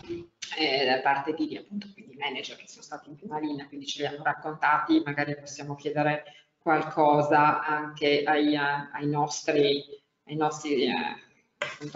[0.57, 4.01] eh, da parte di, appunto, di manager che sono stati in prima linea, quindi ce
[4.01, 6.23] li hanno raccontati, magari possiamo chiedere
[6.61, 9.83] qualcosa anche ai, ai nostri,
[10.25, 10.93] ai nostri eh,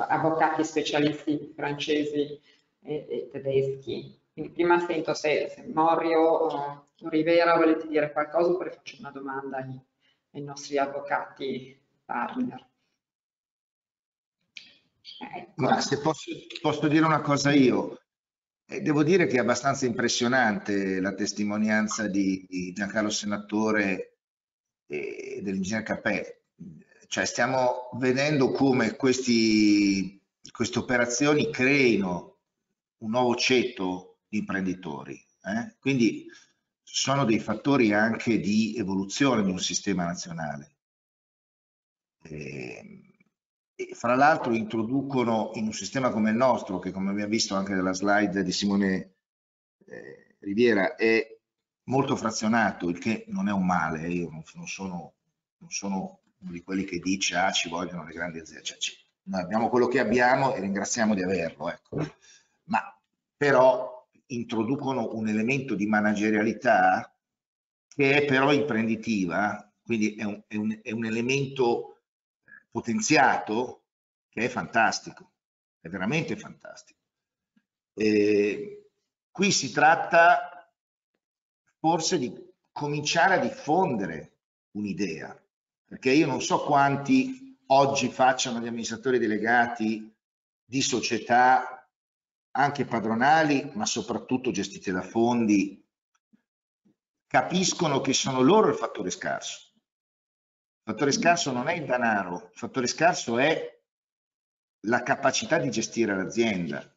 [0.08, 2.40] avvocati specialisti francesi
[2.82, 4.20] e, e, tedeschi.
[4.34, 9.58] Quindi prima sento se, se Morio o Rivera volete dire qualcosa oppure faccio una domanda
[9.58, 9.80] ai,
[10.32, 12.68] ai nostri avvocati partner.
[15.36, 15.62] Ecco.
[15.62, 18.02] Ma se posso, posso, dire una cosa io,
[18.66, 24.15] eh, devo dire che è abbastanza impressionante la testimonianza di Giancarlo Senatore
[24.88, 26.42] e dell'ingegner Capè.
[27.08, 30.22] Cioè stiamo vedendo come questi,
[30.52, 32.38] queste operazioni creino
[33.00, 35.14] un nuovo ceto di imprenditori.
[35.44, 35.76] Eh?
[35.80, 36.28] Quindi
[36.82, 40.76] sono dei fattori anche di evoluzione di un sistema nazionale.
[42.24, 43.06] E, ehm,
[43.78, 47.74] e fra l'altro introducono in un sistema come il nostro, che come abbiamo visto anche
[47.74, 49.16] nella slide di Simone
[49.86, 51.35] eh, Riviera, è
[51.86, 55.14] molto frazionato, il che non è un male, io non, non, sono,
[55.58, 59.42] non sono, uno di quelli che dice ah ci vogliono le grandi aziende, cioè, noi
[59.42, 61.98] abbiamo quello che abbiamo e ringraziamo di averlo, ecco.
[62.66, 62.82] ma
[63.36, 67.16] però introducono un elemento di managerialità
[67.88, 72.02] che è però imprenditiva, quindi è un, è un, è un elemento
[72.70, 73.84] potenziato
[74.30, 75.32] che è fantastico,
[75.80, 77.00] è veramente fantastico.
[77.94, 78.90] E
[79.32, 80.55] qui si tratta
[81.86, 82.34] forse di
[82.72, 84.38] cominciare a diffondere
[84.72, 85.40] un'idea,
[85.86, 90.12] perché io non so quanti oggi facciano gli amministratori delegati
[90.66, 91.88] di società
[92.50, 95.88] anche padronali, ma soprattutto gestite da fondi,
[97.28, 99.66] capiscono che sono loro il fattore scarso
[100.88, 103.80] il fattore scarso non è il denaro, il fattore scarso è
[104.82, 106.96] la capacità di gestire l'azienda.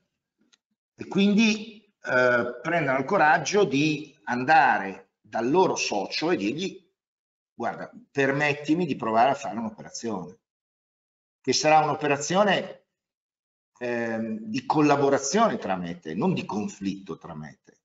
[0.94, 1.77] E quindi
[2.08, 6.86] eh, prendono il coraggio di andare dal loro socio e dirgli
[7.58, 10.38] guarda, permettimi di provare a fare un'operazione,
[11.40, 12.84] che sarà un'operazione
[13.80, 17.76] eh, di collaborazione tra me e te, non di conflitto tra me te.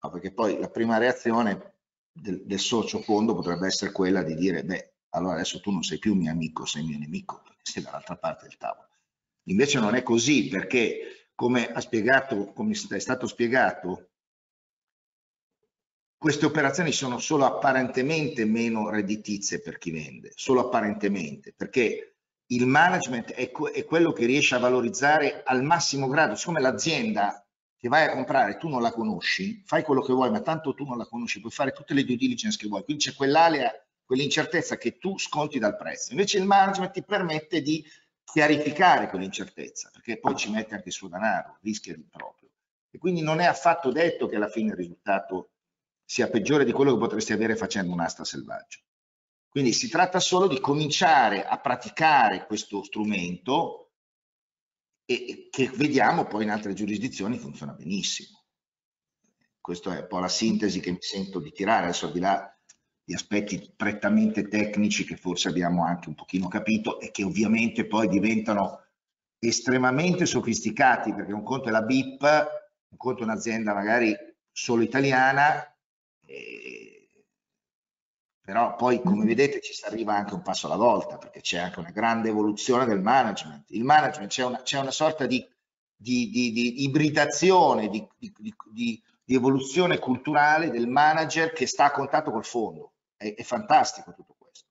[0.00, 1.78] No, perché poi la prima reazione
[2.12, 5.98] del, del socio fondo potrebbe essere quella di dire, beh, allora adesso tu non sei
[5.98, 8.88] più mio amico, sei mio nemico, sei dall'altra parte del tavolo.
[9.48, 14.10] Invece non è così, perché come ha spiegato, come è stato spiegato,
[16.16, 22.16] queste operazioni sono solo apparentemente meno redditizie per chi vende, solo apparentemente, perché
[22.46, 27.46] il management è, è quello che riesce a valorizzare al massimo grado, siccome l'azienda
[27.76, 30.84] che vai a comprare tu non la conosci, fai quello che vuoi, ma tanto tu
[30.84, 33.70] non la conosci, puoi fare tutte le due diligence che vuoi, quindi c'è quell'area
[34.04, 36.12] quell'incertezza che tu sconti dal prezzo.
[36.12, 37.84] Invece il management ti permette di
[38.24, 42.50] chiarificare quell'incertezza, perché poi ci mette anche il suo denaro, rischia di proprio.
[42.90, 45.50] E quindi non è affatto detto che alla fine il risultato
[46.04, 48.80] sia peggiore di quello che potresti avere facendo un'asta selvaggio.
[49.48, 53.92] Quindi si tratta solo di cominciare a praticare questo strumento
[55.04, 58.44] e che vediamo poi in altre giurisdizioni funziona benissimo.
[59.60, 62.53] Questa è un po' la sintesi che mi sento di tirare, adesso al di là
[63.04, 68.08] di aspetti prettamente tecnici che forse abbiamo anche un pochino capito e che ovviamente poi
[68.08, 68.82] diventano
[69.38, 72.22] estremamente sofisticati perché un conto è la BIP,
[72.88, 74.16] un conto è un'azienda magari
[74.50, 75.70] solo italiana,
[76.26, 77.10] eh,
[78.40, 79.26] però poi come mm-hmm.
[79.26, 82.86] vedete ci si arriva anche un passo alla volta perché c'è anche una grande evoluzione
[82.86, 83.70] del management.
[83.70, 85.46] Il management c'è una, una, sorta di,
[85.94, 88.06] di, di, di ibridazione, di,
[89.26, 94.68] evoluzione culturale del manager che sta a contatto col fondo è, è fantastico tutto questo.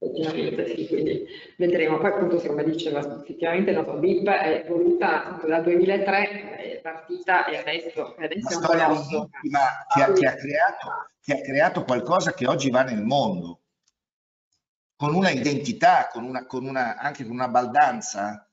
[0.00, 1.26] Effettivamente sì, quindi
[1.56, 1.98] vedremo.
[1.98, 7.56] Poi appunto come diceva, effettivamente la nostra BIP è voluta dal 2003, è partita e
[7.56, 9.58] adesso, adesso è un storia legittima
[9.92, 10.88] che ha, che, ha creato,
[11.20, 13.62] che ha creato qualcosa che oggi va nel mondo,
[14.94, 18.48] con una identità, con una, con una, anche con una baldanza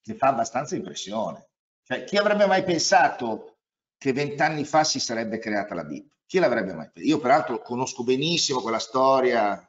[0.00, 1.47] che fa abbastanza impressione.
[1.88, 3.60] Cioè, chi avrebbe mai pensato
[3.96, 6.16] che vent'anni fa si sarebbe creata la BIP?
[6.26, 7.06] Chi l'avrebbe mai pensato?
[7.06, 9.66] Io peraltro conosco benissimo quella storia,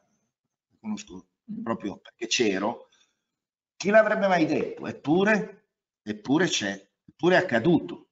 [0.82, 1.28] conosco
[1.64, 2.90] proprio perché c'ero.
[3.78, 4.86] Chi l'avrebbe mai detto?
[4.86, 5.70] Eppure,
[6.04, 8.10] eppure c'è, eppure è accaduto.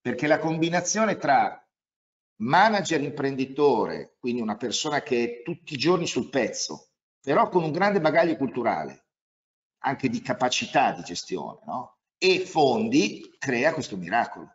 [0.00, 1.60] Perché la combinazione tra
[2.36, 7.72] manager imprenditore, quindi una persona che è tutti i giorni sul pezzo, però con un
[7.72, 9.06] grande bagaglio culturale,
[9.78, 11.96] anche di capacità di gestione, no?
[12.22, 14.52] E fondi, crea questo miracolo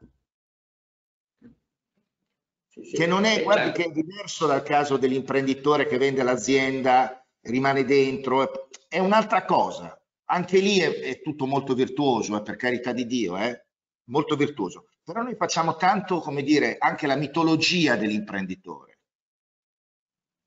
[2.93, 8.69] che non è, guardi che è diverso dal caso dell'imprenditore che vende l'azienda, rimane dentro,
[8.87, 9.99] è un'altra cosa.
[10.29, 13.65] Anche lì è, è tutto molto virtuoso, eh, per carità di Dio, eh?
[14.09, 14.89] molto virtuoso.
[15.03, 18.99] Però noi facciamo tanto, come dire, anche la mitologia dell'imprenditore.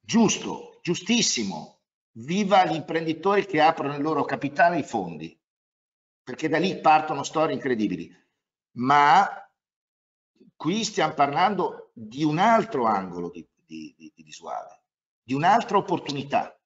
[0.01, 1.81] Giusto, giustissimo,
[2.19, 5.39] viva gli imprenditori che aprono il loro capitale ai fondi,
[6.31, 8.09] perché da lì partono storie incredibili.
[8.77, 9.29] Ma
[10.55, 14.83] qui stiamo parlando di un altro angolo di, di, di, di visuale,
[15.23, 16.57] di un'altra opportunità.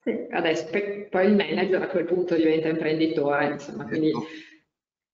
[0.00, 0.70] Sì, adesso
[1.10, 4.26] poi il manager a quel punto diventa imprenditore, insomma, quindi Ecco.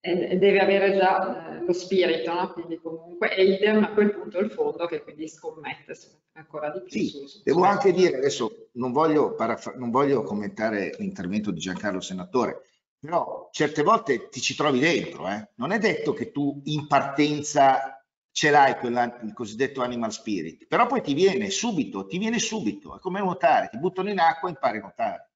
[0.05, 2.51] Eh, deve avere già eh, lo spirito, no?
[2.53, 5.97] Quindi comunque, e idem a quel punto il fondo che quindi scommette
[6.33, 6.89] ancora di più.
[6.89, 9.35] Sì, su- su- devo su- anche dire, adesso non voglio,
[9.77, 12.61] non voglio commentare l'intervento di Giancarlo Senatore,
[12.99, 15.49] però certe volte ti ci trovi dentro, eh.
[15.55, 17.99] non è detto che tu in partenza
[18.31, 22.95] ce l'hai quella- il cosiddetto animal spirit, però poi ti viene subito, ti viene subito,
[22.95, 25.29] è come nuotare, ti buttano in acqua e impari a nuotare.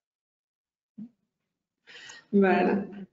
[2.31, 3.07] Bene,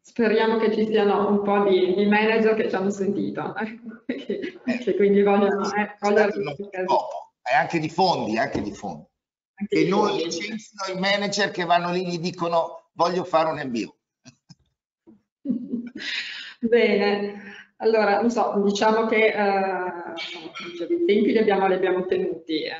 [0.00, 3.54] speriamo che ci siano un po' di, di manager che ci hanno sentito,
[4.06, 6.32] che, che quindi vogliono eh, cogliere
[7.42, 9.06] è anche di fondi, anche di fondi.
[9.54, 13.50] anche E di non licenziano i manager che vanno lì e gli dicono voglio fare
[13.50, 13.96] un MBO.
[16.60, 17.42] Bene,
[17.76, 22.64] allora, non so, diciamo che eh, i tempi li abbiamo, li abbiamo tenuti.
[22.64, 22.72] eh,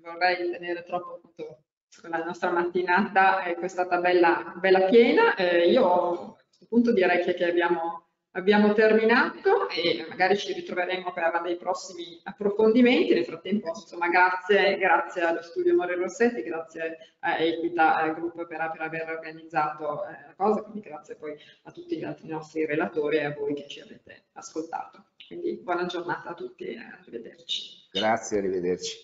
[0.00, 1.62] non vorrei tenere troppo appunto
[2.08, 5.34] la nostra mattinata è stata bella, bella piena.
[5.34, 11.12] eh, io a questo punto direi che, che abbiamo, abbiamo terminato e magari ci ritroveremo
[11.12, 13.14] per dei prossimi approfondimenti.
[13.14, 18.70] Nel frattempo, insomma, grazie, grazie allo studio More Rossetti, grazie a Equita eh, Group per,
[18.72, 23.16] per aver organizzato eh, la cosa, quindi grazie poi a tutti gli altri nostri relatori
[23.16, 25.06] e a voi che ci avete ascoltato.
[25.26, 27.88] Quindi buona giornata a tutti e arrivederci.
[27.92, 28.96] Grazie, arrivederci.